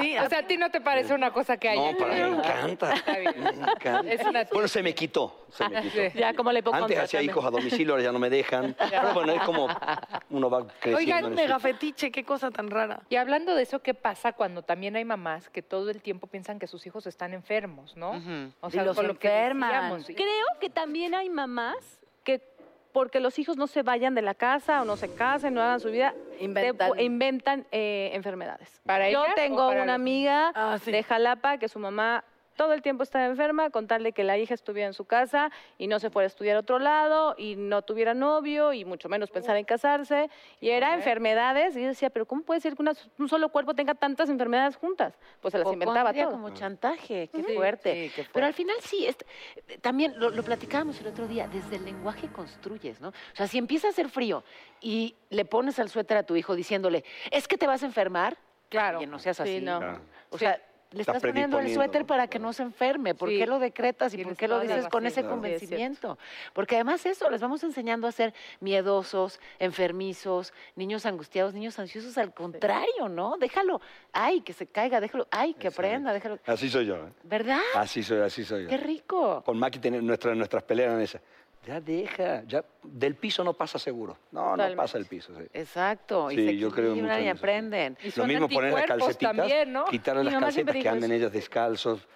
Sí, 0.00 0.16
O 0.18 0.28
sea, 0.28 0.38
a 0.40 0.46
ti 0.46 0.56
no 0.56 0.70
te 0.70 0.80
parece 0.80 1.14
una 1.14 1.30
cosa 1.32 1.56
que 1.56 1.68
haya. 1.68 1.92
No, 1.92 1.98
para 1.98 2.14
mí 2.14 2.20
me 2.20 2.36
encanta. 2.38 2.94
bien. 3.18 3.34
Me 3.44 3.50
encanta. 3.50 4.00
Es 4.12 4.24
una- 4.26 4.44
Bueno, 4.52 4.68
se 4.68 4.82
me 4.82 4.94
quitó, 4.94 5.46
se 5.50 5.68
me 5.68 5.82
quitó. 5.82 5.92
Sí. 6.10 6.18
Ya 6.18 6.34
como 6.34 6.50
le 6.52 6.62
Antes 6.72 6.98
hacía 6.98 7.22
hijos 7.22 7.44
a 7.44 7.50
domicilio, 7.50 7.92
ahora 7.94 8.04
ya 8.04 8.12
no 8.12 8.18
me 8.18 8.30
dejan. 8.30 8.74
Pero 8.78 9.14
bueno, 9.14 9.32
es 9.32 9.42
como 9.42 9.68
uno 10.30 10.50
va 10.50 10.66
creciendo. 10.66 10.98
Oigan, 10.98 11.24
en 11.26 11.34
mega 11.34 11.56
eso. 11.56 11.60
fetiche, 11.60 12.10
qué 12.10 12.24
cosa 12.24 12.50
tan 12.50 12.70
rara. 12.70 13.00
Y 13.08 13.16
hablando 13.16 13.54
de 13.54 13.62
eso, 13.62 13.80
¿qué 13.80 13.94
pasa 13.94 14.32
cuando 14.32 14.62
también 14.62 14.96
hay 14.96 15.04
mamás 15.04 15.48
que 15.50 15.62
todo 15.62 15.90
el 15.90 16.00
tiempo 16.02 16.26
piensan 16.26 16.58
que 16.58 16.66
sus 16.66 16.86
hijos 16.86 17.06
están 17.06 17.32
enfermos, 17.34 17.96
¿no? 17.96 18.10
O 18.60 18.68
Y 18.72 18.76
los 18.76 18.96
con 18.96 19.06
lo 19.06 19.18
que 19.18 19.28
enferman. 19.28 19.70
decíamos. 19.98 20.06
Creo 20.06 20.46
que 20.60 20.70
también 20.70 21.14
hay 21.14 21.28
mamás 21.30 21.76
porque 22.92 23.20
los 23.20 23.38
hijos 23.38 23.56
no 23.56 23.66
se 23.66 23.82
vayan 23.82 24.14
de 24.14 24.22
la 24.22 24.34
casa 24.34 24.82
o 24.82 24.84
no 24.84 24.96
se 24.96 25.12
casen, 25.14 25.54
no 25.54 25.62
hagan 25.62 25.80
su 25.80 25.90
vida, 25.90 26.14
te- 26.38 26.44
Inventan. 26.44 27.00
inventan 27.00 27.66
eh, 27.72 28.10
enfermedades. 28.14 28.80
¿Para 28.84 29.10
Yo 29.10 29.24
tengo 29.34 29.66
para 29.68 29.82
una 29.82 29.92
los- 29.92 30.00
amiga 30.00 30.52
Ah, 30.54 30.78
sí. 30.82 30.92
de 30.92 31.02
Jalapa 31.02 31.58
que 31.58 31.68
su 31.68 31.78
mamá 31.78 32.24
todo 32.56 32.72
el 32.72 32.82
tiempo 32.82 33.02
estaba 33.02 33.26
enferma 33.26 33.70
con 33.70 33.86
tal 33.86 34.02
de 34.02 34.12
que 34.12 34.24
la 34.24 34.38
hija 34.38 34.54
estuviera 34.54 34.86
en 34.86 34.94
su 34.94 35.04
casa 35.04 35.50
y 35.78 35.86
no 35.86 35.98
se 35.98 36.10
fuera 36.10 36.26
a 36.26 36.28
estudiar 36.28 36.56
a 36.56 36.60
otro 36.60 36.78
lado 36.78 37.34
y 37.38 37.56
no 37.56 37.82
tuviera 37.82 38.14
novio 38.14 38.72
y 38.72 38.84
mucho 38.84 39.08
menos 39.08 39.30
pensar 39.30 39.56
en 39.56 39.64
casarse. 39.64 40.28
Y 40.60 40.70
era 40.70 40.94
enfermedades 40.94 41.76
y 41.76 41.80
yo 41.82 41.88
decía, 41.88 42.10
pero 42.10 42.26
¿cómo 42.26 42.42
puede 42.42 42.60
ser 42.60 42.74
que 42.76 42.82
una- 42.82 42.92
un 43.18 43.28
solo 43.28 43.48
cuerpo 43.50 43.74
tenga 43.74 43.94
tantas 43.94 44.28
enfermedades 44.28 44.76
juntas? 44.76 45.14
Pues 45.40 45.52
se 45.52 45.58
las 45.58 45.72
inventaba 45.72 46.12
todo. 46.12 46.30
como 46.30 46.50
chantaje, 46.50 47.28
qué 47.32 47.42
Sí, 47.42 47.54
fuerte. 47.54 48.08
sí, 48.08 48.12
qué 48.14 48.24
Pero 48.32 48.46
al 48.46 48.52
fuerte. 48.52 48.56
final 48.56 48.76
sí, 48.80 49.06
este, 49.06 49.26
también 49.80 50.14
lo, 50.18 50.30
lo 50.30 50.42
platicábamos 50.42 51.00
el 51.00 51.06
otro 51.08 51.26
día, 51.26 51.48
desde 51.48 51.76
el 51.76 51.84
lenguaje 51.84 52.28
construyes, 52.28 53.00
¿no? 53.00 53.08
O 53.08 53.12
sea, 53.36 53.46
si 53.46 53.58
empieza 53.58 53.88
a 53.88 53.90
hacer 53.90 54.08
frío 54.08 54.44
y 54.80 55.16
le 55.30 55.44
pones 55.44 55.78
al 55.78 55.88
suéter 55.88 56.16
a 56.18 56.22
tu 56.22 56.36
hijo 56.36 56.54
diciéndole, 56.54 57.04
es 57.30 57.48
que 57.48 57.56
te 57.58 57.66
vas 57.66 57.82
a 57.82 57.86
enfermar, 57.86 58.36
Claro. 58.68 58.98
oye, 58.98 59.06
no 59.06 59.18
seas 59.18 59.36
Sí, 59.36 59.42
así. 59.42 59.60
no. 59.60 59.78
Claro. 59.78 60.00
O 60.30 60.38
sea, 60.38 60.60
le 60.92 61.00
Estás 61.02 61.20
poniendo 61.22 61.58
el 61.58 61.72
suéter 61.72 62.04
para 62.06 62.26
que 62.28 62.38
no 62.38 62.52
se 62.52 62.62
enferme. 62.62 63.14
¿Por 63.14 63.28
Sí. 63.28 63.38
qué 63.38 63.46
lo 63.46 63.58
decretas 63.58 64.12
y 64.14 64.22
por 64.24 64.36
qué 64.36 64.48
lo 64.48 64.60
dices 64.60 64.86
con 64.88 65.06
ese 65.06 65.24
convencimiento? 65.24 66.18
Porque 66.52 66.76
además 66.76 67.04
eso, 67.06 67.30
les 67.30 67.40
vamos 67.40 67.62
enseñando 67.64 68.06
a 68.06 68.12
ser 68.12 68.34
miedosos, 68.60 69.40
enfermizos, 69.58 70.52
niños 70.76 71.06
angustiados, 71.06 71.54
niños 71.54 71.78
ansiosos. 71.78 72.16
Al 72.18 72.32
contrario, 72.34 73.08
¿no? 73.08 73.36
Déjalo, 73.38 73.80
ay, 74.12 74.40
que 74.42 74.52
se 74.52 74.66
caiga, 74.66 75.00
déjalo, 75.00 75.26
ay, 75.30 75.54
que 75.54 75.68
aprenda, 75.68 76.12
déjalo. 76.12 76.38
Así 76.46 76.68
soy 76.68 76.86
yo. 76.86 76.96
¿eh? 76.96 77.12
¿Verdad? 77.24 77.60
Así 77.74 78.02
soy, 78.02 78.20
así 78.20 78.44
soy 78.44 78.64
yo. 78.64 78.68
Qué 78.68 78.76
rico. 78.76 79.42
Con 79.44 79.58
Maki 79.58 79.90
nuestra- 79.90 80.34
nuestras 80.34 80.62
peleas 80.62 80.88
eran 80.90 81.00
esas. 81.00 81.22
Ya 81.64 81.80
deja, 81.80 82.42
ya 82.44 82.64
del 82.82 83.14
piso 83.14 83.44
no 83.44 83.52
pasa 83.52 83.78
seguro. 83.78 84.18
No, 84.32 84.56
no 84.56 84.74
pasa 84.76 84.98
el 84.98 85.06
piso. 85.06 85.32
sí. 85.38 85.44
Exacto. 85.52 86.30
Y 86.30 86.36
Sí, 86.36 86.46
se 86.46 86.56
yo 86.56 86.70
creo 86.70 86.94
mucho 86.96 87.20
y 87.20 87.28
aprenden. 87.28 87.96
Y 88.02 88.18
Lo 88.18 88.26
mismo 88.26 88.48
poner 88.48 88.72
las 88.72 88.86
calcetitas, 88.86 89.36
también, 89.36 89.72
¿no? 89.72 89.84
quitarle 89.84 90.24
las 90.24 90.34
calcetas 90.40 90.74
que 90.76 90.88
anden 90.88 91.12
eso. 91.12 91.20
ellas 91.20 91.32
descalzos. 91.32 92.08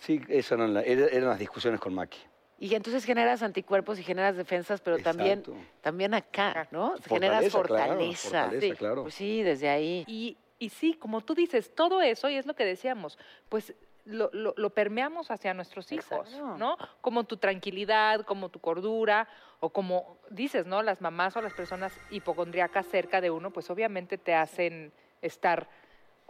Sí, 0.00 0.20
esas 0.28 0.52
eran, 0.58 0.74
la- 0.74 0.82
eran 0.82 1.28
las 1.28 1.38
discusiones 1.38 1.80
con 1.80 1.94
Maki. 1.94 2.18
Y 2.60 2.74
entonces 2.74 3.04
generas 3.04 3.42
anticuerpos 3.42 3.98
y 3.98 4.04
generas 4.04 4.36
defensas, 4.36 4.80
pero 4.80 4.98
también, 4.98 5.40
Exacto. 5.40 5.56
también 5.80 6.14
acá, 6.14 6.68
¿no? 6.70 6.94
Generas 7.08 7.50
Fortaleza, 7.50 7.62
claro, 7.62 7.92
fortaleza. 7.94 8.40
fortaleza, 8.42 8.66
Sí. 8.66 8.72
claro. 8.78 9.02
Pues 9.02 9.14
sí, 9.14 9.42
desde 9.42 9.68
ahí. 9.70 10.04
Y, 10.06 10.36
y 10.60 10.68
sí, 10.68 10.94
como 10.94 11.22
tú 11.22 11.34
dices, 11.34 11.74
todo 11.74 12.00
eso, 12.02 12.28
y 12.30 12.36
es 12.36 12.46
lo 12.46 12.54
que 12.54 12.64
decíamos, 12.64 13.18
pues 13.48 13.74
lo, 14.04 14.30
lo- 14.32 14.54
lo 14.56 14.70
permeamos 14.70 15.30
hacia 15.30 15.54
nuestros 15.54 15.92
hijos, 15.92 16.28
Exacto. 16.28 16.56
¿no? 16.58 16.76
Como 17.00 17.24
tu 17.24 17.36
tranquilidad, 17.36 18.22
como 18.22 18.48
tu 18.48 18.58
cordura, 18.60 19.28
o 19.60 19.70
como 19.70 20.18
dices, 20.30 20.66
¿no? 20.66 20.82
Las 20.82 21.00
mamás 21.00 21.36
o 21.36 21.42
las 21.42 21.52
personas 21.54 21.92
hipocondriacas 22.10 22.86
cerca 22.86 23.20
de 23.20 23.30
uno, 23.30 23.50
pues 23.52 23.70
obviamente 23.70 24.18
te 24.18 24.34
hacen 24.34 24.92
estar 25.20 25.68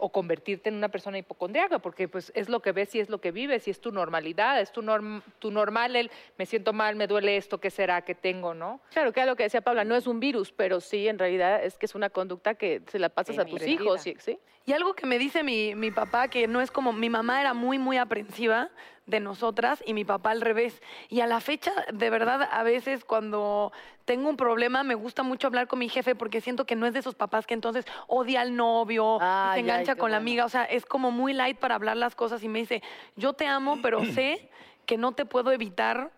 o 0.05 0.09
convertirte 0.11 0.67
en 0.67 0.75
una 0.75 0.89
persona 0.89 1.17
hipocondriaca, 1.17 1.79
porque 1.79 2.09
pues 2.09 2.29
es 2.35 2.49
lo 2.49 2.59
que 2.59 2.73
ves 2.73 2.93
y 2.93 2.99
es 2.99 3.07
lo 3.09 3.21
que 3.21 3.31
vives 3.31 3.69
y 3.69 3.71
es 3.71 3.79
tu 3.79 3.93
normalidad, 3.93 4.59
es 4.59 4.73
tu, 4.73 4.81
norm- 4.81 5.21
tu 5.39 5.49
normal, 5.49 5.95
el 5.95 6.11
me 6.37 6.45
siento 6.45 6.73
mal, 6.73 6.97
me 6.97 7.07
duele 7.07 7.37
esto, 7.37 7.57
¿qué 7.61 7.69
será 7.69 8.01
que 8.01 8.13
tengo, 8.13 8.53
no? 8.53 8.81
Claro, 8.91 9.13
que 9.13 9.21
era 9.21 9.27
lo 9.31 9.37
que 9.37 9.43
decía 9.43 9.61
Paula, 9.61 9.85
no 9.85 9.95
es 9.95 10.05
un 10.05 10.19
virus, 10.19 10.51
pero 10.51 10.81
sí, 10.81 11.07
en 11.07 11.17
realidad 11.17 11.63
es 11.63 11.77
que 11.77 11.85
es 11.85 11.95
una 11.95 12.09
conducta 12.09 12.55
que 12.55 12.81
se 12.87 12.99
la 12.99 13.07
pasas 13.07 13.37
a 13.39 13.45
tus 13.45 13.61
hijos, 13.65 14.01
¿sí? 14.01 14.17
¿sí? 14.19 14.39
Y 14.65 14.73
algo 14.73 14.93
que 14.93 15.05
me 15.05 15.17
dice 15.17 15.41
mi, 15.41 15.73
mi 15.73 15.89
papá, 15.89 16.27
que 16.27 16.47
no 16.47 16.59
es 16.59 16.69
como, 16.69 16.91
mi 16.91 17.09
mamá 17.09 17.39
era 17.39 17.53
muy, 17.53 17.79
muy 17.79 17.95
aprensiva 17.97 18.71
de 19.05 19.19
nosotras 19.19 19.83
y 19.85 19.93
mi 19.93 20.05
papá 20.05 20.31
al 20.31 20.41
revés. 20.41 20.81
Y 21.09 21.21
a 21.21 21.27
la 21.27 21.39
fecha, 21.41 21.71
de 21.91 22.09
verdad, 22.09 22.47
a 22.51 22.63
veces 22.63 23.03
cuando 23.03 23.71
tengo 24.05 24.29
un 24.29 24.37
problema, 24.37 24.83
me 24.83 24.95
gusta 24.95 25.23
mucho 25.23 25.47
hablar 25.47 25.67
con 25.67 25.79
mi 25.79 25.89
jefe 25.89 26.15
porque 26.15 26.41
siento 26.41 26.65
que 26.65 26.75
no 26.75 26.85
es 26.85 26.93
de 26.93 26.99
esos 26.99 27.15
papás 27.15 27.45
que 27.45 27.53
entonces 27.53 27.85
odia 28.07 28.41
al 28.41 28.55
novio, 28.55 29.19
se 29.53 29.59
engancha 29.59 29.95
con 29.95 30.11
la 30.11 30.17
bueno. 30.17 30.23
amiga. 30.23 30.45
O 30.45 30.49
sea, 30.49 30.63
es 30.63 30.85
como 30.85 31.11
muy 31.11 31.33
light 31.33 31.57
para 31.57 31.75
hablar 31.75 31.97
las 31.97 32.15
cosas 32.15 32.43
y 32.43 32.49
me 32.49 32.59
dice, 32.59 32.81
yo 33.15 33.33
te 33.33 33.45
amo, 33.45 33.79
pero 33.81 34.03
sé 34.13 34.49
que 34.85 34.97
no 34.97 35.13
te 35.13 35.25
puedo 35.25 35.51
evitar 35.51 36.11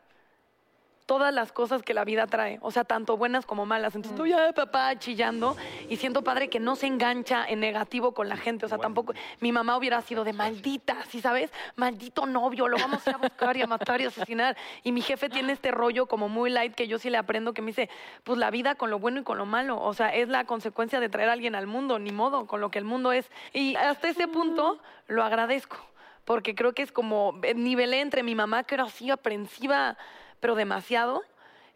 todas 1.06 1.34
las 1.34 1.52
cosas 1.52 1.84
que 1.84 1.94
la 1.94 2.04
vida 2.04 2.26
trae, 2.28 2.58
o 2.62 2.72
sea, 2.72 2.84
tanto 2.84 3.18
buenas 3.18 3.46
como 3.46 3.66
malas. 3.66 3.96
Entonces 3.96 4.14
estoy, 4.14 4.34
ay, 4.34 4.54
papá, 4.54 4.98
chillando 4.98 5.56
y 5.88 5.98
siento 5.98 6.24
padre 6.24 6.50
que 6.50 6.60
no 6.60 6.76
se 6.76 6.88
engancha 6.88 7.46
en 7.48 7.60
negativo 7.60 8.14
con 8.14 8.28
la 8.28 8.38
gente, 8.38 8.66
o 8.66 8.70
sea, 8.70 8.78
tampoco, 8.78 9.14
mi 9.40 9.52
mamá 9.52 9.78
hubiera 9.78 10.02
sido 10.02 10.24
de 10.24 10.34
maldita, 10.34 10.98
¿sí 11.10 11.22
sabes? 11.22 11.52
Maldito 11.76 12.26
novio, 12.26 12.68
lo 12.68 12.78
vamos 12.78 13.06
a 13.06 13.10
ir 13.12 13.16
a 13.16 13.20
buscar 13.20 13.58
y 13.58 13.62
a 13.62 13.68
matar 13.68 14.02
y 14.02 14.06
a 14.06 14.08
asesinar. 14.08 14.58
Y 14.84 14.92
mi 14.92 15.02
jefe 15.02 15.30
tiene 15.30 15.54
este 15.54 15.72
rollo 15.72 16.08
como 16.08 16.28
muy 16.28 16.50
light 16.50 16.74
que 16.74 16.88
yo 16.88 16.98
sí 16.98 17.10
le 17.10 17.18
aprendo, 17.18 17.54
que 17.54 17.62
me 17.62 17.68
dice, 17.68 17.90
pues 18.24 18.40
la 18.40 18.50
vida 18.50 18.76
con 18.76 18.90
lo 18.90 19.00
bueno 19.00 19.20
y 19.20 19.24
con 19.24 19.38
lo 19.38 19.46
malo, 19.46 19.82
o 19.82 19.94
sea, 19.94 20.14
es 20.14 20.28
la 20.28 20.46
consecuencia 20.46 21.00
de 21.00 21.10
traer 21.10 21.30
a 21.30 21.34
alguien 21.34 21.56
al 21.56 21.68
mundo, 21.68 22.00
ni 22.00 22.12
modo, 22.12 22.48
con 22.48 22.62
lo 22.62 22.72
que 22.72 22.80
el 22.80 22.86
mundo 22.86 23.12
es. 23.12 23.30
Y 23.54 23.76
hasta 23.76 24.10
ese 24.10 24.28
punto 24.28 24.80
lo 25.08 25.24
agradezco 25.24 25.78
porque 26.26 26.56
creo 26.56 26.74
que 26.74 26.82
es 26.82 26.92
como 26.92 27.40
eh, 27.44 27.54
nivelé 27.54 28.02
entre 28.02 28.24
mi 28.24 28.34
mamá, 28.34 28.64
que 28.64 28.76
era 28.76 28.86
así 28.86 29.12
aprensiva, 29.12 29.96
pero 30.46 30.54
demasiado, 30.54 31.24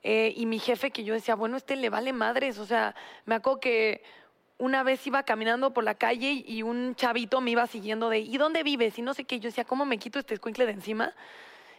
eh, 0.03 0.31
y 0.37 0.45
mi 0.45 0.59
jefe, 0.59 0.91
que 0.91 1.03
yo 1.03 1.15
decía, 1.15 1.33
bueno, 1.33 1.57
este 1.57 1.75
le 1.75 1.89
vale 1.89 2.13
madres. 2.13 2.59
O 2.59 2.67
sea, 2.67 2.93
me 3.25 3.33
acuerdo 3.33 3.59
que 3.61 4.03
una 4.59 4.83
vez 4.83 5.07
iba 5.07 5.23
caminando 5.23 5.73
por 5.73 5.83
la 5.83 5.95
calle 5.95 6.43
y 6.45 6.61
un 6.61 6.93
chavito 6.93 7.41
me 7.41 7.49
iba 7.49 7.65
siguiendo 7.65 8.09
de, 8.09 8.19
¿y 8.19 8.37
dónde 8.37 8.61
vives? 8.61 8.99
Y 8.99 9.01
no 9.01 9.15
sé 9.15 9.23
qué. 9.23 9.39
Yo 9.39 9.49
decía, 9.49 9.65
¿cómo 9.65 9.87
me 9.87 9.97
quito 9.97 10.19
este 10.19 10.35
escuincle 10.35 10.67
de 10.67 10.73
encima? 10.73 11.15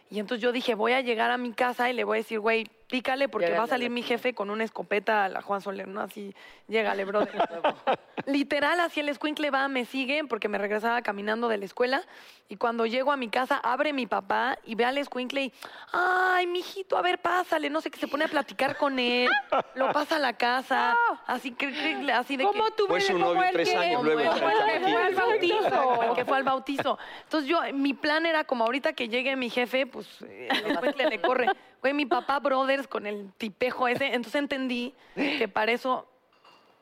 Y 0.09 0.19
entonces 0.19 0.43
yo 0.43 0.51
dije, 0.51 0.75
voy 0.75 0.91
a 0.91 0.99
llegar 0.99 1.31
a 1.31 1.37
mi 1.37 1.53
casa 1.53 1.89
y 1.89 1.93
le 1.93 2.03
voy 2.03 2.17
a 2.17 2.23
decir, 2.23 2.41
güey, 2.41 2.67
pícale 2.91 3.29
porque 3.29 3.51
va 3.57 3.63
a 3.63 3.67
salir 3.67 3.89
mi 3.89 4.03
jefe 4.03 4.33
con 4.35 4.49
una 4.49 4.63
escopeta 4.65 5.25
a 5.25 5.29
la 5.29 5.41
Juan 5.41 5.61
Soler, 5.61 5.87
¿no? 5.87 6.01
Así, 6.01 6.35
llégale, 6.67 7.05
brother. 7.05 7.31
Literal, 8.27 8.79
así 8.81 8.99
el 8.99 9.09
escuincle 9.09 9.49
va, 9.49 9.67
me 9.69 9.85
sigue 9.85 10.23
porque 10.25 10.47
me 10.49 10.57
regresaba 10.57 11.01
caminando 11.01 11.47
de 11.47 11.57
la 11.57 11.65
escuela 11.65 12.03
y 12.49 12.57
cuando 12.57 12.85
llego 12.85 13.11
a 13.11 13.17
mi 13.17 13.29
casa 13.29 13.57
abre 13.63 13.93
mi 13.93 14.05
papá 14.07 14.57
y 14.65 14.75
ve 14.75 14.83
al 14.85 14.97
escuincle 14.97 15.41
y, 15.45 15.53
ay, 15.93 16.45
mijito, 16.47 16.97
a 16.97 17.01
ver, 17.01 17.19
pásale, 17.19 17.69
no 17.69 17.79
sé 17.79 17.89
qué, 17.89 17.97
se 17.97 18.07
pone 18.09 18.25
a 18.25 18.27
platicar 18.27 18.75
con 18.77 18.99
él, 18.99 19.29
lo 19.75 19.91
pasa 19.93 20.17
a 20.17 20.19
la 20.19 20.33
casa, 20.33 20.95
así 21.25 21.51
que, 21.53 21.71
que- 21.71 22.11
así 22.11 22.35
de 22.35 22.43
que... 22.43 22.49
¿Cómo 22.49 22.71
tú 22.71 22.87
Fue 22.87 22.99
su 22.99 23.13
cómo 23.13 23.33
novio 23.33 23.49
tres 23.53 23.69
que- 23.69 23.77
años 23.77 24.03
luego, 24.03 24.31
como 24.33 24.49
el 24.49 24.83
que 24.83 24.83
fue 24.83 25.01
al 25.07 25.13
bautizo? 25.15 26.03
el 26.03 26.13
que 26.15 26.25
fue 26.25 26.37
al 26.37 26.43
bautizo. 26.43 26.99
Entonces 27.23 27.49
yo, 27.49 27.61
mi 27.73 27.93
plan 27.93 28.25
era 28.25 28.43
como 28.43 28.65
ahorita 28.65 28.91
que 28.93 29.07
llegue 29.07 29.35
mi 29.37 29.49
jefe, 29.49 29.85
pues 29.87 30.07
el 30.21 30.71
escuincle 30.71 31.09
le 31.09 31.21
corre. 31.21 31.47
Güey, 31.81 31.93
mi 31.93 32.05
papá 32.05 32.39
brothers 32.39 32.87
con 32.87 33.05
el 33.07 33.31
tipejo 33.37 33.87
ese. 33.87 34.07
Entonces 34.13 34.35
entendí 34.35 34.93
que 35.15 35.47
para 35.47 35.71
eso 35.71 36.07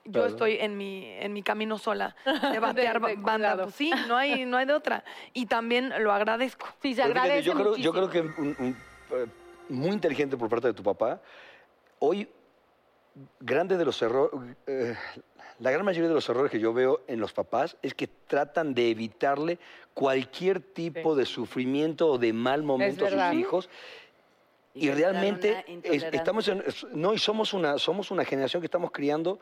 yo 0.06 0.26
estoy 0.26 0.58
en 0.60 0.76
mi, 0.78 1.06
en 1.06 1.34
mi 1.34 1.42
camino 1.44 1.78
sola 1.78 2.16
de 2.26 2.60
batear 2.60 3.00
de 3.02 3.16
banda. 3.16 3.64
Pues 3.64 3.76
sí, 3.76 3.92
no 4.08 4.18
hay, 4.18 4.46
no 4.46 4.58
hay 4.58 4.66
de 4.66 4.74
otra. 4.74 5.04
Y 5.34 5.46
también 5.46 5.94
lo 6.04 6.12
agradezco. 6.12 6.68
Sí, 6.82 6.94
se 6.96 7.04
fíjate, 7.04 7.20
agradece 7.20 7.44
yo, 7.48 7.54
creo, 7.54 7.76
yo 7.78 7.94
creo 7.94 8.10
que 8.10 8.22
un- 8.22 8.56
un- 8.60 8.78
eh, 9.12 9.26
muy 9.70 9.90
inteligente 9.92 10.36
por 10.36 10.50
parte 10.50 10.68
de 10.68 10.74
tu 10.74 10.84
papá. 10.84 11.22
Hoy, 12.00 12.28
grandes 13.40 13.78
de 13.78 13.86
los 13.86 14.02
errores, 14.02 14.32
la 15.60 15.72
gran 15.72 15.86
mayoría 15.86 16.08
de 16.10 16.16
los 16.16 16.28
errores 16.30 16.52
que 16.52 16.60
yo 16.60 16.74
veo 16.74 17.02
en 17.08 17.20
los 17.20 17.34
papás 17.34 17.76
es 17.82 17.94
que 17.94 18.08
tratan 18.08 18.74
de 18.74 18.90
evitarle 18.90 19.60
cualquier 19.94 20.60
tipo 20.62 21.16
de 21.16 21.26
sufrimiento 21.26 22.08
o 22.08 22.18
de 22.18 22.32
mal 22.34 22.64
momento 22.64 23.06
a 23.06 23.10
sus 23.10 23.34
hijos. 23.40 23.70
Y, 24.76 24.82
generan 24.82 25.14
realmente 25.14 25.66
es- 25.84 26.04
estamos 26.14 26.48
en, 26.48 26.64
no 26.94 27.14
y 27.16 27.18
somos 27.18 27.54
una 27.54 27.80
somos 27.80 28.12
una 28.12 28.24
generación 28.24 28.62
que 28.62 28.68
estamos 28.68 28.92
criando 28.92 29.40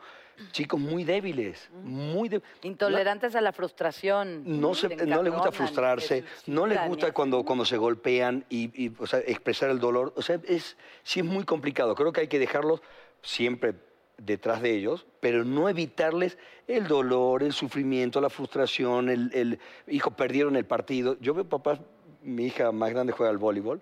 chicos 0.52 0.80
muy 0.80 1.04
débiles, 1.04 1.68
muy 1.84 2.30
de- 2.30 2.40
Intolerantes 2.62 3.34
a 3.36 3.42
la 3.42 3.52
frustración. 3.52 4.42
no, 4.60 4.74
se- 4.74 4.88
no 4.88 5.22
les 5.22 5.32
gusta 5.32 5.52
frustrarse, 5.52 6.24
se 6.44 6.50
no 6.50 6.66
les 6.66 6.78
y 6.82 6.88
gusta 6.88 7.12
cuando, 7.12 7.44
cuando 7.44 7.66
se 7.66 7.76
golpean 7.76 8.46
y, 8.48 8.70
y, 8.86 8.92
o 8.98 9.06
sea, 9.06 9.18
expresar 9.20 9.68
el 9.68 9.78
dolor. 9.80 10.14
O 10.16 10.22
sea, 10.22 10.40
es, 10.44 10.78
sí 11.02 11.20
es 11.20 11.26
muy 11.26 11.44
complicado. 11.44 11.94
Creo 11.94 12.10
que 12.12 12.22
hay 12.22 12.28
que 12.28 12.38
dejarlos 12.38 12.80
siempre 13.20 13.74
detrás 14.16 14.62
de 14.62 14.74
ellos, 14.74 15.06
pero 15.20 15.44
no 15.44 15.68
evitarles 15.68 16.38
el 16.66 16.88
dolor, 16.88 17.42
el 17.42 17.52
sufrimiento, 17.52 18.20
la 18.22 18.30
frustración, 18.30 19.10
el, 19.10 19.30
el 19.34 19.58
hijo, 19.88 20.10
perdieron 20.12 20.56
el 20.56 20.64
partido. 20.64 21.16
Yo 21.20 21.34
veo 21.34 21.44
papás, 21.44 21.80
mi 22.22 22.46
hija 22.46 22.72
más 22.72 22.90
grande 22.90 23.12
juega 23.12 23.30
al 23.30 23.38
voleibol, 23.38 23.80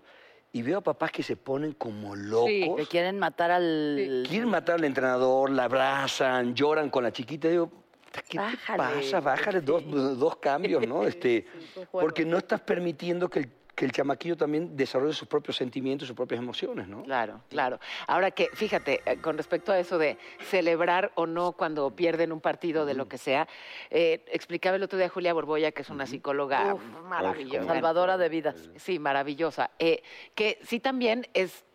y 0.57 0.62
veo 0.62 0.79
a 0.79 0.81
papás 0.81 1.12
que 1.12 1.23
se 1.23 1.37
ponen 1.37 1.73
como 1.73 2.16
locos. 2.16 2.49
Que 2.79 2.87
quieren 2.88 3.19
matar 3.19 3.51
al... 3.51 4.25
Quieren 4.27 4.49
matar 4.49 4.77
al 4.77 4.85
entrenador, 4.85 5.51
la 5.51 5.64
abrazan, 5.64 6.55
lloran 6.55 6.88
con 6.88 7.05
la 7.05 7.12
chiquita. 7.12 7.49
Digo, 7.49 7.71
¿qué 8.27 8.38
Bájale, 8.38 8.83
te 8.83 9.01
pasa? 9.03 9.21
Bájale 9.21 9.61
dos, 9.61 9.85
dos 10.19 10.37
cambios, 10.37 10.87
¿no? 10.87 11.03
Este, 11.07 11.45
porque 11.92 12.25
no 12.25 12.38
estás 12.38 12.62
permitiendo 12.62 13.29
que 13.29 13.40
el, 13.40 13.51
que 13.77 13.85
el 13.85 13.93
chamaquillo 13.93 14.37
también 14.37 14.75
desarrolle 14.75 15.12
sus 15.12 15.29
propios 15.29 15.57
sentimientos, 15.57 16.09
sus 16.09 16.17
propias 16.17 16.41
emociones, 16.41 16.89
¿no? 16.89 17.03
Claro, 17.03 17.43
claro. 17.51 17.79
Ahora 18.07 18.31
que, 18.31 18.49
fíjate, 18.55 19.03
eh, 19.05 19.19
con 19.19 19.37
respecto 19.37 19.71
a 19.71 19.79
eso 19.79 19.99
de 19.99 20.17
celebrar 20.41 21.12
o 21.15 21.27
no 21.27 21.53
cuando 21.53 21.95
pierden 21.95 22.33
un 22.33 22.41
partido 22.41 22.87
de 22.87 22.95
lo 22.95 23.07
que 23.07 23.19
sea, 23.19 23.47
eh, 23.91 24.25
explicaba 24.33 24.77
el 24.77 24.83
otro 24.83 24.99
día 24.99 25.11
Julia 25.11 25.35
Borboya, 25.35 25.73
que 25.73 25.83
es 25.83 25.91
una 25.91 26.07
psicóloga 26.07 26.75
maravillosa. 27.05 27.67
Salvadora 27.67 28.17
de 28.17 28.29
vidas. 28.31 28.71
Sí, 28.77 28.99
maravillosa. 28.99 29.71
Eh, 29.79 30.03
que 30.35 30.59
sí 30.62 30.81
también 30.81 31.29
es 31.35 31.67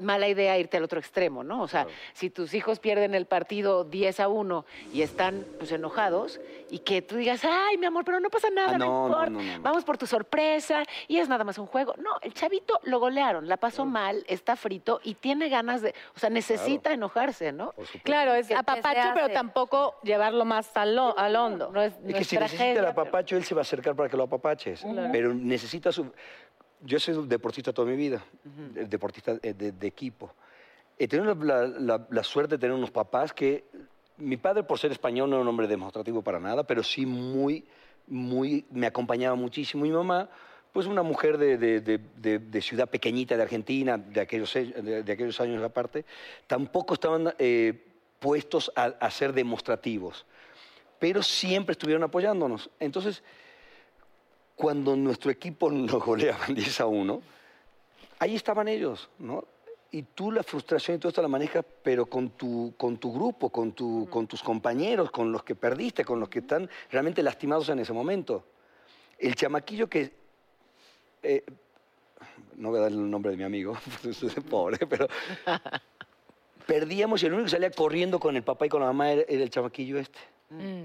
mala 0.00 0.28
idea 0.28 0.58
irte 0.58 0.76
al 0.76 0.84
otro 0.84 0.98
extremo, 0.98 1.44
¿no? 1.44 1.62
O 1.62 1.68
sea, 1.68 1.84
Claro. 1.84 1.98
si 2.12 2.28
tus 2.30 2.54
hijos 2.54 2.80
pierden 2.80 3.14
el 3.14 3.26
partido 3.26 3.84
10 3.84 4.20
a 4.20 4.28
1 4.28 4.64
y 4.92 5.02
están 5.02 5.46
pues 5.58 5.70
enojados 5.72 6.40
y 6.70 6.80
que 6.80 7.02
tú 7.02 7.16
digas, 7.16 7.42
ay, 7.44 7.78
mi 7.78 7.86
amor, 7.86 8.04
pero 8.04 8.18
no 8.20 8.28
pasa 8.28 8.48
nada, 8.50 8.72
Ah, 8.74 8.78
no, 8.78 8.84
importa, 9.06 9.30
no, 9.30 9.40
no, 9.40 9.56
no. 9.58 9.62
vamos 9.62 9.84
por 9.84 9.96
tu 9.96 10.06
sorpresa 10.06 10.82
y 11.08 11.18
es 11.18 11.28
nada 11.28 11.44
más 11.44 11.58
un 11.58 11.66
juego. 11.66 11.94
No, 11.98 12.10
el 12.22 12.34
chavito 12.34 12.80
lo 12.82 12.98
golearon, 12.98 13.48
la 13.48 13.56
pasó 13.56 13.84
mal, 13.86 14.24
está 14.28 14.56
frito 14.56 15.00
y 15.04 15.14
tiene 15.14 15.48
ganas 15.48 15.82
de, 15.82 15.94
o 16.14 16.18
sea, 16.18 16.30
necesita 16.30 16.92
enojarse, 16.92 17.52
¿no? 17.52 17.72
Claro, 18.02 18.34
es 18.34 18.48
¿Qué- 18.48 18.54
qué 18.54 18.54
se 18.54 18.58
apapacho, 18.60 19.10
pero 19.14 19.28
tampoco 19.30 19.96
llevarlo 20.02 20.44
más 20.44 20.76
al, 20.76 20.96
lo- 20.96 21.16
al 21.16 21.36
hondo. 21.36 21.70
No 21.72 21.80
es, 21.80 21.94
Es 22.06 22.14
que 22.14 22.24
si 22.24 22.36
necesita 22.36 22.66
el 22.70 22.74
pero- 22.76 22.88
apapacho, 22.88 23.36
él 23.36 23.44
se 23.44 23.54
va 23.54 23.60
a 23.60 23.62
acercar 23.62 23.94
para 23.94 24.08
que 24.08 24.16
lo 24.16 24.24
apapaches. 24.24 24.84
Pero 25.12 25.32
necesita 25.32 25.92
su... 25.92 26.12
Yo 26.86 27.00
soy 27.00 27.26
deportista 27.26 27.72
toda 27.72 27.90
mi 27.90 27.96
vida, 27.96 28.22
eh, 28.76 28.86
deportista 28.88 29.32
eh, 29.42 29.52
de, 29.54 29.72
de 29.72 29.86
equipo. 29.86 30.32
He 30.98 31.08
tenido 31.08 31.34
la, 31.34 31.66
la- 31.66 32.06
la 32.08 32.22
suerte 32.22 32.54
de 32.54 32.58
tener 32.58 32.74
unos 32.76 32.90
papás 32.90 33.32
que... 33.32 33.64
Mi 34.18 34.36
padre, 34.38 34.62
por 34.62 34.78
ser 34.78 34.92
español, 34.92 35.28
no 35.28 35.36
era 35.36 35.42
un 35.42 35.48
hombre 35.48 35.66
demostrativo 35.66 36.22
para 36.22 36.40
nada, 36.40 36.62
pero 36.64 36.82
sí 36.82 37.04
muy, 37.04 37.64
muy... 38.06 38.64
Me 38.70 38.86
acompañaba 38.86 39.34
muchísimo. 39.34 39.82
Mi 39.82 39.90
mamá, 39.90 40.30
pues 40.72 40.86
una 40.86 41.02
mujer 41.02 41.36
de, 41.38 41.58
de- 41.58 41.80
de- 41.80 42.00
de- 42.16 42.38
de 42.38 42.62
ciudad 42.62 42.88
pequeñita 42.88 43.36
de 43.36 43.42
Argentina, 43.42 43.98
de 43.98 44.20
aquellos, 44.20 44.54
de, 44.54 45.02
de 45.02 45.12
aquellos 45.12 45.38
años 45.40 45.62
aparte, 45.62 46.04
tampoco 46.46 46.94
estaban 46.94 47.34
eh, 47.38 47.84
puestos 48.20 48.72
a- 48.76 48.94
a 49.00 49.10
ser 49.10 49.32
demostrativos 49.32 50.24
pero 50.98 51.22
siempre 51.22 51.72
estuvieron 51.72 52.02
apoyándonos. 52.04 52.70
Entonces, 52.80 53.22
cuando 54.56 54.96
nuestro 54.96 55.30
equipo 55.30 55.70
nos 55.70 56.02
goleaban 56.02 56.54
10 56.54 56.80
a 56.80 56.86
1, 56.86 57.22
ahí 58.18 58.34
estaban 58.34 58.66
ellos, 58.66 59.08
¿no? 59.18 59.44
Y 59.92 60.02
tú 60.02 60.32
la 60.32 60.42
frustración 60.42 60.96
y 60.96 61.00
todo 61.00 61.10
esto 61.10 61.22
la 61.22 61.28
manejas, 61.28 61.64
pero 61.82 62.06
con 62.06 62.30
tu, 62.30 62.74
con 62.76 62.98
tu 62.98 63.12
grupo, 63.12 63.50
con, 63.50 63.72
tu, 63.72 64.08
con 64.10 64.26
tus 64.26 64.42
compañeros, 64.42 65.10
con 65.10 65.30
los 65.30 65.44
que 65.44 65.54
perdiste, 65.54 66.04
con 66.04 66.18
los 66.18 66.28
que 66.28 66.40
están 66.40 66.68
realmente 66.90 67.22
lastimados 67.22 67.68
en 67.68 67.78
ese 67.78 67.92
momento. 67.92 68.44
El 69.18 69.36
chamaquillo 69.36 69.88
que 69.88 70.12
eh, 71.22 71.44
no 72.56 72.70
voy 72.70 72.78
a 72.78 72.82
dar 72.82 72.90
el 72.90 73.08
nombre 73.08 73.30
de 73.30 73.36
mi 73.36 73.44
amigo, 73.44 73.78
pobre, 74.50 74.86
pero 74.86 75.06
perdíamos 76.66 77.22
y 77.22 77.26
el 77.26 77.32
único 77.32 77.44
que 77.44 77.50
salía 77.50 77.70
corriendo 77.70 78.18
con 78.18 78.36
el 78.36 78.42
papá 78.42 78.66
y 78.66 78.68
con 78.68 78.80
la 78.80 78.86
mamá 78.86 79.12
era, 79.12 79.22
era 79.28 79.44
el 79.44 79.50
chamaquillo 79.50 79.98
este. 79.98 80.18
Mm. 80.50 80.84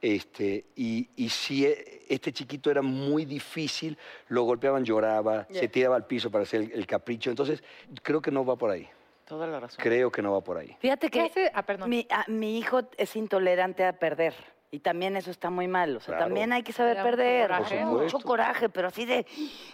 Este, 0.00 0.64
y, 0.76 1.08
y 1.16 1.28
si 1.28 1.66
e- 1.66 2.02
este 2.08 2.32
chiquito 2.32 2.70
era 2.70 2.82
muy 2.82 3.24
difícil, 3.24 3.98
lo 4.28 4.44
golpeaban, 4.44 4.84
lloraba, 4.84 5.46
se 5.50 5.68
tiraba 5.68 5.96
al 5.96 6.06
piso 6.06 6.30
para 6.30 6.44
hacer 6.44 6.62
el, 6.62 6.72
el 6.72 6.86
capricho. 6.86 7.30
Entonces, 7.30 7.62
creo 8.02 8.22
que 8.22 8.30
no 8.30 8.44
va 8.44 8.56
por 8.56 8.70
ahí. 8.70 8.88
Toda 9.26 9.46
la 9.46 9.60
razón. 9.60 9.78
Creo 9.82 10.10
que 10.10 10.22
no 10.22 10.32
va 10.32 10.40
por 10.40 10.56
ahí. 10.56 10.76
Fíjate 10.80 11.08
¿Qué 11.10 11.30
que? 11.30 11.50
Ah, 11.54 11.62
perdón. 11.64 11.88
mi, 11.90 12.06
a- 12.10 12.24
mi 12.28 12.58
hijo 12.58 12.80
es 12.96 13.14
intolerante 13.14 13.84
a 13.84 13.92
perder. 13.98 14.34
Y 14.72 14.78
también 14.78 15.16
eso 15.16 15.32
está 15.32 15.50
muy 15.50 15.66
mal. 15.66 15.96
O 15.96 16.00
sea, 16.00 16.14
Claro. 16.14 16.26
también 16.26 16.52
hay 16.52 16.62
que 16.62 16.72
saber 16.72 16.96
mucho 16.98 17.10
perder. 17.10 17.48
coraje. 17.48 17.78
Por 17.84 18.02
Mucho 18.02 18.18
coraje, 18.20 18.68
pero 18.68 18.86
así 18.88 19.04
de, 19.04 19.26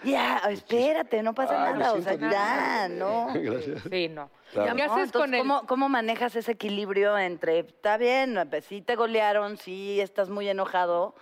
ya, 0.02 0.38
espérate, 0.48 1.22
no 1.22 1.34
pasa 1.34 1.66
Ah, 1.68 1.72
nada. 1.74 1.92
O 1.92 2.00
sea, 2.00 2.14
siento, 2.16 2.30
ya, 2.30 2.88
no. 2.90 3.26
Gracias. 3.34 3.82
Sí, 3.90 4.08
no. 4.08 4.30
Claro. 4.52 4.74
¿Qué 4.74 4.82
haces 4.82 4.96
Entonces, 5.04 5.12
con 5.12 5.34
el...? 5.34 5.40
¿cómo, 5.40 5.66
cómo 5.66 5.88
manejas 5.90 6.34
ese 6.36 6.52
equilibrio 6.52 7.18
entre, 7.18 7.58
está 7.58 7.98
bien, 7.98 8.46
pues, 8.48 8.64
sí 8.64 8.80
te 8.80 8.96
golearon, 8.96 9.58
sí 9.58 10.00
estás 10.00 10.30
muy 10.30 10.48
enojado, 10.48 11.14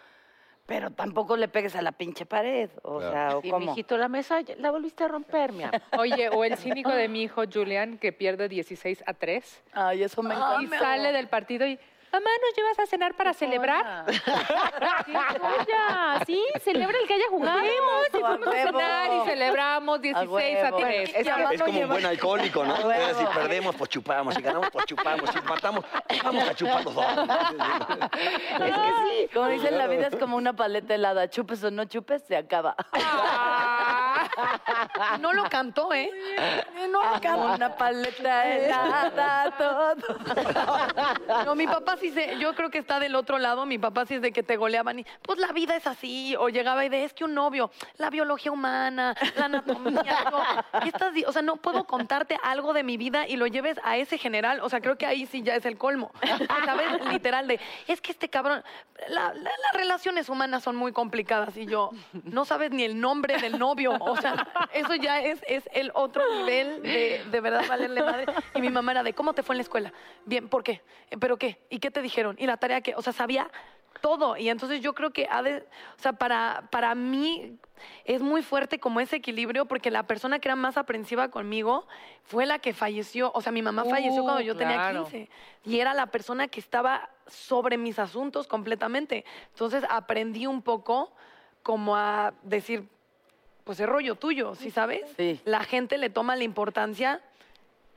pero 0.66 0.90
tampoco 0.92 1.36
le 1.36 1.48
pegues 1.48 1.74
a 1.74 1.82
la 1.82 1.90
pinche 1.90 2.26
pared? 2.26 2.70
O 2.82 2.98
Claro. 3.00 3.12
sea, 3.12 3.36
¿o 3.38 3.40
Y 3.42 3.50
cómo? 3.50 3.66
mijito, 3.66 3.98
la 3.98 4.06
mesa 4.08 4.38
la 4.58 4.70
volviste 4.70 5.02
a 5.02 5.08
romper, 5.08 5.50
mi 5.50 5.64
amor. 5.64 5.80
Oye, 5.98 6.28
o 6.28 6.44
el 6.44 6.56
cínico 6.58 6.90
de 6.90 7.08
mi 7.08 7.22
hijo 7.24 7.42
Julian, 7.52 7.98
que 7.98 8.12
pierde 8.12 8.48
16 8.48 9.02
a 9.04 9.14
3, 9.14 9.64
Ay, 9.72 10.04
eso 10.04 10.22
me 10.22 10.34
encanta. 10.36 10.62
y 10.62 10.68
sale 10.78 11.10
del 11.10 11.26
partido 11.26 11.66
y... 11.66 11.76
Mamá, 12.14 12.30
¿nos 12.42 12.56
llevas 12.56 12.78
a 12.78 12.86
cenar 12.86 13.14
para 13.14 13.34
celebrar? 13.34 14.06
Ya, 15.66 16.22
sí, 16.26 16.42
celebra 16.62 16.96
el 16.98 17.06
que 17.06 17.14
haya 17.14 17.28
jugado. 17.28 17.58
Fuimos 17.58 18.06
y 18.08 18.10
fuimos 18.10 18.48
a 18.48 18.62
cenar 18.62 19.10
y 19.12 19.28
celebramos 19.28 20.00
16 20.00 20.28
a 20.28 20.64
huevo. 20.64 20.76
3. 20.78 21.10
Es, 21.14 21.26
es 21.26 21.62
como 21.62 21.80
un 21.80 21.88
buen 21.88 22.06
alcohólico, 22.06 22.64
¿no? 22.64 22.76
Si 22.76 23.24
perdemos, 23.34 23.74
pues 23.76 23.90
chupamos. 23.90 24.34
Si 24.34 24.42
ganamos, 24.42 24.70
pues 24.70 24.84
chupamos. 24.86 25.30
Si 25.30 25.38
empatamos, 25.38 25.84
pues 26.06 26.22
vamos 26.22 26.48
a 26.48 26.54
chupar 26.54 26.84
los 26.84 26.94
dos. 26.94 27.04
Es 28.14 28.74
que 28.74 28.92
sí, 29.04 29.28
como 29.32 29.48
dicen, 29.48 29.78
la 29.78 29.86
vida 29.86 30.08
es 30.08 30.16
como 30.16 30.36
una 30.36 30.54
paleta 30.54 30.94
helada. 30.94 31.28
Chupes 31.28 31.64
o 31.64 31.70
no 31.70 31.84
chupes, 31.86 32.22
se 32.22 32.36
acaba. 32.36 32.76
No 35.20 35.32
lo 35.32 35.44
cantó, 35.48 35.92
¿eh? 35.92 36.10
No 36.90 37.00
como 37.22 37.54
una 37.54 37.76
paleta 37.76 38.48
helada, 38.54 39.50
todo. 39.56 39.94
No, 41.44 41.54
mi 41.54 41.66
papá 41.66 41.96
sí 41.96 42.10
se, 42.10 42.38
yo 42.38 42.54
creo 42.54 42.70
que 42.70 42.78
está 42.78 43.00
del 43.00 43.14
otro 43.14 43.38
lado, 43.38 43.66
mi 43.66 43.78
papá 43.78 44.06
sí 44.06 44.14
es 44.14 44.22
de 44.22 44.32
que 44.32 44.42
te 44.42 44.56
goleaban 44.56 44.98
y, 45.00 45.06
pues 45.22 45.38
la 45.38 45.52
vida 45.52 45.76
es 45.76 45.86
así, 45.86 46.34
o 46.36 46.48
llegaba 46.48 46.84
y 46.84 46.88
de, 46.88 47.04
es 47.04 47.12
que 47.14 47.24
un 47.24 47.34
novio, 47.34 47.70
la 47.98 48.10
biología 48.10 48.52
humana, 48.52 49.14
la 49.36 49.44
anatomía, 49.46 50.04
yo, 50.30 50.80
¿qué 50.82 50.88
estás 50.88 51.12
di- 51.14 51.24
o 51.24 51.32
sea, 51.32 51.42
no 51.42 51.56
puedo 51.56 51.84
contarte 51.84 52.38
algo 52.42 52.72
de 52.72 52.82
mi 52.82 52.96
vida 52.96 53.26
y 53.26 53.36
lo 53.36 53.46
lleves 53.46 53.78
a 53.84 53.96
ese 53.96 54.18
general, 54.18 54.60
o 54.60 54.68
sea, 54.68 54.80
creo 54.80 54.96
que 54.98 55.06
ahí 55.06 55.26
sí 55.26 55.42
ya 55.42 55.54
es 55.56 55.64
el 55.66 55.76
colmo, 55.78 56.10
¿sabes? 56.64 57.04
Literal 57.06 57.46
de, 57.48 57.60
es 57.86 58.00
que 58.00 58.12
este 58.12 58.28
cabrón, 58.28 58.62
la- 59.08 59.32
la- 59.34 59.34
las 59.34 59.72
relaciones 59.74 60.28
humanas 60.28 60.62
son 60.62 60.76
muy 60.76 60.92
complicadas 60.92 61.56
y 61.56 61.66
yo, 61.66 61.90
no 62.24 62.44
sabes 62.44 62.70
ni 62.70 62.84
el 62.84 63.00
nombre 63.00 63.36
del 63.38 63.58
novio, 63.58 63.92
o 64.14 64.20
sea, 64.20 64.68
eso 64.72 64.94
ya 64.94 65.20
es, 65.20 65.40
es 65.46 65.68
el 65.72 65.90
otro 65.94 66.22
nivel 66.36 66.82
de, 66.82 67.24
de 67.30 67.40
verdad 67.40 67.64
valerle 67.68 68.02
madre. 68.02 68.26
Y 68.54 68.60
mi 68.60 68.70
mamá 68.70 68.92
era 68.92 69.02
de, 69.02 69.12
¿cómo 69.12 69.34
te 69.34 69.42
fue 69.42 69.54
en 69.54 69.58
la 69.58 69.62
escuela? 69.62 69.92
Bien, 70.24 70.48
¿por 70.48 70.62
qué? 70.62 70.82
¿Pero 71.20 71.36
qué? 71.36 71.58
¿Y 71.70 71.78
qué 71.78 71.90
te 71.90 72.02
dijeron? 72.02 72.36
¿Y 72.38 72.46
la 72.46 72.56
tarea 72.56 72.80
qué? 72.80 72.94
O 72.94 73.02
sea, 73.02 73.12
sabía 73.12 73.50
todo. 74.00 74.36
Y 74.36 74.48
entonces 74.50 74.80
yo 74.80 74.94
creo 74.94 75.12
que 75.12 75.26
ha 75.30 75.42
de, 75.42 75.58
o 75.58 76.02
sea, 76.02 76.12
para, 76.12 76.68
para 76.70 76.94
mí 76.94 77.58
es 78.04 78.20
muy 78.20 78.42
fuerte 78.42 78.78
como 78.78 79.00
ese 79.00 79.16
equilibrio 79.16 79.66
porque 79.66 79.90
la 79.90 80.02
persona 80.02 80.38
que 80.38 80.48
era 80.48 80.56
más 80.56 80.76
aprensiva 80.76 81.30
conmigo 81.30 81.86
fue 82.22 82.46
la 82.46 82.58
que 82.58 82.74
falleció. 82.74 83.32
O 83.34 83.40
sea, 83.40 83.52
mi 83.52 83.62
mamá 83.62 83.84
falleció 83.84 84.22
Uh, 84.22 84.24
cuando 84.24 84.42
yo 84.42 84.56
tenía 84.56 84.76
claro. 84.76 85.04
15 85.04 85.28
y 85.64 85.80
era 85.80 85.94
la 85.94 86.06
persona 86.06 86.48
que 86.48 86.60
estaba 86.60 87.10
sobre 87.26 87.78
mis 87.78 87.98
asuntos 87.98 88.46
completamente. 88.46 89.24
Entonces 89.50 89.84
aprendí 89.88 90.46
un 90.46 90.62
poco 90.62 91.12
como 91.62 91.96
a 91.96 92.34
decir, 92.42 92.86
pues 93.64 93.80
es 93.80 93.88
rollo 93.88 94.14
tuyo, 94.14 94.54
¿sí 94.54 94.70
sabes? 94.70 95.02
Sí. 95.16 95.40
La 95.44 95.64
gente 95.64 95.98
le 95.98 96.10
toma 96.10 96.36
la 96.36 96.44
importancia 96.44 97.20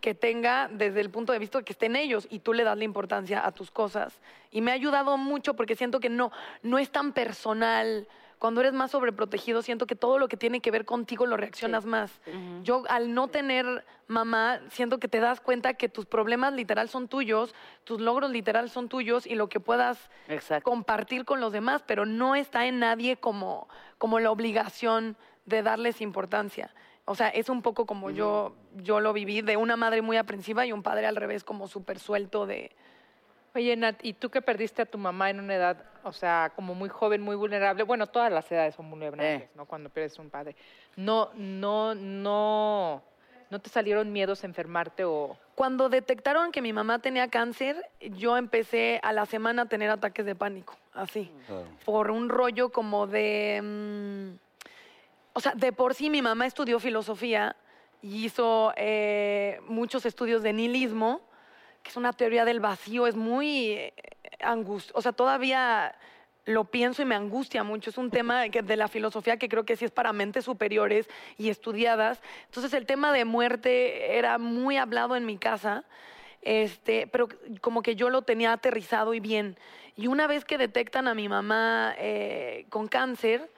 que 0.01 0.13
tenga 0.13 0.69
desde 0.71 1.01
el 1.01 1.09
punto 1.09 1.33
de 1.33 1.39
vista 1.39 1.57
de 1.57 1.65
que 1.65 1.73
estén 1.73 1.95
ellos 1.95 2.27
y 2.29 2.39
tú 2.39 2.53
le 2.53 2.63
das 2.63 2.77
la 2.77 2.83
importancia 2.83 3.45
a 3.45 3.51
tus 3.51 3.71
cosas. 3.71 4.19
Y 4.51 4.61
me 4.61 4.71
ha 4.71 4.75
ayudado 4.75 5.17
mucho 5.17 5.55
porque 5.55 5.75
siento 5.75 5.99
que 5.99 6.09
no, 6.09 6.31
no 6.63 6.77
es 6.77 6.91
tan 6.91 7.13
personal. 7.13 8.07
Cuando 8.39 8.61
eres 8.61 8.73
más 8.73 8.91
sobreprotegido, 8.91 9.63
siento 9.63 9.87
que 9.87 9.95
todo 9.95 10.19
lo 10.19 10.27
que 10.27 10.37
tiene 10.37 10.61
que 10.61 10.69
ver 10.69 10.85
contigo 10.85 11.25
lo 11.25 11.37
reaccionas 11.37 11.85
más. 11.85 12.11
Yo 12.61 12.83
al 12.87 13.15
no 13.15 13.27
tener 13.29 13.83
mamá, 14.05 14.61
siento 14.69 14.99
que 14.99 15.07
te 15.07 15.19
das 15.19 15.41
cuenta 15.41 15.73
que 15.73 15.89
tus 15.89 16.05
problemas 16.05 16.53
literal 16.53 16.87
son 16.87 17.07
tuyos, 17.07 17.55
tus 17.83 17.99
logros 17.99 18.29
literal 18.29 18.69
son 18.69 18.89
tuyos 18.89 19.25
y 19.25 19.33
lo 19.33 19.49
que 19.49 19.59
puedas 19.59 20.11
Exacto. 20.27 20.69
compartir 20.69 21.25
con 21.25 21.41
los 21.41 21.51
demás, 21.51 21.83
pero 21.87 22.05
no 22.05 22.35
está 22.35 22.67
en 22.67 22.79
nadie 22.79 23.17
como, 23.17 23.67
como 23.97 24.19
la 24.19 24.29
obligación 24.29 25.17
de 25.47 25.63
darles 25.63 26.01
importancia. 26.01 26.69
O 27.05 27.15
sea, 27.15 27.29
es 27.29 27.49
un 27.49 27.61
poco 27.61 27.85
como 27.85 28.11
yo, 28.11 28.53
yo 28.75 28.99
lo 28.99 29.13
viví, 29.13 29.41
de 29.41 29.57
una 29.57 29.77
madre 29.77 30.01
muy 30.01 30.17
aprensiva 30.17 30.65
y 30.65 30.73
un 30.73 30.83
padre 30.83 31.07
al 31.07 31.15
revés, 31.15 31.43
como 31.43 31.67
súper 31.67 31.99
suelto 31.99 32.45
de... 32.45 32.69
Oye, 33.55 33.75
Nat, 33.77 34.03
¿y 34.03 34.13
tú 34.13 34.29
que 34.29 34.41
perdiste 34.41 34.81
a 34.83 34.85
tu 34.85 34.97
mamá 34.97 35.29
en 35.31 35.39
una 35.39 35.55
edad, 35.55 35.77
o 36.03 36.11
sea, 36.11 36.51
como 36.55 36.75
muy 36.75 36.89
joven, 36.89 37.21
muy 37.21 37.35
vulnerable? 37.35 37.83
Bueno, 37.83 38.05
todas 38.07 38.31
las 38.31 38.51
edades 38.51 38.75
son 38.75 38.89
vulnerables, 38.89 39.41
Eh. 39.43 39.49
¿no? 39.55 39.65
Cuando 39.65 39.89
pierdes 39.89 40.19
un 40.19 40.29
padre. 40.29 40.55
No, 40.97 41.29
no, 41.33 41.95
no, 41.95 43.01
¿no 43.49 43.59
te 43.59 43.69
salieron 43.69 44.11
miedos 44.11 44.43
a 44.43 44.47
enfermarte 44.47 45.05
o...? 45.05 45.37
Cuando 45.55 45.87
detectaron 45.89 46.51
que 46.51 46.61
mi 46.61 46.73
mamá 46.73 46.99
tenía 46.99 47.29
cáncer, 47.29 47.89
yo 48.01 48.37
empecé 48.37 48.99
a 49.01 49.11
la 49.13 49.25
semana 49.25 49.63
a 49.63 49.65
tener 49.67 49.89
ataques 49.89 50.25
de 50.25 50.35
pánico, 50.35 50.75
así. 50.93 51.31
Por 51.85 52.11
un 52.11 52.27
rollo 52.29 52.69
como 52.69 53.07
de... 53.07 53.61
mm, 53.63 54.46
o 55.37 55.39
sea, 55.39 55.53
de 55.55 55.71
por 55.71 55.93
sí 55.93 56.09
mi 56.09 56.23
mamá 56.23 56.47
estudió 56.47 56.79
filosofía 56.79 57.55
y 58.01 58.25
hizo 58.25 58.73
eh, 58.75 59.59
muchos 59.67 60.07
estudios 60.07 60.41
de 60.41 60.51
nihilismo, 60.51 61.21
que 61.83 61.91
es 61.91 61.95
una 61.95 62.11
teoría 62.11 62.43
del 62.43 62.59
vacío, 62.59 63.05
es 63.05 63.15
muy 63.15 63.93
angustioso. 64.39 64.97
O 64.97 65.01
sea, 65.03 65.11
todavía 65.11 65.93
lo 66.45 66.65
pienso 66.65 67.03
y 67.03 67.05
me 67.05 67.13
angustia 67.13 67.63
mucho. 67.63 67.91
Es 67.91 67.99
un 67.99 68.09
tema 68.09 68.45
de 68.47 68.75
la 68.75 68.87
filosofía 68.87 69.37
que 69.37 69.47
creo 69.47 69.63
que 69.63 69.75
sí 69.75 69.85
es 69.85 69.91
para 69.91 70.11
mentes 70.11 70.45
superiores 70.45 71.07
y 71.37 71.49
estudiadas. 71.49 72.19
Entonces, 72.45 72.73
el 72.73 72.87
tema 72.87 73.13
de 73.13 73.23
muerte 73.23 74.17
era 74.17 74.39
muy 74.39 74.77
hablado 74.77 75.15
en 75.15 75.27
mi 75.27 75.37
casa 75.37 75.85
este, 76.41 77.07
pero 77.07 77.27
como 77.61 77.81
que 77.81 77.95
yo 77.95 78.09
lo 78.09 78.21
tenía 78.21 78.53
aterrizado 78.53 79.13
y 79.13 79.19
bien. 79.19 79.57
Y 79.95 80.07
una 80.07 80.27
vez 80.27 80.45
que 80.45 80.57
detectan 80.57 81.07
a 81.07 81.13
mi 81.13 81.27
mamá 81.27 81.93
eh, 81.97 82.65
con 82.69 82.87
cáncer, 82.87 83.51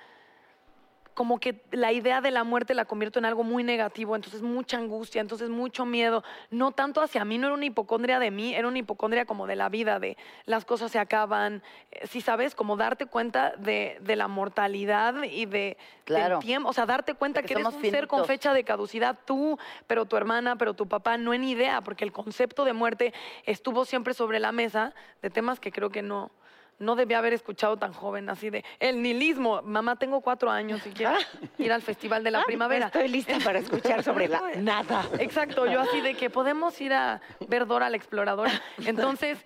como 1.19 1.37
que 1.37 1.61
la 1.71 1.91
idea 1.91 2.21
de 2.21 2.31
la 2.31 2.45
muerte 2.45 2.73
la 2.73 2.85
convierto 2.85 3.19
en 3.19 3.25
algo 3.25 3.43
muy 3.43 3.61
negativo, 3.61 4.15
entonces 4.15 4.41
mucha 4.41 4.77
angustia, 4.77 5.19
entonces 5.19 5.49
mucho 5.49 5.85
miedo, 5.85 6.23
no 6.49 6.71
tanto 6.71 7.01
hacia 7.01 7.25
mí, 7.25 7.37
no 7.37 7.47
era 7.47 7.55
una 7.55 7.65
hipocondria 7.65 8.19
de 8.19 8.31
mí, 8.31 8.55
era 8.55 8.69
una 8.69 8.77
hipocondria 8.77 9.25
como 9.25 9.45
de 9.45 9.57
la 9.57 9.67
vida, 9.67 9.99
de 9.99 10.15
las 10.45 10.63
cosas 10.63 10.93
se 10.93 10.97
acaban, 10.97 11.61
eh, 11.91 12.07
si 12.07 12.21
sabes, 12.21 12.55
como 12.55 12.77
darte 12.77 13.05
cuenta 13.05 13.51
de, 13.57 13.97
de 13.99 14.15
la 14.15 14.29
mortalidad 14.29 15.23
y 15.23 15.45
de 15.45 15.75
Claro. 16.05 16.37
del 16.37 16.45
tiempo, 16.45 16.69
o 16.69 16.73
sea, 16.73 16.85
darte 16.85 17.13
cuenta 17.13 17.43
que, 17.43 17.53
eres 17.53 17.67
un 17.67 17.81
ser 17.81 18.07
con 18.07 18.25
fecha 18.25 18.53
de 18.53 18.63
caducidad, 18.63 19.19
tú, 19.25 19.59
pero 19.85 20.05
tu 20.05 20.15
hermana, 20.15 20.55
pero 20.55 20.73
tu 20.73 20.87
papá, 20.87 21.17
no 21.17 21.35
en 21.35 21.43
idea, 21.43 21.81
porque 21.81 22.03
el 22.03 22.11
concepto 22.11 22.65
de 22.65 22.73
muerte 22.73 23.13
estuvo 23.45 23.85
siempre 23.85 24.15
sobre 24.15 24.39
la 24.39 24.51
mesa 24.51 24.95
de 25.21 25.29
temas 25.29 25.59
que 25.59 25.71
creo 25.71 25.91
que 25.91 26.01
no, 26.01 26.31
no 26.79 26.95
debía 26.95 27.19
haber 27.19 27.33
escuchado 27.33 27.77
tan 27.77 27.93
joven, 27.93 28.29
así 28.29 28.49
de 28.49 28.63
el 28.79 29.01
nihilismo. 29.01 29.61
Mamá, 29.63 29.97
tengo 29.97 30.21
cuatro 30.21 30.49
años 30.49 30.85
y 30.85 30.91
quiero 30.91 31.13
ir 31.57 31.71
al 31.71 31.81
Festival 31.81 32.23
de 32.23 32.31
la 32.31 32.43
Primavera. 32.43 32.87
Estoy 32.87 33.07
lista 33.09 33.37
para 33.43 33.59
escuchar 33.59 34.03
sobre 34.03 34.27
la 34.27 34.41
nada. 34.57 35.05
Exacto, 35.19 35.65
yo 35.65 35.81
así 35.81 36.01
de 36.01 36.15
que 36.15 36.29
podemos 36.29 36.79
ir 36.81 36.93
a 36.93 37.21
ver 37.47 37.67
Dora 37.67 37.89
la 37.89 37.97
exploradora. 37.97 38.51
Entonces, 38.85 39.37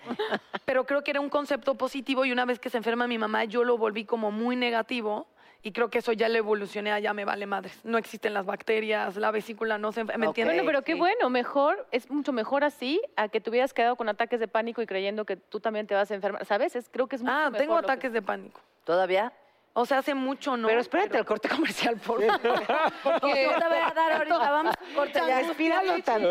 pero 0.65 0.85
creo 0.85 1.03
que 1.03 1.11
era 1.11 1.19
un 1.19 1.29
concepto 1.29 1.75
positivo 1.75 2.25
y 2.25 2.31
una 2.31 2.45
vez 2.45 2.59
que 2.59 2.69
se 2.69 2.77
enferma 2.77 3.07
mi 3.07 3.17
mamá, 3.17 3.45
yo 3.45 3.63
lo 3.63 3.77
volví 3.77 4.05
como 4.05 4.31
muy 4.31 4.55
negativo. 4.55 5.27
Y 5.65 5.71
creo 5.71 5.89
que 5.89 5.99
eso 5.99 6.11
ya 6.11 6.27
lo 6.27 6.37
evolucioné 6.37 6.91
a 6.91 6.99
ya 6.99 7.13
me 7.13 7.23
vale 7.23 7.45
madres. 7.45 7.79
No 7.85 7.97
existen 7.97 8.33
las 8.33 8.45
bacterias, 8.45 9.15
la 9.15 9.31
vesícula 9.31 9.77
no 9.77 9.93
se... 9.93 10.03
¿Me 10.03 10.13
Ok. 10.15 10.23
entiendes? 10.23 10.55
Bueno, 10.57 10.67
pero 10.67 10.81
qué 10.83 10.91
sí. 10.93 10.99
bueno, 10.99 11.29
mejor, 11.29 11.87
es 11.91 12.09
mucho 12.11 12.33
mejor 12.33 12.65
así 12.65 13.01
a 13.15 13.29
que 13.29 13.39
te 13.39 13.49
hubieras 13.49 13.73
quedado 13.73 13.95
con 13.95 14.09
ataques 14.09 14.41
de 14.41 14.49
pánico 14.49 14.81
y 14.81 14.85
creyendo 14.85 15.23
que 15.25 15.37
tú 15.37 15.61
también 15.61 15.87
te 15.87 15.95
vas 15.95 16.11
a 16.11 16.15
enfermar. 16.15 16.45
¿Sabes? 16.45 16.75
Es, 16.75 16.89
creo 16.89 17.07
que 17.07 17.15
es 17.15 17.21
mucho 17.21 17.33
Ah, 17.33 17.49
mejor 17.49 17.57
tengo 17.59 17.77
que- 17.79 17.85
ataques 17.85 18.11
de 18.11 18.21
pánico. 18.21 18.59
¿Todavía? 18.83 19.31
O 19.75 19.85
sea, 19.85 19.99
hace 19.99 20.13
mucho 20.13 20.55
no. 20.57 20.67
Pero 20.67 20.81
espérate 20.81 21.17
al 21.17 21.25
corte 21.25 21.47
comercial, 21.49 21.95
por 21.95 22.21
favor. 22.23 22.41
Porque 23.21 23.43
yo 23.45 23.57
te 23.57 23.67
voy 23.67 23.77
a 23.77 23.93
dar 23.95 24.11
ahorita, 24.11 24.51
vamos 24.51 24.75
a 24.75 24.83
un 24.89 24.95
corte 24.95 25.19
ya. 25.25 25.41
Respíralo 25.43 26.03
tanto. 26.03 26.29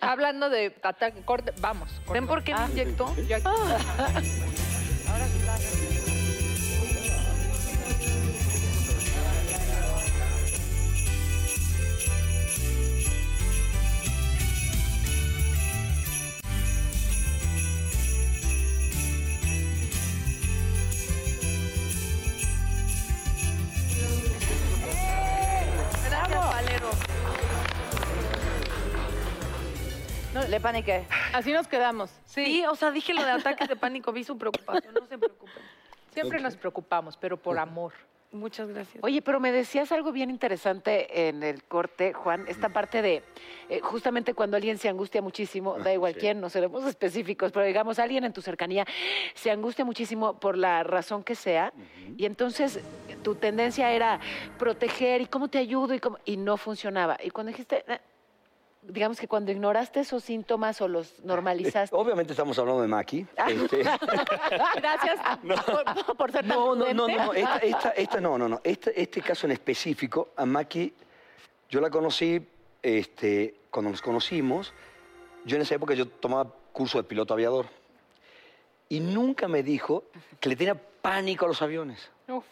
Hablando 0.00 0.50
de 0.50 0.74
ataque, 0.82 1.22
corte, 1.24 1.52
vamos. 1.60 1.88
corte. 2.04 2.12
¿Ven 2.12 2.26
por 2.26 2.42
qué 2.42 2.54
me 2.54 2.64
inyectó? 2.66 3.14
Yo 3.28 3.36
aquí- 3.36 3.46
Le 30.52 30.60
paniqué. 30.60 31.06
Así 31.32 31.50
nos 31.50 31.66
quedamos. 31.66 32.10
Sí, 32.26 32.62
o 32.70 32.74
sea, 32.76 32.90
dije 32.90 33.14
lo 33.14 33.24
de 33.24 33.30
ataques 33.30 33.68
de 33.70 33.74
pánico, 33.74 34.12
vi 34.12 34.22
su 34.22 34.36
preocupación, 34.36 34.92
no 34.92 35.06
se 35.06 35.16
preocupen. 35.16 35.62
Siempre 36.12 36.40
nos 36.42 36.56
preocupamos, 36.56 37.16
pero 37.16 37.38
por 37.38 37.58
amor. 37.58 37.94
Muchas 38.32 38.68
gracias. 38.68 39.02
Oye, 39.02 39.22
pero 39.22 39.40
me 39.40 39.50
decías 39.50 39.90
algo 39.92 40.12
bien 40.12 40.28
interesante 40.28 41.28
en 41.28 41.42
el 41.42 41.62
corte, 41.64 42.12
Juan, 42.12 42.44
esta 42.48 42.68
parte 42.68 43.00
de 43.00 43.22
eh, 43.70 43.80
justamente 43.80 44.34
cuando 44.34 44.58
alguien 44.58 44.76
se 44.76 44.90
angustia 44.90 45.22
muchísimo, 45.22 45.78
da 45.78 45.90
igual 45.90 46.12
sí. 46.12 46.20
quién, 46.20 46.38
no 46.38 46.50
seremos 46.50 46.84
específicos, 46.84 47.50
pero 47.50 47.64
digamos 47.64 47.98
alguien 47.98 48.24
en 48.24 48.34
tu 48.34 48.42
cercanía 48.42 48.84
se 49.34 49.50
angustia 49.50 49.86
muchísimo 49.86 50.38
por 50.38 50.58
la 50.58 50.82
razón 50.82 51.24
que 51.24 51.34
sea, 51.34 51.72
y 52.18 52.26
entonces 52.26 52.80
tu 53.22 53.36
tendencia 53.36 53.90
era 53.90 54.20
proteger 54.58 55.22
y 55.22 55.26
cómo 55.26 55.48
te 55.48 55.56
ayudo 55.56 55.94
y, 55.94 55.98
cómo- 55.98 56.18
y 56.26 56.36
no 56.36 56.58
funcionaba. 56.58 57.16
Y 57.22 57.30
cuando 57.30 57.52
dijiste, 57.52 57.84
"Eh", 57.86 57.98
digamos 58.82 59.18
que 59.18 59.28
cuando 59.28 59.52
ignoraste 59.52 60.00
esos 60.00 60.24
síntomas 60.24 60.80
o 60.80 60.88
los 60.88 61.22
normalizaste. 61.24 61.94
Obviamente 61.94 62.32
estamos 62.32 62.58
hablando 62.58 62.82
de 62.82 62.88
Maki. 62.88 63.26
este, 63.48 63.78
Gracias 64.76 65.20
por, 66.06 66.16
por 66.16 66.32
ser 66.32 66.46
tan 66.46 66.58
No, 66.58 66.74
no, 66.74 66.92
no, 66.92 67.08
no, 67.08 67.32
esta, 67.32 67.58
esta, 67.58 67.90
esta 67.90 68.20
no, 68.20 68.36
no, 68.36 68.48
no. 68.48 68.60
Este, 68.64 69.00
este 69.00 69.22
caso 69.22 69.46
en 69.46 69.52
específico, 69.52 70.30
a 70.36 70.44
Maki, 70.44 70.92
yo 71.70 71.80
la 71.80 71.90
conocí, 71.90 72.44
este, 72.82 73.54
cuando 73.70 73.90
nos 73.90 74.02
conocimos, 74.02 74.72
yo 75.44 75.56
en 75.56 75.62
esa 75.62 75.76
época 75.76 75.94
yo 75.94 76.08
tomaba 76.08 76.52
curso 76.72 76.98
de 76.98 77.04
piloto 77.04 77.34
aviador. 77.34 77.66
Y 78.88 79.00
nunca 79.00 79.48
me 79.48 79.62
dijo 79.62 80.04
que 80.38 80.48
le 80.48 80.56
tenía 80.56 80.74
pánico 80.74 81.46
a 81.46 81.48
los 81.48 81.62
aviones. 81.62 82.10
Uf, 82.28 82.44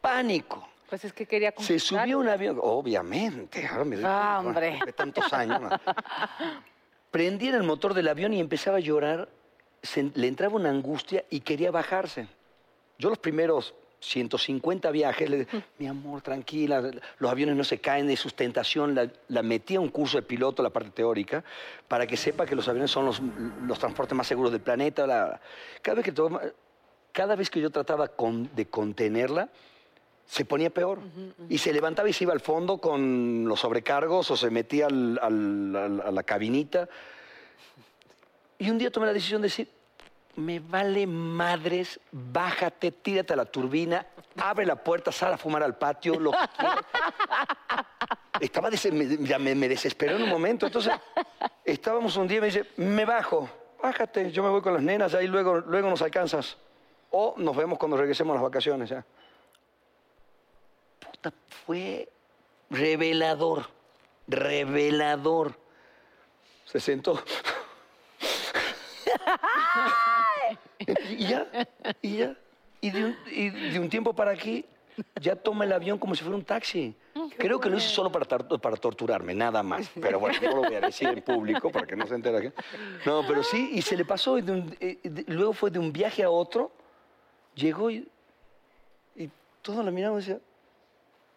Pánico. 0.00 0.68
Pues 0.92 1.06
es 1.06 1.14
que 1.14 1.24
quería 1.24 1.54
Se 1.56 1.78
subió 1.78 2.18
un 2.18 2.28
avión, 2.28 2.58
obviamente. 2.60 3.66
ahora 3.66 3.84
me 3.86 3.96
doy 3.96 4.04
Ah, 4.06 4.40
cuenta, 4.42 4.60
hombre. 4.60 4.78
de 4.84 4.92
tantos 4.92 5.32
años. 5.32 5.58
¿no? 5.58 5.70
Prendía 7.10 7.48
en 7.48 7.54
el 7.56 7.62
motor 7.62 7.94
del 7.94 8.08
avión 8.08 8.34
y 8.34 8.40
empezaba 8.40 8.76
a 8.76 8.80
llorar. 8.80 9.26
Se- 9.82 10.10
le 10.14 10.28
entraba 10.28 10.56
una 10.56 10.68
angustia 10.68 11.24
y 11.30 11.40
quería 11.40 11.70
bajarse. 11.70 12.26
Yo 12.98 13.08
los 13.08 13.16
primeros 13.16 13.74
150 14.00 14.90
viajes, 14.90 15.30
le 15.30 15.38
dije, 15.38 15.64
mi 15.78 15.86
amor, 15.86 16.20
tranquila, 16.20 16.82
los 17.18 17.30
aviones 17.30 17.56
no 17.56 17.64
se 17.64 17.78
caen 17.78 18.06
de 18.06 18.18
sustentación. 18.18 18.94
La, 18.94 19.08
la 19.28 19.42
metí 19.42 19.76
a 19.76 19.80
un 19.80 19.88
curso 19.88 20.18
de 20.18 20.24
piloto, 20.24 20.62
la 20.62 20.68
parte 20.68 20.90
teórica, 20.90 21.42
para 21.88 22.06
que 22.06 22.18
sepa 22.18 22.44
que 22.44 22.54
los 22.54 22.68
aviones 22.68 22.90
son 22.90 23.06
los, 23.06 23.18
los 23.66 23.78
transportes 23.78 24.14
más 24.14 24.26
seguros 24.26 24.52
del 24.52 24.60
planeta. 24.60 25.06
la- 25.06 25.40
cada, 25.80 25.94
vez 25.96 26.04
que 26.04 26.12
toma- 26.12 26.42
cada 27.12 27.34
vez 27.34 27.48
que 27.48 27.62
yo 27.62 27.70
trataba 27.70 28.08
con- 28.08 28.54
de 28.54 28.66
contenerla, 28.66 29.48
se 30.26 30.44
ponía 30.44 30.70
peor. 30.70 30.98
Y 31.48 31.58
se 31.58 31.72
levantaba 31.72 32.08
y 32.08 32.12
se 32.12 32.24
iba 32.24 32.32
al 32.32 32.40
fondo 32.40 32.78
con 32.78 33.44
los 33.46 33.60
sobrecargos 33.60 34.30
o 34.30 34.36
se 34.36 34.50
metía 34.50 34.86
al- 34.86 35.18
al- 35.22 35.76
al- 35.76 36.00
a 36.00 36.10
la 36.10 36.22
cabinita. 36.22 36.88
Y 38.58 38.70
un 38.70 38.78
día 38.78 38.90
tomé 38.90 39.06
la 39.06 39.12
decisión 39.12 39.42
de 39.42 39.48
decir, 39.48 39.68
me 40.36 40.60
vale 40.60 41.06
madres, 41.06 42.00
bájate, 42.10 42.90
tírate 42.92 43.34
a 43.34 43.36
la 43.36 43.44
turbina, 43.44 44.06
abre 44.38 44.64
la 44.64 44.76
puerta, 44.76 45.12
sal 45.12 45.34
a 45.34 45.38
fumar 45.38 45.62
al 45.62 45.76
patio, 45.76 46.18
lo 46.18 46.30
que. 46.30 46.38
Estaba 48.40 48.70
me, 48.70 49.16
ya 49.18 49.38
me, 49.38 49.54
me 49.54 49.68
desesperó 49.68 50.16
en 50.16 50.22
un 50.22 50.28
momento. 50.30 50.66
Entonces, 50.66 50.92
estábamos 51.64 52.16
un 52.16 52.26
día 52.26 52.38
y 52.38 52.40
me 52.40 52.46
dice, 52.46 52.64
me 52.76 53.04
bajo, 53.04 53.48
bájate, 53.82 54.32
yo 54.32 54.42
me 54.42 54.48
voy 54.48 54.62
con 54.62 54.72
las 54.74 54.82
nenas, 54.82 55.14
ahí 55.14 55.28
luego, 55.28 55.60
luego 55.60 55.90
nos 55.90 56.02
alcanzas. 56.02 56.56
O 57.10 57.34
nos 57.36 57.54
vemos 57.54 57.78
cuando 57.78 57.96
regresemos 57.96 58.32
a 58.32 58.34
las 58.36 58.42
vacaciones. 58.42 58.88
ya". 58.88 59.04
Puta, 61.22 61.36
fue 61.66 62.08
revelador, 62.68 63.68
revelador. 64.26 65.54
Se 66.64 66.80
sentó. 66.80 67.22
y 71.10 71.26
ya, 71.28 71.46
y 72.00 72.16
ya. 72.18 72.36
Y 72.80 72.90
de, 72.90 73.04
un, 73.04 73.16
y 73.30 73.50
de 73.50 73.78
un 73.78 73.88
tiempo 73.88 74.12
para 74.12 74.32
aquí, 74.32 74.64
ya 75.20 75.36
toma 75.36 75.64
el 75.64 75.72
avión 75.72 75.96
como 75.98 76.16
si 76.16 76.22
fuera 76.24 76.36
un 76.36 76.44
taxi. 76.44 76.92
Creo 77.38 77.60
que 77.60 77.70
lo 77.70 77.76
hizo 77.76 77.88
solo 77.90 78.10
para, 78.10 78.26
para 78.58 78.76
torturarme, 78.76 79.32
nada 79.34 79.62
más. 79.62 79.88
Pero 80.00 80.18
bueno, 80.18 80.36
no 80.42 80.56
lo 80.56 80.62
voy 80.68 80.74
a 80.74 80.80
decir 80.80 81.08
en 81.08 81.22
público 81.22 81.70
para 81.70 81.86
que 81.86 81.94
no 81.94 82.04
se 82.08 82.16
entere. 82.16 82.38
aquí. 82.48 82.48
No, 83.06 83.24
pero 83.28 83.44
sí, 83.44 83.70
y 83.74 83.82
se 83.82 83.96
le 83.96 84.04
pasó. 84.04 84.38
y 84.38 84.42
de 84.42 84.50
un- 84.52 84.76
eh, 84.80 84.98
de- 85.04 85.24
luego 85.32 85.52
fue 85.52 85.70
de 85.70 85.78
un 85.78 85.92
viaje 85.92 86.24
a 86.24 86.30
otro, 86.30 86.72
llegó 87.54 87.88
y, 87.92 88.08
y 89.14 89.30
todos 89.60 89.84
la 89.84 89.92
miramos 89.92 90.26
y 90.26 90.32
decía, 90.32 90.44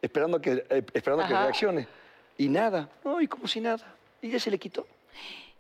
esperando 0.06 0.40
que, 0.42 0.66
eh, 0.70 0.84
esperando 0.94 1.26
que 1.28 1.34
reaccione. 1.34 1.88
Y 2.38 2.50
nada, 2.50 2.90
no, 3.04 3.22
y 3.22 3.28
como 3.28 3.48
si 3.48 3.60
nada. 3.62 3.96
Y 4.22 4.30
ya 4.30 4.40
se 4.40 4.50
le 4.52 4.58
quitó. 4.58 4.86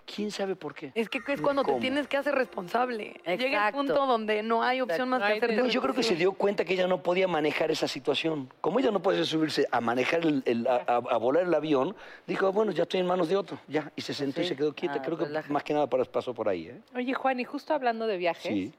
¿Quién 0.06 0.30
sabe 0.30 0.56
por 0.56 0.76
qué? 0.76 0.91
Es 0.93 1.10
que 1.10 1.20
es 1.28 1.41
cuando 1.41 1.64
te 1.64 1.74
tienes 1.80 2.08
que 2.08 2.16
hacer 2.16 2.36
responsable. 2.36 3.20
Llega 3.26 3.68
el 3.70 3.74
punto 3.74 4.06
donde 4.06 4.43
no 4.43 4.62
hay 4.62 4.80
opción 4.82 5.10
más 5.10 5.20
que 5.24 5.38
hacerte 5.38 5.56
No, 5.56 5.66
yo 5.66 5.82
creo 5.82 5.96
que 5.96 6.04
se 6.04 6.14
dio 6.16 6.34
cuenta 6.34 6.64
que 6.64 6.74
ella 6.74 6.86
no 6.86 7.02
podía 7.02 7.28
manejar 7.28 7.72
esa 7.72 7.88
situación. 7.88 8.54
Como 8.62 8.80
ella 8.80 8.91
no 8.91 9.02
puede 9.02 9.26
subirse 9.26 9.66
a 9.72 9.82
manejar, 9.82 10.22
el, 10.22 10.43
el- 10.46 10.68
a, 10.68 11.00
volar 11.18 11.43
el 11.43 11.54
avión, 11.56 11.96
dijo, 12.28 12.46
"Ah, 12.46 12.52
bueno, 12.52 12.72
ya 12.72 12.84
estoy 12.84 13.00
en 13.00 13.08
manos 13.08 13.30
de 13.30 13.36
otro. 13.38 13.58
Ya, 13.68 13.91
y 13.96 14.02
se 14.04 14.14
sentó 14.14 14.41
y 14.41 14.46
se 14.46 14.56
quedó 14.56 14.76
quieta. 14.76 14.98
Ah, 15.00 15.02
creo 15.02 15.18
que 15.18 15.26
relaja. 15.26 15.52
más 15.52 15.64
que 15.64 15.74
nada 15.74 15.88
para- 15.89 16.06
pasó 16.06 16.36
por 16.36 16.50
ahí. 16.50 16.68
¿eh? 16.68 16.82
Oye, 16.96 17.14
Juan, 17.16 17.39
y 17.39 17.43
justo 17.43 17.74
hablando 17.74 18.06
de 18.06 18.18
viajes, 18.18 18.43
Sí. 18.43 18.72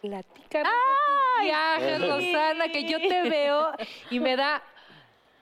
platícanos 0.00 0.72
de 0.72 0.78
tus 1.36 1.44
viajes, 1.44 2.00
Rosana, 2.08 2.68
que 2.68 2.84
yo 2.88 2.98
te 3.00 3.28
veo 3.28 3.72
y 4.10 4.20
me 4.20 4.36
da... 4.36 4.62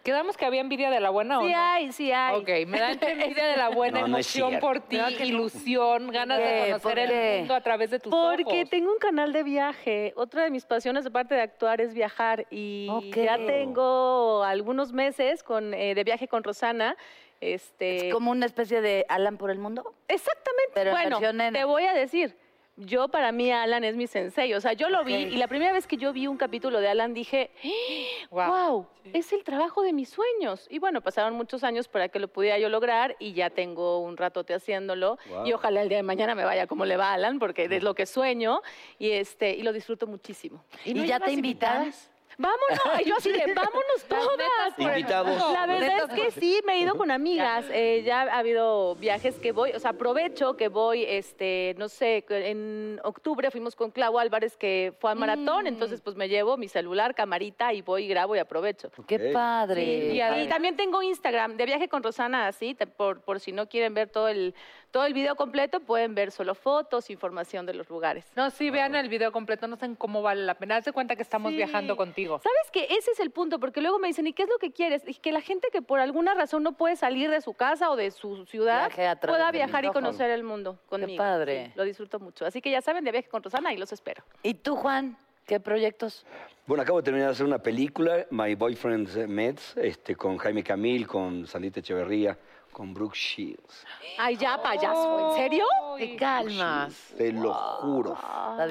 ¿Quedamos 0.04 0.36
que 0.36 0.44
había 0.44 0.60
envidia 0.60 0.90
de 0.90 1.00
la 1.00 1.08
buena 1.10 1.38
o 1.38 1.42
Sí 1.42 1.48
no? 1.52 1.58
hay, 1.58 1.90
sí 1.92 2.12
hay. 2.12 2.36
Ok, 2.36 2.68
me 2.68 2.78
da 2.78 2.92
envidia 2.92 3.46
de 3.46 3.56
la 3.56 3.70
buena 3.70 4.00
No, 4.02 4.08
no 4.08 4.18
es 4.18 4.26
emoción 4.36 4.50
cierto. 4.50 4.66
por 4.66 4.80
ti, 4.80 4.98
ilusión, 5.20 6.08
ganas 6.10 6.38
de 6.38 6.44
qué? 6.44 6.60
conocer 6.66 6.80
¿Por 6.82 6.98
el 6.98 7.38
mundo 7.40 7.54
a 7.54 7.60
través 7.62 7.90
de 7.90 7.98
tus 7.98 8.10
Porque 8.10 8.44
ojos. 8.60 8.70
tengo 8.70 8.92
un 8.92 8.98
canal 8.98 9.32
de 9.32 9.42
viaje. 9.42 10.12
Otra 10.16 10.44
de 10.44 10.50
mis 10.50 10.66
pasiones, 10.66 11.06
aparte 11.06 11.34
de 11.34 11.40
actuar, 11.40 11.80
es 11.80 11.94
viajar. 11.94 12.46
Y 12.50 12.86
Ok. 12.90 13.16
ya 13.16 13.38
tengo 13.38 14.44
algunos 14.44 14.92
meses 14.92 15.42
con, 15.42 15.72
eh, 15.74 15.94
de 15.94 16.04
viaje 16.04 16.28
con 16.28 16.44
Rosana. 16.44 16.96
Este, 17.40 18.08
Es 18.08 18.12
como 18.14 18.30
una 18.30 18.46
especie 18.46 18.80
de 18.80 19.06
Alan 19.08 19.36
por 19.38 19.50
el 19.50 19.58
mundo. 19.58 19.94
Exactamente. 20.08 20.72
Pero 20.74 20.90
en 20.90 20.96
bueno, 20.96 21.10
versión 21.18 21.36
nena. 21.38 21.58
te 21.58 21.64
voy 21.64 21.84
a 21.84 21.94
decir. 21.94 22.36
Yo, 22.76 23.06
para 23.08 23.30
mí, 23.30 23.52
Alan 23.52 23.84
es 23.84 23.94
mi 23.94 24.08
sensei. 24.08 24.52
O 24.54 24.60
sea, 24.60 24.72
yo 24.72 24.88
lo 24.88 25.04
vi 25.04 25.14
y 25.14 25.36
la 25.36 25.46
primera 25.46 25.72
vez 25.72 25.86
que 25.86 25.96
yo 25.96 26.12
vi 26.12 26.26
un 26.26 26.36
capítulo 26.36 26.80
de 26.80 26.88
Alan 26.88 27.14
dije, 27.14 27.50
Guau. 28.30 28.50
wow, 28.72 28.86
es 29.12 29.32
el 29.32 29.44
trabajo 29.44 29.82
de 29.82 29.92
mis 29.92 30.08
sueños. 30.08 30.66
Y 30.70 30.80
bueno, 30.80 31.00
pasaron 31.00 31.34
muchos 31.34 31.62
años 31.62 31.86
para 31.86 32.08
que 32.08 32.18
lo 32.18 32.26
pudiera 32.26 32.58
yo 32.58 32.68
lograr 32.68 33.14
y 33.20 33.32
ya 33.32 33.50
tengo 33.50 34.00
un 34.00 34.16
ratote 34.16 34.54
haciéndolo. 34.54 35.18
Y 35.44 35.52
ojalá 35.52 35.82
el 35.82 35.88
día 35.88 35.98
de 35.98 36.02
mañana 36.02 36.34
me 36.34 36.44
vaya 36.44 36.66
como 36.66 36.84
le 36.84 36.96
va 36.96 37.10
a 37.10 37.14
Alan, 37.14 37.38
porque 37.38 37.68
es 37.70 37.82
lo 37.82 37.94
que 37.94 38.06
sueño 38.06 38.60
y, 38.98 39.10
este, 39.10 39.54
y 39.54 39.62
lo 39.62 39.72
disfruto 39.72 40.08
muchísimo. 40.08 40.64
¿Y, 40.84 40.94
no 40.94 41.04
ya 41.04 41.20
te 41.20 41.30
invitadas? 41.30 42.10
Vámonos, 42.38 43.00
y 43.00 43.08
yo 43.08 43.16
así 43.16 43.32
de, 43.32 43.38
vámonos 43.54 44.04
todas. 44.08 44.78
Invitados. 44.78 45.52
La 45.52 45.66
verdad 45.66 46.10
es 46.10 46.14
que 46.14 46.30
sí, 46.40 46.60
me 46.66 46.74
he 46.74 46.80
ido 46.80 46.94
con 46.96 47.10
amigas. 47.10 47.64
eh, 47.70 48.02
ya 48.04 48.22
ha 48.22 48.38
habido 48.38 48.94
viajes 48.96 49.38
que 49.38 49.52
voy, 49.52 49.70
o 49.72 49.78
sea, 49.78 49.90
aprovecho 49.90 50.56
que 50.56 50.68
voy, 50.68 51.04
este, 51.06 51.74
no 51.78 51.88
sé, 51.88 52.24
en 52.28 53.00
octubre 53.04 53.50
fuimos 53.50 53.76
con 53.76 53.90
Clau 53.90 54.18
Álvarez 54.18 54.56
que 54.56 54.92
fue 54.98 55.10
al 55.10 55.18
maratón, 55.18 55.66
entonces 55.66 56.00
pues 56.00 56.16
me 56.16 56.28
llevo 56.28 56.56
mi 56.56 56.68
celular, 56.68 57.14
camarita 57.14 57.72
y 57.72 57.82
voy, 57.82 58.08
grabo 58.08 58.36
y 58.36 58.38
aprovecho. 58.38 58.90
Qué 59.06 59.30
padre. 59.32 59.82
Y, 59.84 60.20
y 60.20 60.48
también 60.48 60.76
tengo 60.76 61.02
Instagram 61.02 61.56
de 61.56 61.66
viaje 61.66 61.88
con 61.88 62.02
Rosana, 62.02 62.48
así, 62.48 62.76
por, 62.96 63.20
por 63.20 63.40
si 63.40 63.52
no 63.52 63.68
quieren 63.68 63.94
ver 63.94 64.08
todo 64.08 64.28
el, 64.28 64.54
todo 64.94 65.06
el 65.06 65.12
video 65.12 65.34
completo, 65.34 65.80
pueden 65.80 66.14
ver 66.14 66.30
solo 66.30 66.54
fotos, 66.54 67.10
información 67.10 67.66
de 67.66 67.74
los 67.74 67.90
lugares. 67.90 68.24
No, 68.36 68.48
sí, 68.50 68.70
vean 68.70 68.94
el 68.94 69.08
video 69.08 69.32
completo, 69.32 69.66
no 69.66 69.74
sé 69.74 69.90
cómo 69.98 70.22
vale 70.22 70.42
la 70.44 70.54
pena. 70.54 70.76
Haz 70.76 70.84
de 70.84 70.92
cuenta 70.92 71.16
que 71.16 71.22
estamos 71.22 71.50
Sí. 71.50 71.56
viajando 71.56 71.96
contigo. 71.96 72.40
¿Sabes 72.44 72.70
qué? 72.70 72.84
Ese 72.96 73.10
es 73.10 73.18
el 73.18 73.32
punto, 73.32 73.58
porque 73.58 73.80
luego 73.80 73.98
me 73.98 74.06
dicen, 74.06 74.24
¿y 74.28 74.32
qué 74.32 74.44
es 74.44 74.48
lo 74.48 74.56
que 74.58 74.70
quieres? 74.70 75.02
Y 75.04 75.14
que 75.14 75.32
la 75.32 75.40
gente 75.40 75.66
que 75.72 75.82
por 75.82 75.98
alguna 75.98 76.34
razón 76.34 76.62
no 76.62 76.74
puede 76.76 76.94
salir 76.94 77.28
de 77.28 77.40
su 77.40 77.54
casa 77.54 77.90
o 77.90 77.96
de 77.96 78.12
su 78.12 78.46
ciudad 78.46 78.88
pueda 79.20 79.50
viajar 79.50 79.84
y 79.84 79.88
conocer 79.88 80.30
el 80.30 80.44
mundo 80.44 80.78
conmigo. 80.88 81.18
padre. 81.18 81.66
Sí, 81.66 81.72
lo 81.74 81.82
disfruto 81.82 82.20
mucho. 82.20 82.46
Así 82.46 82.62
que 82.62 82.70
ya 82.70 82.80
saben, 82.80 83.02
de 83.02 83.10
viaje 83.10 83.28
con 83.28 83.42
Rosana 83.42 83.72
y 83.74 83.76
los 83.78 83.90
espero. 83.92 84.22
¿Y 84.44 84.54
tú, 84.54 84.76
Juan? 84.76 85.16
¿Qué 85.44 85.58
proyectos? 85.58 86.24
Bueno, 86.66 86.84
acabo 86.84 87.00
de 87.00 87.04
terminar 87.04 87.28
de 87.30 87.32
hacer 87.32 87.44
una 87.46 87.58
película, 87.58 88.26
My 88.30 88.54
Boyfriend's 88.54 89.16
Meds, 89.28 89.76
este, 89.76 90.14
con 90.14 90.38
Jaime 90.38 90.62
Camil, 90.62 91.08
con 91.08 91.48
Sandita 91.48 91.80
Echeverría, 91.80 92.38
con 92.74 92.92
Brooke 92.92 93.16
Shields. 93.16 93.86
Ay, 94.18 94.36
ya, 94.36 94.60
payaso. 94.62 95.30
¿En 95.30 95.36
serio? 95.38 95.64
Te 95.96 96.16
calmas. 96.16 97.14
Te 97.16 97.32
lo 97.32 97.54
juro. 97.54 98.18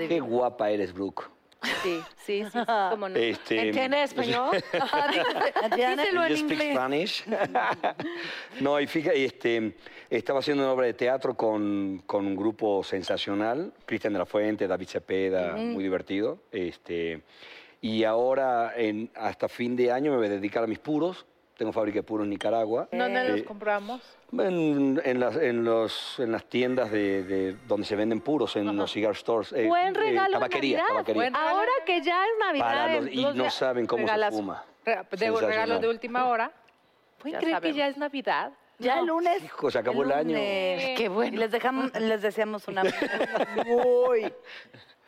Qué 0.07 0.19
guapa 0.19 0.69
eres, 0.69 0.93
Brooke. 0.93 1.23
Sí, 1.81 2.01
sí, 2.25 2.43
sí, 2.51 2.57
no. 2.67 3.07
Este, 3.15 3.69
¿Entiendes 3.69 4.11
español? 4.11 4.51
Díselo 5.75 6.27
You 6.27 6.37
speak 6.37 6.73
Spanish. 6.73 7.23
no, 8.59 8.79
y 8.79 8.87
fíjate, 8.87 9.23
este, 9.23 9.75
estaba 10.09 10.39
haciendo 10.39 10.63
una 10.63 10.73
obra 10.73 10.87
de 10.87 10.93
teatro 10.93 11.35
con, 11.35 12.03
con 12.05 12.27
un 12.27 12.35
grupo 12.35 12.83
sensacional, 12.83 13.73
Cristian 13.85 14.11
de 14.11 14.19
la 14.19 14.25
Fuente, 14.25 14.67
David 14.67 14.87
Cepeda, 14.87 15.55
muy 15.55 15.83
divertido. 15.83 16.39
Este, 16.51 17.21
y 17.79 18.03
ahora, 18.03 18.73
en, 18.75 19.09
hasta 19.15 19.47
fin 19.47 19.77
de 19.77 19.91
año, 19.91 20.11
me 20.11 20.17
voy 20.17 20.27
a 20.27 20.31
dedicar 20.31 20.65
a 20.65 20.67
mis 20.67 20.79
puros 20.79 21.25
Tengo 21.57 21.71
fábrica 21.71 21.99
de 21.99 22.03
puros 22.03 22.23
en 22.25 22.31
Nicaragua. 22.31 22.87
¿Dónde 22.91 23.29
los 23.29 23.39
Eh, 23.41 23.45
compramos? 23.45 24.01
En, 24.31 24.99
en 25.05 25.19
las, 25.19 25.35
en, 25.35 25.63
los, 25.63 26.19
en 26.19 26.31
las 26.31 26.45
tiendas 26.45 26.89
de, 26.91 27.23
de 27.23 27.55
donde 27.67 27.85
se 27.85 27.95
venden 27.95 28.21
puros, 28.21 28.55
en 28.55 28.75
los 28.75 28.91
cigar 28.91 29.15
stores. 29.15 29.53
eh, 29.53 29.67
Buen 29.67 29.95
eh, 29.95 29.99
regalo 29.99 30.27
de 30.29 30.33
tabaquería, 30.33 30.77
Navidad. 30.79 30.87
tabaquería. 30.95 31.21
Buen- 31.21 31.35
Ahora 31.35 31.71
que 31.85 32.01
ya 32.01 32.23
es 32.25 32.31
Navidad. 32.39 33.01
Los- 33.01 33.11
y 33.11 33.25
no 33.37 33.49
saben 33.51 33.85
cómo 33.85 34.01
regalazo. 34.05 34.37
se 34.37 34.41
fuma. 34.41 34.63
Re- 34.83 34.95
De 34.95 35.17
Sensacional. 35.17 35.49
regalo 35.49 35.79
de 35.79 35.87
última 35.89 36.25
hora. 36.27 36.51
¿Pueden 37.19 37.33
Ya 37.33 37.39
creer 37.39 37.61
que 37.61 37.73
ya 37.73 37.87
es 37.87 37.97
Navidad? 37.97 38.51
Ya 38.79 38.99
el 38.99 39.05
lunes. 39.05 39.43
Hijo, 39.43 39.69
se 39.69 39.77
acabó 39.77 40.01
el 40.03 40.11
año. 40.11 40.35
Qué 40.35 41.07
bueno. 41.09 41.35
Y 41.35 41.37
les, 41.39 41.51
dejamos, 41.51 41.93
les 41.93 42.21
deseamos 42.23 42.67
una 42.67 42.83
muy 43.65 44.33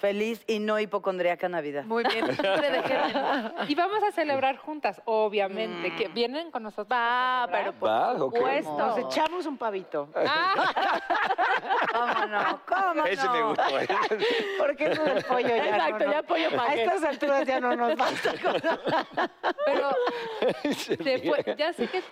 feliz 0.05 0.43
y 0.45 0.59
no 0.59 0.79
hipocondríaca 0.79 1.49
Navidad. 1.49 1.83
Muy 1.85 2.03
bien. 2.03 2.25
Y 3.67 3.73
vamos 3.73 4.03
a 4.03 4.11
celebrar 4.11 4.57
juntas, 4.57 5.01
obviamente. 5.05 5.95
Que 5.95 6.07
vienen 6.09 6.51
con 6.51 6.61
nosotros. 6.63 6.87
Va, 6.91 7.43
a 7.43 7.47
pero 7.47 7.73
por 7.73 7.89
Va, 7.89 8.15
supuesto. 8.17 8.77
Nos 8.77 8.97
echamos 8.99 9.45
un 9.47 9.57
pavito. 9.57 10.09
¿Cómo 11.91 12.25
no? 12.27 12.61
¿Cómo 12.67 13.05
Ese 13.05 13.27
me 13.29 13.39
no? 13.39 13.49
gustó. 13.49 13.79
¿eh? 13.79 13.87
Porque 14.59 14.85
eso 14.91 15.03
del 15.03 15.23
pollo 15.23 15.47
ya 15.47 15.65
Exacto, 15.69 15.99
no, 15.99 16.05
no. 16.05 16.11
ya 16.11 16.23
pollo 16.23 16.47
A 16.49 16.51
pagué. 16.51 16.83
estas 16.83 17.03
alturas 17.03 17.47
ya 17.47 17.59
no 17.59 17.75
nos 17.75 17.95
basta. 17.95 18.31
Pero 19.65 19.89
ríe. 20.99 21.19
fue- 21.29 21.55
ya 21.57 21.73
sé 21.73 21.87
que 21.87 22.03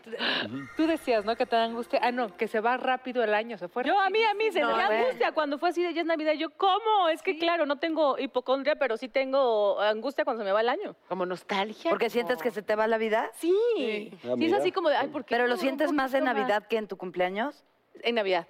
tú 0.75 0.87
decías, 0.87 1.25
¿no? 1.25 1.35
Que 1.35 1.45
te 1.45 1.55
da 1.55 1.65
angustia. 1.65 1.99
Ah, 2.01 2.11
no, 2.11 2.35
que 2.35 2.47
se 2.47 2.59
va 2.59 2.77
rápido 2.77 3.23
el 3.23 3.33
año. 3.33 3.57
Se 3.57 3.67
fue 3.67 3.83
Yo, 3.83 3.99
a 3.99 4.09
mí, 4.09 4.23
a 4.23 4.33
mí, 4.33 4.51
se 4.51 4.63
me 4.65 4.71
a 4.71 4.87
ver. 4.89 5.01
angustia 5.05 5.31
cuando 5.31 5.57
fue 5.59 5.69
así 5.69 5.83
de 5.83 5.93
ya 5.93 6.01
es 6.01 6.07
Navidad. 6.07 6.33
Yo, 6.33 6.49
¿cómo? 6.51 7.09
Es 7.09 7.21
que, 7.21 7.37
claro, 7.37 7.65
no 7.65 7.77
tengo 7.83 8.17
hipocondria, 8.17 8.77
pero 8.77 8.95
sí 8.95 9.09
tengo 9.09 9.77
angustia 9.81 10.23
cuando 10.23 10.41
se 10.41 10.45
me 10.45 10.53
va 10.53 10.61
el 10.61 10.69
año. 10.69 10.95
Como 11.09 11.25
nostalgia. 11.25 11.89
¿Porque 11.91 12.09
sientes 12.09 12.41
que 12.41 12.49
se 12.49 12.61
te 12.61 12.75
va 12.77 12.87
la 12.87 12.97
vida? 12.97 13.29
Sí. 13.33 14.09
Ah, 14.13 14.17
Sí, 14.21 14.29
es 14.29 14.37
mira. 14.37 14.57
así 14.57 14.71
como 14.71 14.87
de, 14.87 14.95
ay, 14.95 15.09
¿por 15.09 15.25
qué 15.25 15.35
¿Pero 15.35 15.43
no 15.43 15.49
lo 15.55 15.57
sientes 15.57 15.91
más 15.91 16.13
en 16.13 16.21
poquito 16.21 16.33
Navidad 16.39 16.67
que 16.67 16.77
en 16.77 16.87
tu 16.87 16.95
cumpleaños? 16.95 17.65
En 18.01 18.15
Navidad. 18.15 18.47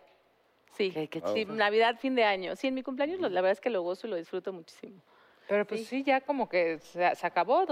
Sí. 0.77 0.91
Qué- 0.91 1.07
qué 1.07 1.21
Sí, 1.33 1.45
Navidad, 1.45 1.97
fin 1.99 2.13
de 2.13 2.23
año. 2.25 2.55
Sí, 2.55 2.67
en 2.67 2.75
mi 2.75 2.83
cumpleaños 2.83 3.19
lo- 3.19 3.29
la 3.29 3.41
verdad 3.41 3.53
es 3.53 3.61
que 3.61 3.71
lo 3.71 3.81
gozo 3.81 4.05
y 4.05 4.11
lo 4.11 4.15
disfruto 4.17 4.53
muchísimo. 4.53 5.01
Pero 5.47 5.65
pues 5.65 5.87
sí, 5.87 6.03
ya 6.03 6.21
como 6.21 6.47
que 6.47 6.77
se, 6.77 7.15
se 7.15 7.27
acabó 7.27 7.65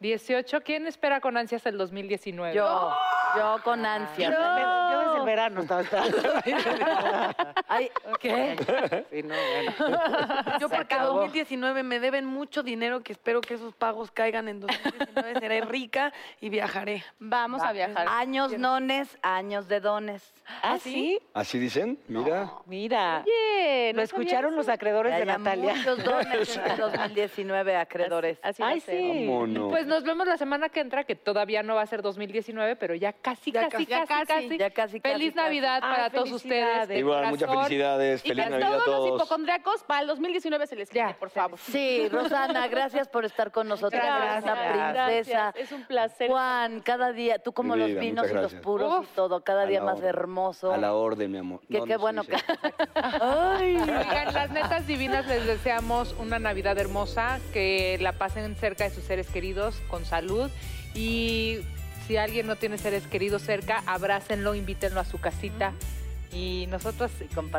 2018. 0.00 0.62
¿Quién 0.62 0.86
espera 0.86 1.20
con 1.20 1.36
ansias 1.36 1.64
el 1.66 1.76
2019? 1.76 2.54
Yo, 2.54 2.90
yo 3.36 3.56
con 3.62 3.84
ansia. 3.84 4.30
Yo 4.30 4.98
desde 5.00 5.18
el 5.18 5.26
verano 5.26 5.60
estaba 5.60 5.82
esperando. 5.82 6.16
Ay, 7.68 7.90
¿qué? 8.18 8.56
Sí, 9.10 9.22
no, 9.22 9.34
bueno. 9.34 9.72
Yo 10.58 10.68
Se 10.68 10.74
porque 10.76 10.94
acabó. 10.94 11.12
2019 11.20 11.82
me 11.82 12.00
deben 12.00 12.24
mucho 12.24 12.62
dinero 12.62 13.02
que 13.02 13.12
espero 13.12 13.42
que 13.42 13.54
esos 13.54 13.74
pagos 13.74 14.10
caigan 14.10 14.48
en 14.48 14.60
2019. 14.60 15.38
Seré 15.38 15.60
rica 15.62 16.14
y 16.40 16.48
viajaré. 16.48 17.04
Vamos 17.18 17.60
a 17.62 17.72
viajar. 17.72 18.06
Años 18.08 18.56
nones, 18.58 19.18
años 19.20 19.68
de 19.68 19.80
dones. 19.80 20.32
¿Ah, 20.62 20.78
sí? 20.78 21.20
¿Así 21.34 21.58
dicen? 21.58 21.98
Mira. 22.08 22.50
Mira. 22.64 23.22
Oye, 23.26 23.92
Lo 23.92 23.98
¿no 23.98 24.02
escucharon 24.02 24.56
los 24.56 24.68
acreedores 24.70 25.14
de 25.18 25.26
Natalia. 25.26 25.74
muchos 25.74 26.02
dones 26.02 26.56
en 26.56 26.64
el 26.70 26.76
2019, 26.78 27.76
acreedores. 27.76 28.38
Así 28.42 28.62
va 28.62 28.68
a 28.68 28.70
Ay, 28.72 28.80
sí. 28.80 29.26
Vámonos. 29.28 29.68
Pues 29.70 29.86
nos 29.90 30.04
vemos 30.04 30.26
la 30.26 30.38
semana 30.38 30.68
que 30.70 30.80
entra, 30.80 31.04
que 31.04 31.14
todavía 31.16 31.62
no 31.62 31.74
va 31.74 31.82
a 31.82 31.86
ser 31.86 32.00
2019, 32.00 32.76
pero 32.76 32.94
ya 32.94 33.12
casi, 33.12 33.52
Ya 33.52 33.68
casi, 33.68 33.84
casi, 33.84 34.06
casi, 34.06 34.26
casi. 34.26 34.58
Ya 34.58 34.70
casi, 34.70 35.00
Feliz 35.00 35.34
casi, 35.34 35.44
Navidad 35.44 35.80
Ay, 35.82 35.94
para 35.94 36.10
todos 36.10 36.32
ustedes. 36.32 37.04
muchas 37.28 37.50
felicidades. 37.50 38.24
Y 38.24 38.28
que 38.28 38.34
Navidad 38.36 38.74
a 38.74 38.84
todos 38.84 38.86
los 38.86 38.94
todos. 39.08 39.20
hipocondriacos 39.22 39.82
para 39.84 40.00
el 40.02 40.06
2019 40.06 40.66
se 40.66 40.76
les 40.76 40.90
Ya, 40.90 41.16
por 41.18 41.30
favor. 41.30 41.58
Sí, 41.58 42.08
Rosana, 42.08 42.68
gracias 42.68 43.08
por 43.08 43.24
estar 43.24 43.50
con 43.50 43.68
nosotros. 43.68 44.00
Gracias, 44.02 44.58
princesa. 44.58 44.92
Gracias, 44.92 45.56
Es 45.56 45.72
un 45.72 45.84
placer. 45.84 46.30
Juan, 46.30 46.80
cada 46.80 47.12
día, 47.12 47.38
tú 47.38 47.52
como 47.52 47.76
los 47.76 47.92
vinos 47.94 48.30
y 48.30 48.34
los 48.34 48.54
puros 48.54 49.00
Uf. 49.00 49.04
y 49.10 49.14
todo, 49.16 49.42
cada 49.42 49.66
día 49.66 49.82
más 49.82 49.96
orden. 49.96 50.08
hermoso. 50.08 50.72
A 50.72 50.76
la 50.78 50.94
orden, 50.94 51.30
mi 51.32 51.38
amor. 51.38 51.60
Que 51.68 51.78
No, 51.78 51.84
qué 51.84 51.94
no 51.94 51.98
bueno. 51.98 52.22
Ay. 52.94 53.76
Oigan, 53.76 54.32
las 54.34 54.50
netas 54.50 54.86
divinas 54.86 55.26
les 55.26 55.46
deseamos 55.46 56.14
una 56.18 56.38
Navidad 56.38 56.78
hermosa, 56.78 57.40
que 57.52 57.98
la 58.00 58.12
pasen 58.12 58.54
cerca 58.56 58.84
de 58.84 58.90
sus 58.90 59.04
seres 59.04 59.28
queridos 59.28 59.79
con 59.88 60.04
salud 60.04 60.50
y 60.94 61.60
si 62.06 62.16
alguien 62.16 62.46
no 62.46 62.56
tiene 62.56 62.78
seres 62.78 63.06
queridos 63.06 63.42
cerca, 63.42 63.82
abrácenlo, 63.86 64.54
invítenlo 64.54 65.00
a 65.00 65.04
su 65.04 65.18
casita 65.18 65.72
y 66.32 66.66
nosotros 66.68 67.10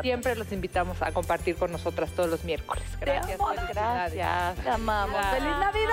siempre 0.02 0.34
los 0.34 0.50
invitamos 0.52 1.02
a 1.02 1.12
compartir 1.12 1.56
con 1.56 1.72
nosotras 1.72 2.10
todos 2.12 2.30
los 2.30 2.44
miércoles. 2.44 2.84
Gracias. 3.00 3.38
Gracias. 3.68 4.56
Te 4.56 4.70
amamos. 4.70 5.20
¡Feliz 5.30 5.56
Navidad! 5.58 5.92